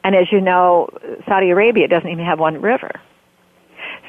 And 0.05 0.14
as 0.16 0.26
you 0.32 0.40
know, 0.40 0.88
Saudi 1.26 1.50
Arabia 1.50 1.88
doesn't 1.88 2.09
even 2.09 2.24
have 2.24 2.38
one 2.38 2.61
river. 2.61 2.90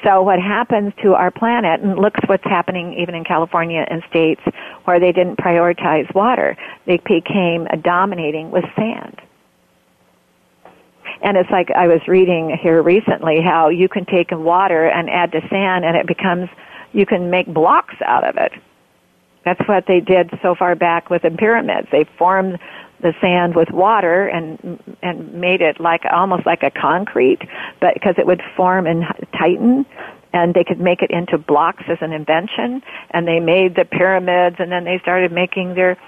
So 0.02 0.22
what 0.22 0.38
happens 0.38 0.92
to 1.02 1.14
our 1.14 1.30
planet, 1.30 1.80
and 1.80 1.98
looks 1.98 2.20
what's 2.26 2.44
happening 2.44 2.94
even 2.98 3.14
in 3.14 3.24
California 3.24 3.86
and 3.88 4.02
states 4.10 4.42
where 4.84 5.00
they 5.00 5.12
didn't 5.12 5.36
prioritize 5.36 6.12
water, 6.14 6.56
they 6.86 6.98
became 6.98 7.66
dominating 7.82 8.50
with 8.50 8.64
sand. 8.76 9.20
And 11.22 11.38
it's 11.38 11.50
like 11.50 11.70
I 11.70 11.86
was 11.86 12.00
reading 12.06 12.56
here 12.60 12.82
recently 12.82 13.40
how 13.40 13.70
you 13.70 13.88
can 13.88 14.04
take 14.04 14.30
water 14.30 14.86
and 14.86 15.08
add 15.08 15.32
to 15.32 15.40
sand 15.48 15.84
and 15.84 15.96
it 15.96 16.06
becomes, 16.06 16.50
you 16.92 17.06
can 17.06 17.30
make 17.30 17.46
blocks 17.46 17.94
out 18.04 18.28
of 18.28 18.36
it. 18.36 18.52
That's 19.44 19.60
what 19.68 19.84
they 19.86 20.00
did 20.00 20.30
so 20.42 20.54
far 20.54 20.74
back 20.74 21.10
with 21.10 21.22
the 21.22 21.30
pyramids. 21.30 21.88
They 21.92 22.04
formed 22.18 22.58
the 23.00 23.12
sand 23.20 23.54
with 23.54 23.70
water 23.70 24.26
and 24.26 24.80
and 25.02 25.34
made 25.34 25.60
it 25.60 25.78
like 25.78 26.02
almost 26.10 26.46
like 26.46 26.62
a 26.62 26.70
concrete, 26.70 27.40
but 27.80 27.94
because 27.94 28.14
it 28.16 28.26
would 28.26 28.42
form 28.56 28.86
and 28.86 29.04
tighten, 29.38 29.84
and 30.32 30.54
they 30.54 30.64
could 30.64 30.80
make 30.80 31.02
it 31.02 31.10
into 31.10 31.36
blocks 31.36 31.84
as 31.88 31.98
an 32.00 32.12
invention. 32.12 32.82
And 33.10 33.28
they 33.28 33.40
made 33.40 33.76
the 33.76 33.84
pyramids, 33.84 34.56
and 34.58 34.72
then 34.72 34.84
they 34.84 34.98
started 35.00 35.32
making 35.32 35.74
their 35.74 35.98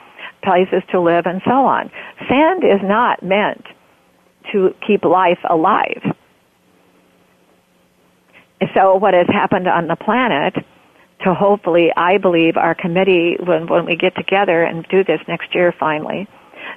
places 0.43 0.83
to 0.93 1.01
live 1.01 1.27
and 1.27 1.43
so 1.45 1.67
on. 1.67 1.91
Sand 2.29 2.65
is 2.65 2.81
not 2.83 3.23
meant 3.23 3.65
to 4.53 4.75
keep 4.87 5.05
life 5.05 5.41
alive. 5.49 6.03
So 8.75 8.97
what 8.97 9.13
has 9.13 9.27
happened 9.27 9.69
on 9.69 9.87
the 9.87 9.97
planet 9.97 10.55
to 11.25 11.35
hopefully, 11.35 11.93
I 11.97 12.19
believe 12.19 12.57
our 12.57 12.75
committee, 12.75 13.37
when, 13.41 13.67
when 13.67 13.87
we 13.87 13.97
get 13.97 14.15
together 14.15 14.63
and 14.63 14.87
do 14.89 15.03
this 15.03 15.21
next 15.27 15.55
year 15.55 15.75
finally, 15.79 16.29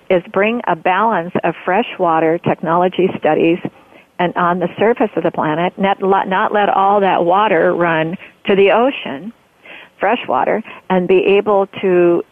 is 0.10 0.24
bring 0.32 0.62
a 0.68 0.76
balance 0.76 1.34
of 1.44 1.56
freshwater 1.66 2.38
technology 2.38 3.10
studies 3.18 3.60
and 4.18 4.36
on 4.36 4.60
the 4.60 4.68
surface 4.78 5.10
of 5.16 5.24
the 5.24 5.32
planet, 5.32 5.78
not, 5.78 6.00
not 6.02 6.54
let 6.54 6.70
all 6.70 7.00
that 7.00 7.24
water 7.24 7.74
run 7.74 8.18
to 8.46 8.56
the 8.56 8.72
ocean, 8.72 9.32
freshwater, 10.00 10.62
and 10.90 11.08
be 11.08 11.38
able 11.38 11.68
to 11.82 12.24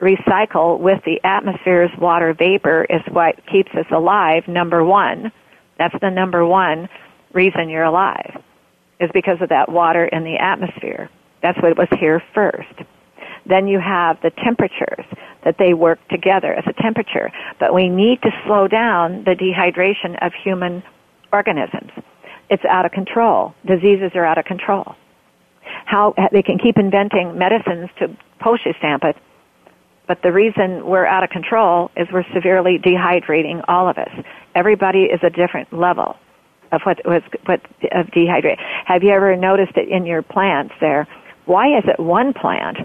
recycle 0.00 0.78
with 0.78 1.02
the 1.04 1.20
atmosphere's 1.24 1.90
water 1.98 2.34
vapor 2.34 2.86
is 2.90 3.02
what 3.10 3.34
keeps 3.46 3.70
us 3.74 3.86
alive, 3.90 4.46
number 4.48 4.84
one. 4.84 5.30
That's 5.78 5.94
the 6.00 6.10
number 6.10 6.44
one 6.44 6.88
reason 7.32 7.68
you're 7.68 7.84
alive, 7.84 8.42
is 9.00 9.10
because 9.12 9.40
of 9.40 9.48
that 9.50 9.70
water 9.70 10.06
in 10.06 10.24
the 10.24 10.36
atmosphere. 10.36 11.08
That's 11.42 11.58
what 11.62 11.76
was 11.78 11.88
here 12.00 12.22
first. 12.34 12.74
Then 13.46 13.66
you 13.68 13.80
have 13.80 14.20
the 14.22 14.30
temperatures 14.30 15.06
that 15.44 15.56
they 15.58 15.74
work 15.74 15.98
together 16.08 16.52
as 16.54 16.64
a 16.66 16.82
temperature. 16.82 17.30
But 17.60 17.74
we 17.74 17.88
need 17.88 18.20
to 18.22 18.30
slow 18.46 18.68
down 18.68 19.24
the 19.24 19.32
dehydration 19.34 20.18
of 20.24 20.32
human 20.44 20.82
organisms. 21.32 21.92
It's 22.50 22.64
out 22.64 22.84
of 22.84 22.92
control. 22.92 23.54
Diseases 23.66 24.12
are 24.14 24.24
out 24.24 24.38
of 24.38 24.44
control. 24.44 24.96
How 25.86 26.14
they 26.32 26.42
can 26.42 26.58
keep 26.58 26.78
inventing 26.78 27.38
medicines 27.38 27.90
to 28.00 28.16
postage 28.40 28.76
stamp 28.78 29.04
it 29.04 29.16
But 30.08 30.22
the 30.22 30.32
reason 30.32 30.86
we're 30.86 31.06
out 31.06 31.22
of 31.22 31.30
control 31.30 31.90
is 31.96 32.08
we're 32.12 32.24
severely 32.34 32.78
dehydrating 32.78 33.62
all 33.68 33.88
of 33.88 33.98
us. 33.98 34.10
Everybody 34.54 35.04
is 35.04 35.20
a 35.22 35.30
different 35.30 35.72
level 35.72 36.16
of 36.72 36.82
what 36.82 36.98
was 37.04 37.22
what 37.46 37.60
of 37.92 38.06
dehydrate. 38.08 38.58
Have 38.86 39.02
you 39.02 39.10
ever 39.10 39.36
noticed 39.36 39.76
it 39.76 39.88
in 39.88 40.06
your 40.06 40.22
plants 40.22 40.74
there? 40.80 41.06
Why 41.48 41.78
is 41.78 41.84
it 41.86 41.98
one 41.98 42.34
plant 42.34 42.76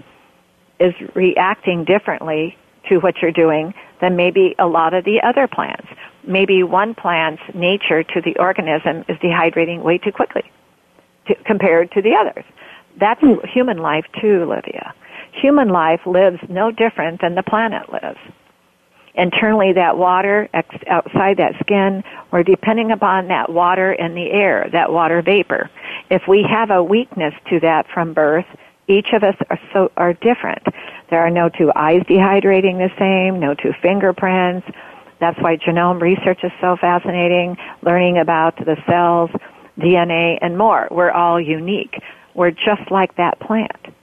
is 0.80 0.94
reacting 1.14 1.84
differently 1.84 2.56
to 2.88 2.96
what 2.96 3.20
you're 3.20 3.30
doing 3.30 3.74
than 4.00 4.16
maybe 4.16 4.54
a 4.58 4.66
lot 4.66 4.94
of 4.94 5.04
the 5.04 5.20
other 5.22 5.46
plants? 5.46 5.86
Maybe 6.26 6.62
one 6.62 6.94
plant's 6.94 7.42
nature 7.52 8.02
to 8.02 8.22
the 8.22 8.34
organism 8.38 9.04
is 9.06 9.18
dehydrating 9.18 9.82
way 9.82 9.98
too 9.98 10.12
quickly 10.12 10.50
to, 11.26 11.34
compared 11.44 11.92
to 11.92 12.00
the 12.00 12.14
others. 12.14 12.46
That's 12.98 13.20
hmm. 13.20 13.34
human 13.52 13.76
life 13.76 14.06
too, 14.18 14.46
Livia. 14.48 14.94
Human 15.42 15.68
life 15.68 16.00
lives 16.06 16.38
no 16.48 16.70
different 16.70 17.20
than 17.20 17.34
the 17.34 17.42
planet 17.42 17.92
lives 17.92 18.18
internally 19.14 19.72
that 19.72 19.96
water 19.96 20.48
outside 20.88 21.36
that 21.36 21.54
skin 21.60 22.02
we're 22.32 22.42
depending 22.42 22.90
upon 22.90 23.28
that 23.28 23.50
water 23.50 23.92
in 23.92 24.14
the 24.14 24.30
air 24.30 24.68
that 24.72 24.92
water 24.92 25.22
vapor. 25.22 25.70
If 26.10 26.22
we 26.28 26.44
have 26.50 26.70
a 26.70 26.82
weakness 26.82 27.34
to 27.50 27.60
that 27.60 27.86
from 27.92 28.12
birth 28.12 28.46
each 28.86 29.08
of 29.12 29.22
us 29.22 29.36
are 29.48 29.60
so 29.72 29.92
are 29.96 30.12
different. 30.12 30.62
There 31.10 31.20
are 31.20 31.30
no 31.30 31.48
two 31.48 31.70
eyes 31.74 32.02
dehydrating 32.02 32.78
the 32.78 32.90
same 32.98 33.40
no 33.40 33.54
two 33.54 33.72
fingerprints. 33.80 34.66
That's 35.20 35.38
why 35.40 35.56
genome 35.56 36.00
research 36.00 36.40
is 36.42 36.52
so 36.60 36.76
fascinating 36.80 37.56
learning 37.82 38.18
about 38.18 38.56
the 38.56 38.76
cells 38.86 39.30
dna 39.78 40.38
and 40.40 40.58
more. 40.58 40.88
We're 40.90 41.10
all 41.10 41.40
unique. 41.40 42.00
We're 42.34 42.50
just 42.50 42.90
like 42.90 43.16
that 43.16 43.38
plant 43.40 43.93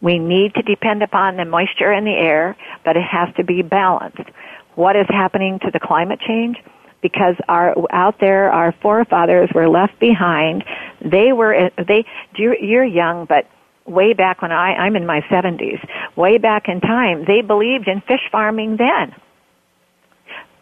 we 0.00 0.18
need 0.18 0.54
to 0.54 0.62
depend 0.62 1.02
upon 1.02 1.36
the 1.36 1.44
moisture 1.44 1.92
in 1.92 2.04
the 2.04 2.12
air, 2.12 2.56
but 2.84 2.96
it 2.96 3.02
has 3.02 3.28
to 3.36 3.44
be 3.44 3.62
balanced. 3.62 4.30
What 4.74 4.96
is 4.96 5.06
happening 5.08 5.58
to 5.60 5.70
the 5.70 5.80
climate 5.80 6.20
change? 6.26 6.56
Because 7.02 7.34
our 7.48 7.74
out 7.92 8.20
there, 8.20 8.50
our 8.50 8.72
forefathers 8.82 9.50
were 9.54 9.68
left 9.68 9.98
behind. 9.98 10.64
They 11.00 11.32
were 11.32 11.70
they. 11.76 12.04
You're 12.36 12.84
young, 12.84 13.24
but 13.24 13.48
way 13.86 14.12
back 14.12 14.42
when 14.42 14.52
I 14.52 14.74
I'm 14.74 14.96
in 14.96 15.06
my 15.06 15.20
70s. 15.22 15.86
Way 16.16 16.38
back 16.38 16.68
in 16.68 16.80
time, 16.80 17.24
they 17.26 17.40
believed 17.40 17.88
in 17.88 18.02
fish 18.02 18.20
farming 18.30 18.76
then, 18.76 19.14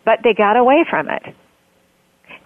but 0.05 0.21
they 0.23 0.33
got 0.33 0.57
away 0.57 0.85
from 0.89 1.09
it 1.09 1.35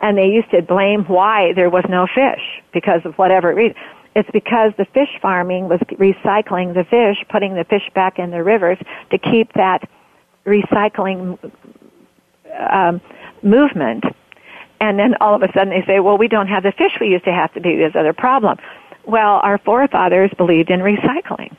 and 0.02 0.18
they 0.18 0.26
used 0.26 0.50
to 0.50 0.60
blame 0.60 1.04
why 1.04 1.52
there 1.54 1.70
was 1.70 1.84
no 1.88 2.06
fish 2.06 2.42
because 2.74 3.00
of 3.04 3.14
whatever 3.14 3.54
reason. 3.54 3.76
It's 4.14 4.30
because 4.30 4.72
the 4.76 4.84
fish 4.84 5.08
farming 5.20 5.68
was 5.68 5.80
recycling 5.92 6.74
the 6.74 6.84
fish, 6.84 7.24
putting 7.30 7.54
the 7.54 7.64
fish 7.64 7.88
back 7.94 8.18
in 8.18 8.30
the 8.30 8.42
rivers 8.42 8.78
to 9.10 9.18
keep 9.18 9.52
that 9.54 9.88
recycling 10.44 11.38
um, 12.70 13.00
movement. 13.42 14.04
And 14.80 14.98
then 14.98 15.14
all 15.20 15.34
of 15.34 15.42
a 15.42 15.52
sudden 15.52 15.70
they 15.70 15.84
say, 15.86 16.00
well, 16.00 16.18
we 16.18 16.28
don't 16.28 16.48
have 16.48 16.62
the 16.62 16.72
fish 16.72 16.92
we 17.00 17.08
used 17.08 17.24
to 17.24 17.32
have 17.32 17.52
to 17.54 17.60
be 17.60 17.76
this 17.76 17.92
other 17.94 18.12
problem. 18.12 18.58
Well, 19.04 19.40
our 19.42 19.58
forefathers 19.58 20.30
believed 20.36 20.70
in 20.70 20.80
recycling. 20.80 21.56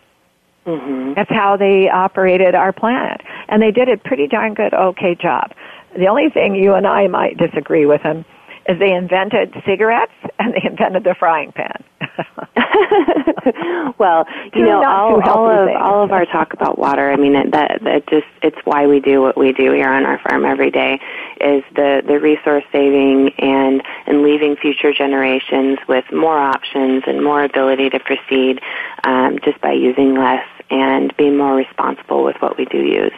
Mm-hmm. 0.66 1.14
That's 1.16 1.30
how 1.30 1.58
they 1.58 1.90
operated 1.90 2.56
our 2.56 2.72
planet. 2.72 3.22
And 3.50 3.62
they 3.62 3.72
did 3.72 3.90
a 3.90 3.98
pretty 3.98 4.28
darn 4.28 4.54
good, 4.54 4.74
okay 4.74 5.16
job. 5.16 5.54
The 5.98 6.08
only 6.08 6.30
thing 6.30 6.56
you 6.56 6.74
and 6.74 6.88
I 6.88 7.08
might 7.08 7.38
disagree 7.38 7.86
with 7.86 8.04
them 8.04 8.26
is 8.68 8.80
they 8.80 8.94
invented 8.94 9.54
cigarettes 9.66 10.14
and 10.40 10.54
they 10.54 10.62
invented 10.64 11.04
the 11.04 11.16
frying 11.16 11.52
pan. 11.52 11.84
well, 13.98 14.26
you 14.54 14.64
know, 14.64 14.84
all, 14.84 15.22
all 15.28 15.50
of 15.50 15.70
all 15.70 16.04
of 16.04 16.12
our 16.12 16.26
talk 16.26 16.54
about 16.54 16.78
water. 16.78 17.12
I 17.12 17.16
mean, 17.16 17.36
it, 17.36 17.52
that 17.52 17.80
that 17.84 18.08
just 18.08 18.28
it's 18.42 18.58
why 18.66 18.88
we 18.88 19.00
do 19.00 19.22
what 19.22 19.38
we 19.38 19.54
do 19.54 19.72
here 19.72 19.90
on 19.90 20.06
our 20.06 20.20
farm 20.20 20.46
every 20.46 20.70
day. 20.70 21.00
Is 21.42 21.64
the 21.76 22.04
the 22.06 22.20
resource 22.20 22.64
saving 22.72 23.32
and 23.40 23.82
and 24.06 24.22
leaving 24.22 24.56
future 24.56 24.94
generations 24.94 25.80
with 25.88 26.06
more 26.12 26.38
options 26.38 27.04
and 27.08 27.24
more 27.24 27.44
ability 27.44 27.90
to 27.92 28.00
proceed 28.00 28.62
um, 29.04 29.40
just 29.44 29.60
by 29.62 29.72
using 29.72 30.16
less 30.16 30.46
and 30.70 31.16
being 31.18 31.38
more 31.38 31.56
responsible 31.56 32.24
with 32.24 32.36
what 32.42 32.58
we 32.58 32.66
do 32.66 32.80
use. 32.80 33.14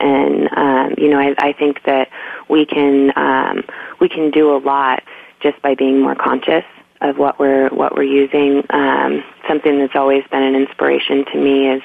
And 0.00 0.48
um, 0.56 0.94
you 0.98 1.08
know, 1.08 1.18
I, 1.18 1.34
I 1.38 1.52
think 1.52 1.82
that 1.84 2.08
we 2.48 2.66
can 2.66 3.12
um, 3.16 3.64
we 4.00 4.08
can 4.08 4.30
do 4.30 4.54
a 4.54 4.58
lot 4.58 5.02
just 5.40 5.60
by 5.62 5.74
being 5.74 6.00
more 6.00 6.14
conscious 6.14 6.64
of 7.00 7.16
what 7.16 7.38
we're 7.38 7.68
what 7.70 7.94
we're 7.94 8.02
using. 8.02 8.62
Um, 8.70 9.24
something 9.48 9.78
that's 9.78 9.94
always 9.94 10.24
been 10.30 10.42
an 10.42 10.54
inspiration 10.54 11.24
to 11.32 11.38
me 11.38 11.68
is 11.70 11.82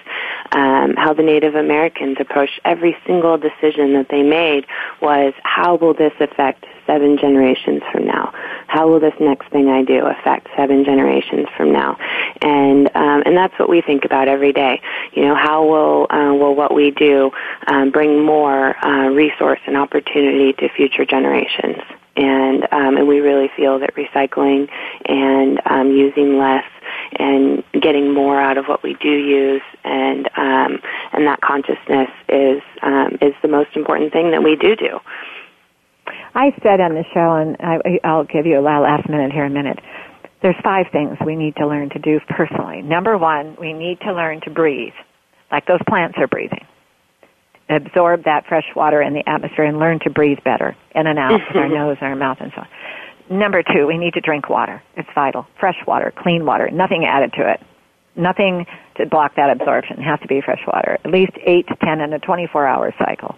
um, 0.51 0.95
how 0.97 1.13
the 1.13 1.24
Native 1.24 1.55
Americans 1.55 2.18
approached 2.20 2.59
every 2.66 2.97
single 3.05 3.38
decision 3.38 3.93
that 3.93 4.07
they 4.09 4.24
made 4.24 4.66
was 5.01 5.34
how 5.43 5.76
will 5.76 5.93
this 5.93 6.13
affect 6.20 6.66
seven 6.86 7.18
generations 7.18 7.82
from 7.91 8.05
now? 8.05 8.34
How 8.68 8.88
will 8.88 8.99
this 8.99 9.13
next 9.20 9.49
thing 9.49 9.70
I 9.70 9.84
do 9.84 10.05
affect 10.05 10.47
seven 10.55 10.84
generations 10.84 11.47
from 11.55 11.72
now? 11.72 11.97
And 12.41 12.89
um, 12.95 13.24
and 13.26 13.38
that's 13.38 13.57
what 13.59 13.70
we 13.70 13.82
think 13.82 14.05
about 14.05 14.28
every 14.28 14.53
day. 14.53 14.82
You 15.13 15.24
know, 15.24 15.36
how 15.36 15.66
will 15.66 16.07
uh, 16.09 16.34
will 16.34 16.55
what 16.55 16.74
we 16.74 16.91
do 16.91 17.32
um, 17.68 17.91
bring 17.91 18.24
more 18.24 18.76
uh, 18.86 19.09
resource 19.09 19.59
and 19.66 19.78
opportunity 19.78 20.53
to 20.53 20.70
future 20.70 21.05
generations? 21.05 21.82
and 22.18 22.63
um, 22.72 22.97
and 22.97 23.07
we 23.07 23.20
really 23.20 23.49
feel 23.55 23.80
that 23.80 23.93
recycling 23.95 24.70
and 25.05 25.61
um, 25.66 25.91
using 25.91 26.38
less 26.38 26.63
and 27.18 27.63
getting 27.82 28.13
more 28.13 28.39
out 28.39 28.57
of 28.57 28.66
what 28.66 28.84
we 28.84 28.93
do 28.95 29.09
use 29.09 29.61
and 29.84 30.28
um, 30.38 30.80
and 31.13 31.28
that 31.28 31.41
consciousness 31.41 32.09
is 32.30 32.61
um, 32.82 33.18
is 33.22 33.34
the 33.41 33.47
most 33.47 33.76
important 33.76 34.13
thing 34.13 34.32
that 34.32 34.43
we 34.43 34.55
do 34.55 34.76
do. 34.76 34.99
I 36.36 36.51
said 36.61 36.81
on 36.81 36.93
the 36.93 37.05
show, 37.13 37.33
and 37.33 37.57
I, 37.59 37.99
I'll 38.03 38.25
give 38.25 38.45
you 38.45 38.59
a 38.59 38.61
last 38.61 39.09
minute 39.09 39.31
here 39.31 39.45
a 39.45 39.49
minute. 39.49 39.79
There's 40.41 40.55
five 40.63 40.88
things 40.91 41.17
we 41.25 41.36
need 41.36 41.55
to 41.55 41.65
learn 41.65 41.89
to 41.91 41.99
do 41.99 42.19
personally. 42.29 42.81
Number 42.81 43.17
one, 43.17 43.55
we 43.59 43.73
need 43.73 44.01
to 44.01 44.13
learn 44.13 44.41
to 44.41 44.51
breathe, 44.51 44.93
like 45.51 45.65
those 45.65 45.79
plants 45.88 46.17
are 46.19 46.27
breathing 46.27 46.67
absorb 47.69 48.23
that 48.25 48.45
fresh 48.47 48.65
water 48.75 49.01
in 49.01 49.13
the 49.13 49.27
atmosphere 49.27 49.65
and 49.65 49.79
learn 49.79 49.99
to 49.99 50.09
breathe 50.09 50.38
better 50.43 50.75
in 50.93 51.07
and 51.07 51.17
out 51.17 51.41
with 51.47 51.55
our 51.55 51.69
nose 51.69 51.97
and 52.01 52.09
our 52.09 52.15
mouth 52.15 52.38
and 52.39 52.51
so 52.55 52.61
on. 52.61 53.39
Number 53.39 53.63
two, 53.63 53.88
we 53.88 53.97
need 53.97 54.13
to 54.13 54.21
drink 54.21 54.49
water. 54.49 54.83
It's 54.95 55.09
vital. 55.15 55.47
Fresh 55.59 55.77
water, 55.88 56.13
clean 56.15 56.45
water, 56.45 56.69
nothing 56.69 57.05
added 57.05 57.33
to 57.33 57.51
it. 57.51 57.59
Nothing 58.15 58.65
to 58.97 59.05
block 59.07 59.36
that 59.36 59.49
absorption. 59.49 59.99
It 59.99 60.03
has 60.03 60.19
to 60.21 60.27
be 60.27 60.41
fresh 60.41 60.61
water. 60.67 60.97
At 61.03 61.11
least 61.11 61.33
8 61.43 61.67
to 61.67 61.75
10 61.75 62.01
in 62.01 62.13
a 62.13 62.19
24 62.19 62.67
hour 62.67 62.93
cycle. 62.97 63.36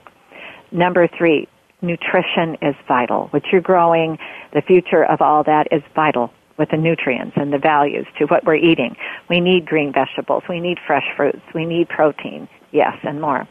Number 0.72 1.08
three, 1.18 1.48
nutrition 1.82 2.58
is 2.62 2.76
vital. 2.88 3.28
What 3.32 3.44
you're 3.52 3.62
growing, 3.62 4.18
the 4.54 4.62
future 4.62 5.06
of 5.06 5.22
all 5.22 5.44
that 5.44 5.68
is 5.72 5.82
vital 5.96 6.32
with 6.58 6.70
the 6.70 6.78
nutrients 6.78 7.34
and 7.36 7.54
the 7.54 7.60
values 7.60 8.08
to 8.18 8.26
what 8.26 8.44
we're 8.46 8.56
eating. 8.56 8.96
We 9.30 9.40
need 9.40 9.66
green 9.66 9.94
vegetables. 9.94 10.44
We 10.50 10.60
need 10.60 10.80
fresh 10.86 11.06
fruits. 11.16 11.42
We 11.54 11.66
need 11.66 11.88
protein. 11.90 12.48
Yes, 12.72 12.98
and 13.04 13.22
more. 13.22 13.48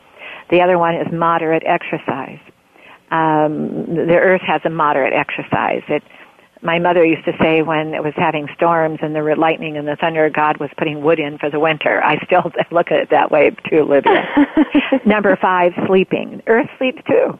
The 0.50 0.60
other 0.60 0.78
one 0.78 0.94
is 0.94 1.06
moderate 1.12 1.62
exercise. 1.64 2.40
Um, 3.10 3.86
the 3.86 4.16
earth 4.16 4.42
has 4.42 4.60
a 4.64 4.70
moderate 4.70 5.12
exercise. 5.12 5.82
It, 5.88 6.02
my 6.62 6.80
mother 6.80 7.04
used 7.04 7.24
to 7.26 7.32
say 7.40 7.62
when 7.62 7.94
it 7.94 8.02
was 8.02 8.14
having 8.16 8.48
storms 8.56 8.98
and 9.02 9.14
the 9.14 9.22
lightning 9.36 9.76
and 9.76 9.86
the 9.86 9.96
thunder, 9.96 10.28
God 10.28 10.58
was 10.58 10.70
putting 10.76 11.02
wood 11.02 11.20
in 11.20 11.38
for 11.38 11.48
the 11.48 11.60
winter. 11.60 12.02
I 12.02 12.18
still 12.24 12.50
look 12.72 12.90
at 12.90 12.98
it 12.98 13.10
that 13.10 13.30
way 13.30 13.50
too, 13.70 13.80
Olivia. 13.80 14.26
Number 15.06 15.36
five, 15.40 15.72
sleeping. 15.86 16.42
Earth 16.48 16.68
sleeps 16.78 17.02
too. 17.06 17.38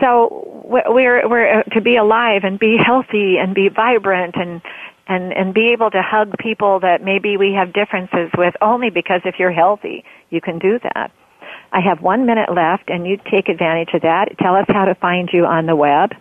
So 0.00 0.62
we're 0.64 1.28
we're 1.28 1.60
uh, 1.60 1.62
to 1.74 1.80
be 1.80 1.96
alive 1.96 2.42
and 2.44 2.58
be 2.58 2.76
healthy 2.76 3.38
and 3.38 3.54
be 3.54 3.68
vibrant 3.68 4.36
and 4.36 4.60
and 5.06 5.32
and 5.32 5.54
be 5.54 5.72
able 5.72 5.90
to 5.90 6.02
hug 6.02 6.36
people 6.38 6.80
that 6.80 7.02
maybe 7.02 7.36
we 7.36 7.54
have 7.54 7.72
differences 7.72 8.30
with 8.36 8.54
only 8.60 8.90
because 8.90 9.22
if 9.24 9.38
you're 9.38 9.52
healthy 9.52 10.04
you 10.30 10.42
can 10.42 10.58
do 10.58 10.78
that 10.80 11.10
I 11.72 11.80
have 11.80 12.00
one 12.00 12.24
minute 12.26 12.52
left, 12.52 12.88
and 12.88 13.06
you 13.06 13.18
take 13.30 13.48
advantage 13.48 13.94
of 13.94 14.02
that. 14.02 14.36
Tell 14.38 14.56
us 14.56 14.66
how 14.68 14.84
to 14.84 14.94
find 14.94 15.30
you 15.32 15.46
on 15.46 15.66
the 15.66 15.74
web. 15.76 16.14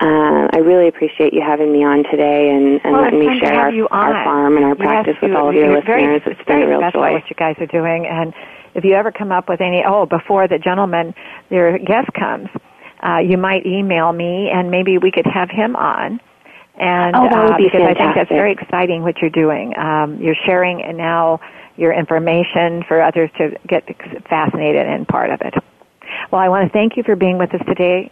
Uh, 0.00 0.48
I 0.52 0.58
really 0.58 0.88
appreciate 0.88 1.34
you 1.34 1.42
having 1.42 1.72
me 1.72 1.84
on 1.84 2.04
today 2.04 2.50
and, 2.50 2.80
and 2.84 2.92
well, 2.92 3.02
letting 3.02 3.20
me 3.20 3.38
share 3.38 3.54
our, 3.54 3.72
our 3.90 4.24
farm 4.24 4.56
and 4.56 4.64
our 4.64 4.74
practice 4.74 5.16
yes, 5.20 5.22
with 5.22 5.36
all 5.36 5.50
of 5.50 5.54
your 5.54 5.68
listeners. 5.68 5.84
Very, 5.86 6.16
it's 6.16 6.44
been 6.46 6.62
a 6.62 6.68
real 6.68 6.90
joy. 6.90 7.12
what 7.12 7.28
you 7.28 7.36
guys 7.36 7.56
are 7.60 7.66
doing. 7.66 8.06
And 8.06 8.32
if 8.74 8.84
you 8.84 8.94
ever 8.94 9.12
come 9.12 9.30
up 9.30 9.48
with 9.48 9.60
any, 9.60 9.84
oh, 9.86 10.06
before 10.06 10.48
the 10.48 10.58
gentleman, 10.58 11.14
your 11.50 11.78
guest 11.78 12.08
comes, 12.18 12.48
uh, 13.02 13.18
you 13.18 13.36
might 13.36 13.66
email 13.66 14.12
me 14.12 14.50
and 14.52 14.70
maybe 14.70 14.98
we 14.98 15.10
could 15.10 15.26
have 15.26 15.50
him 15.50 15.76
on. 15.76 16.20
And 16.76 17.14
oh, 17.14 17.28
that 17.28 17.44
would 17.44 17.52
uh, 17.52 17.56
be 17.58 17.64
because 17.64 17.80
fantastic. 17.80 18.00
I 18.00 18.04
think 18.04 18.14
that's 18.16 18.28
very 18.30 18.52
exciting 18.52 19.02
what 19.02 19.18
you're 19.18 19.28
doing. 19.28 19.76
Um, 19.76 20.16
you're 20.20 20.38
sharing 20.46 20.82
and 20.82 20.96
now 20.96 21.40
your 21.76 21.92
information 21.92 22.84
for 22.88 23.02
others 23.02 23.30
to 23.38 23.56
get 23.66 23.84
fascinated 24.28 24.86
and 24.86 25.06
part 25.06 25.30
of 25.30 25.40
it. 25.42 25.54
Well, 26.30 26.40
I 26.40 26.48
want 26.48 26.66
to 26.66 26.72
thank 26.72 26.96
you 26.96 27.02
for 27.02 27.16
being 27.16 27.38
with 27.38 27.54
us 27.54 27.60
today. 27.66 28.10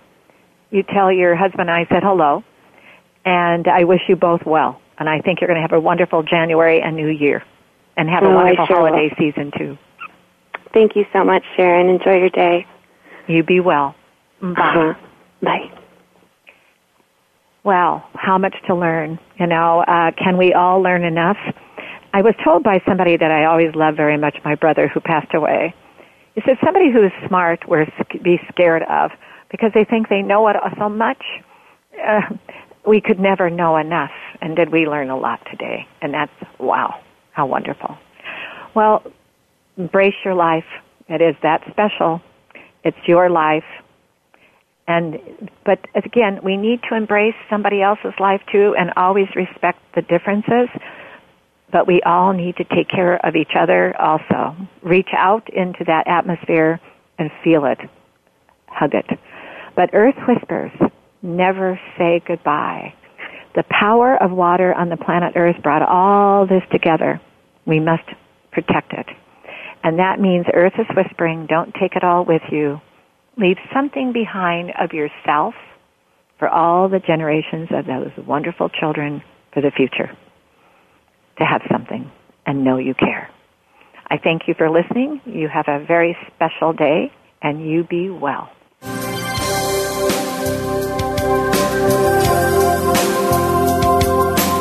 You 0.71 0.83
tell 0.83 1.11
your 1.11 1.35
husband 1.35 1.71
I 1.71 1.87
said 1.89 2.03
hello, 2.03 2.45
and 3.25 3.67
I 3.67 3.85
wish 3.85 4.01
you 4.09 4.17
both 4.17 4.45
well. 4.45 4.81
And 4.99 5.09
I 5.09 5.21
think 5.21 5.41
you're 5.41 5.49
going 5.49 5.57
to 5.57 5.63
have 5.63 5.73
a 5.73 5.81
wonderful 5.81 6.23
January 6.23 6.81
and 6.83 6.97
New 6.97 7.09
Year, 7.09 7.43
and 7.97 8.09
have 8.09 8.23
a 8.23 8.27
oh, 8.27 8.35
wonderful 8.35 8.67
sure 8.67 8.77
holiday 8.77 9.09
will. 9.09 9.33
season 9.33 9.53
too. 9.57 9.79
Thank 10.75 10.97
you 10.97 11.07
so 11.13 11.25
much, 11.25 11.45
Sharon. 11.57 11.89
Enjoy 11.89 12.19
your 12.19 12.31
day. 12.31 12.67
You 13.27 13.43
be 13.43 13.61
well. 13.61 13.95
Bye. 14.41 14.49
Uh-huh. 14.51 14.95
Bye. 15.43 15.71
Well, 17.65 18.07
how 18.15 18.39
much 18.39 18.55
to 18.67 18.75
learn? 18.75 19.19
You 19.39 19.47
know, 19.47 19.81
uh, 19.81 20.13
can 20.13 20.37
we 20.37 20.53
all 20.53 20.81
learn 20.83 21.05
enough? 21.05 21.37
I 22.13 22.23
was 22.23 22.35
told 22.45 22.63
by 22.63 22.83
somebody 22.87 23.17
that 23.17 23.31
I 23.31 23.45
always 23.45 23.75
love 23.75 23.97
very 23.97 24.17
much, 24.17 24.37
my 24.45 24.55
brother 24.55 24.89
who 24.89 25.01
passed 25.01 25.35
away. 25.35 25.75
He 26.35 26.43
said 26.47 26.57
somebody 26.65 26.91
who 26.93 27.05
is 27.05 27.13
smart 27.27 27.69
we're 27.69 27.87
be 28.23 28.41
scared 28.49 28.83
of 28.85 29.11
because 29.51 29.73
they 29.75 29.85
think 29.85 30.09
they 30.09 30.23
know 30.23 30.49
it 30.49 30.57
so 30.79 30.89
much. 30.89 31.23
Uh, 32.07 32.21
we 32.87 33.01
could 33.01 33.19
never 33.21 33.51
know 33.51 33.77
enough, 33.77 34.13
and 34.41 34.57
did 34.57 34.71
we 34.71 34.87
learn 34.87 35.11
a 35.11 35.17
lot 35.17 35.41
today? 35.51 35.87
And 36.01 36.15
that's 36.15 36.33
wow, 36.59 37.01
how 37.33 37.47
wonderful. 37.47 37.97
Well, 38.75 39.03
embrace 39.77 40.15
your 40.25 40.35
life. 40.35 40.65
It 41.09 41.21
is 41.21 41.37
that 41.43 41.63
special. 41.71 42.21
It's 42.85 42.97
your 43.07 43.31
life. 43.31 43.65
And, 44.87 45.51
but 45.67 45.81
again, 45.95 46.41
we 46.43 46.57
need 46.57 46.81
to 46.89 46.97
embrace 46.97 47.35
somebody 47.51 47.83
else's 47.83 48.15
life 48.19 48.41
too 48.51 48.75
and 48.79 48.91
always 48.97 49.29
respect 49.37 49.79
the 49.95 50.03
differences. 50.03 50.69
But 51.71 51.87
we 51.87 52.01
all 52.07 52.33
need 52.33 52.57
to 52.57 52.65
take 52.65 52.89
care 52.89 53.17
of 53.27 53.37
each 53.37 53.53
other 53.59 53.95
also. 54.01 54.57
Reach 54.83 55.11
out 55.15 55.53
into 55.53 55.85
that 55.87 56.07
atmosphere 56.07 56.81
and 57.19 57.31
feel 57.45 57.67
it. 57.67 57.79
Hug 58.69 58.95
it. 58.95 59.07
But 59.79 59.91
Earth 59.93 60.17
whispers, 60.27 60.73
never 61.23 61.79
say 61.97 62.21
goodbye. 62.27 62.95
The 63.55 63.63
power 63.71 64.21
of 64.21 64.33
water 64.33 64.75
on 64.75 64.89
the 64.89 64.97
planet 64.97 65.35
Earth 65.37 65.63
brought 65.63 65.83
all 65.83 66.49
this 66.49 66.65
together. 66.73 67.21
We 67.65 67.79
must 67.79 68.03
protect 68.51 68.93
it. 68.93 69.07
And 69.85 70.01
that 70.01 70.19
means 70.19 70.47
Earth 70.53 70.73
is 70.81 70.87
whispering, 70.97 71.47
don't 71.47 71.73
take 71.81 71.95
it 71.95 72.03
all 72.03 72.25
with 72.25 72.43
you. 72.51 72.81
Leave 73.37 73.57
something 73.73 74.13
behind 74.13 74.73
of 74.81 74.91
yourself 74.93 75.55
for 76.41 76.49
all 76.49 76.89
the 76.89 76.99
generations 76.99 77.69
of 77.71 77.87
those 77.87 78.11
wonderful 78.27 78.69
children 78.69 79.23
for 79.55 79.61
the 79.61 79.71
future 79.71 80.11
to 81.39 81.45
have 81.45 81.63
something 81.71 82.11
and 82.47 82.65
know 82.65 82.79
you 82.79 82.95
care. 82.95 83.31
I 84.11 84.19
thank 84.19 84.49
you 84.49 84.55
for 84.59 84.69
listening. 84.69 85.21
You 85.25 85.47
have 85.47 85.67
a 85.69 85.87
very 85.87 86.17
special 86.35 86.73
day 86.73 87.13
and 87.41 87.65
you 87.65 87.85
be 87.85 88.11
well. 88.11 88.51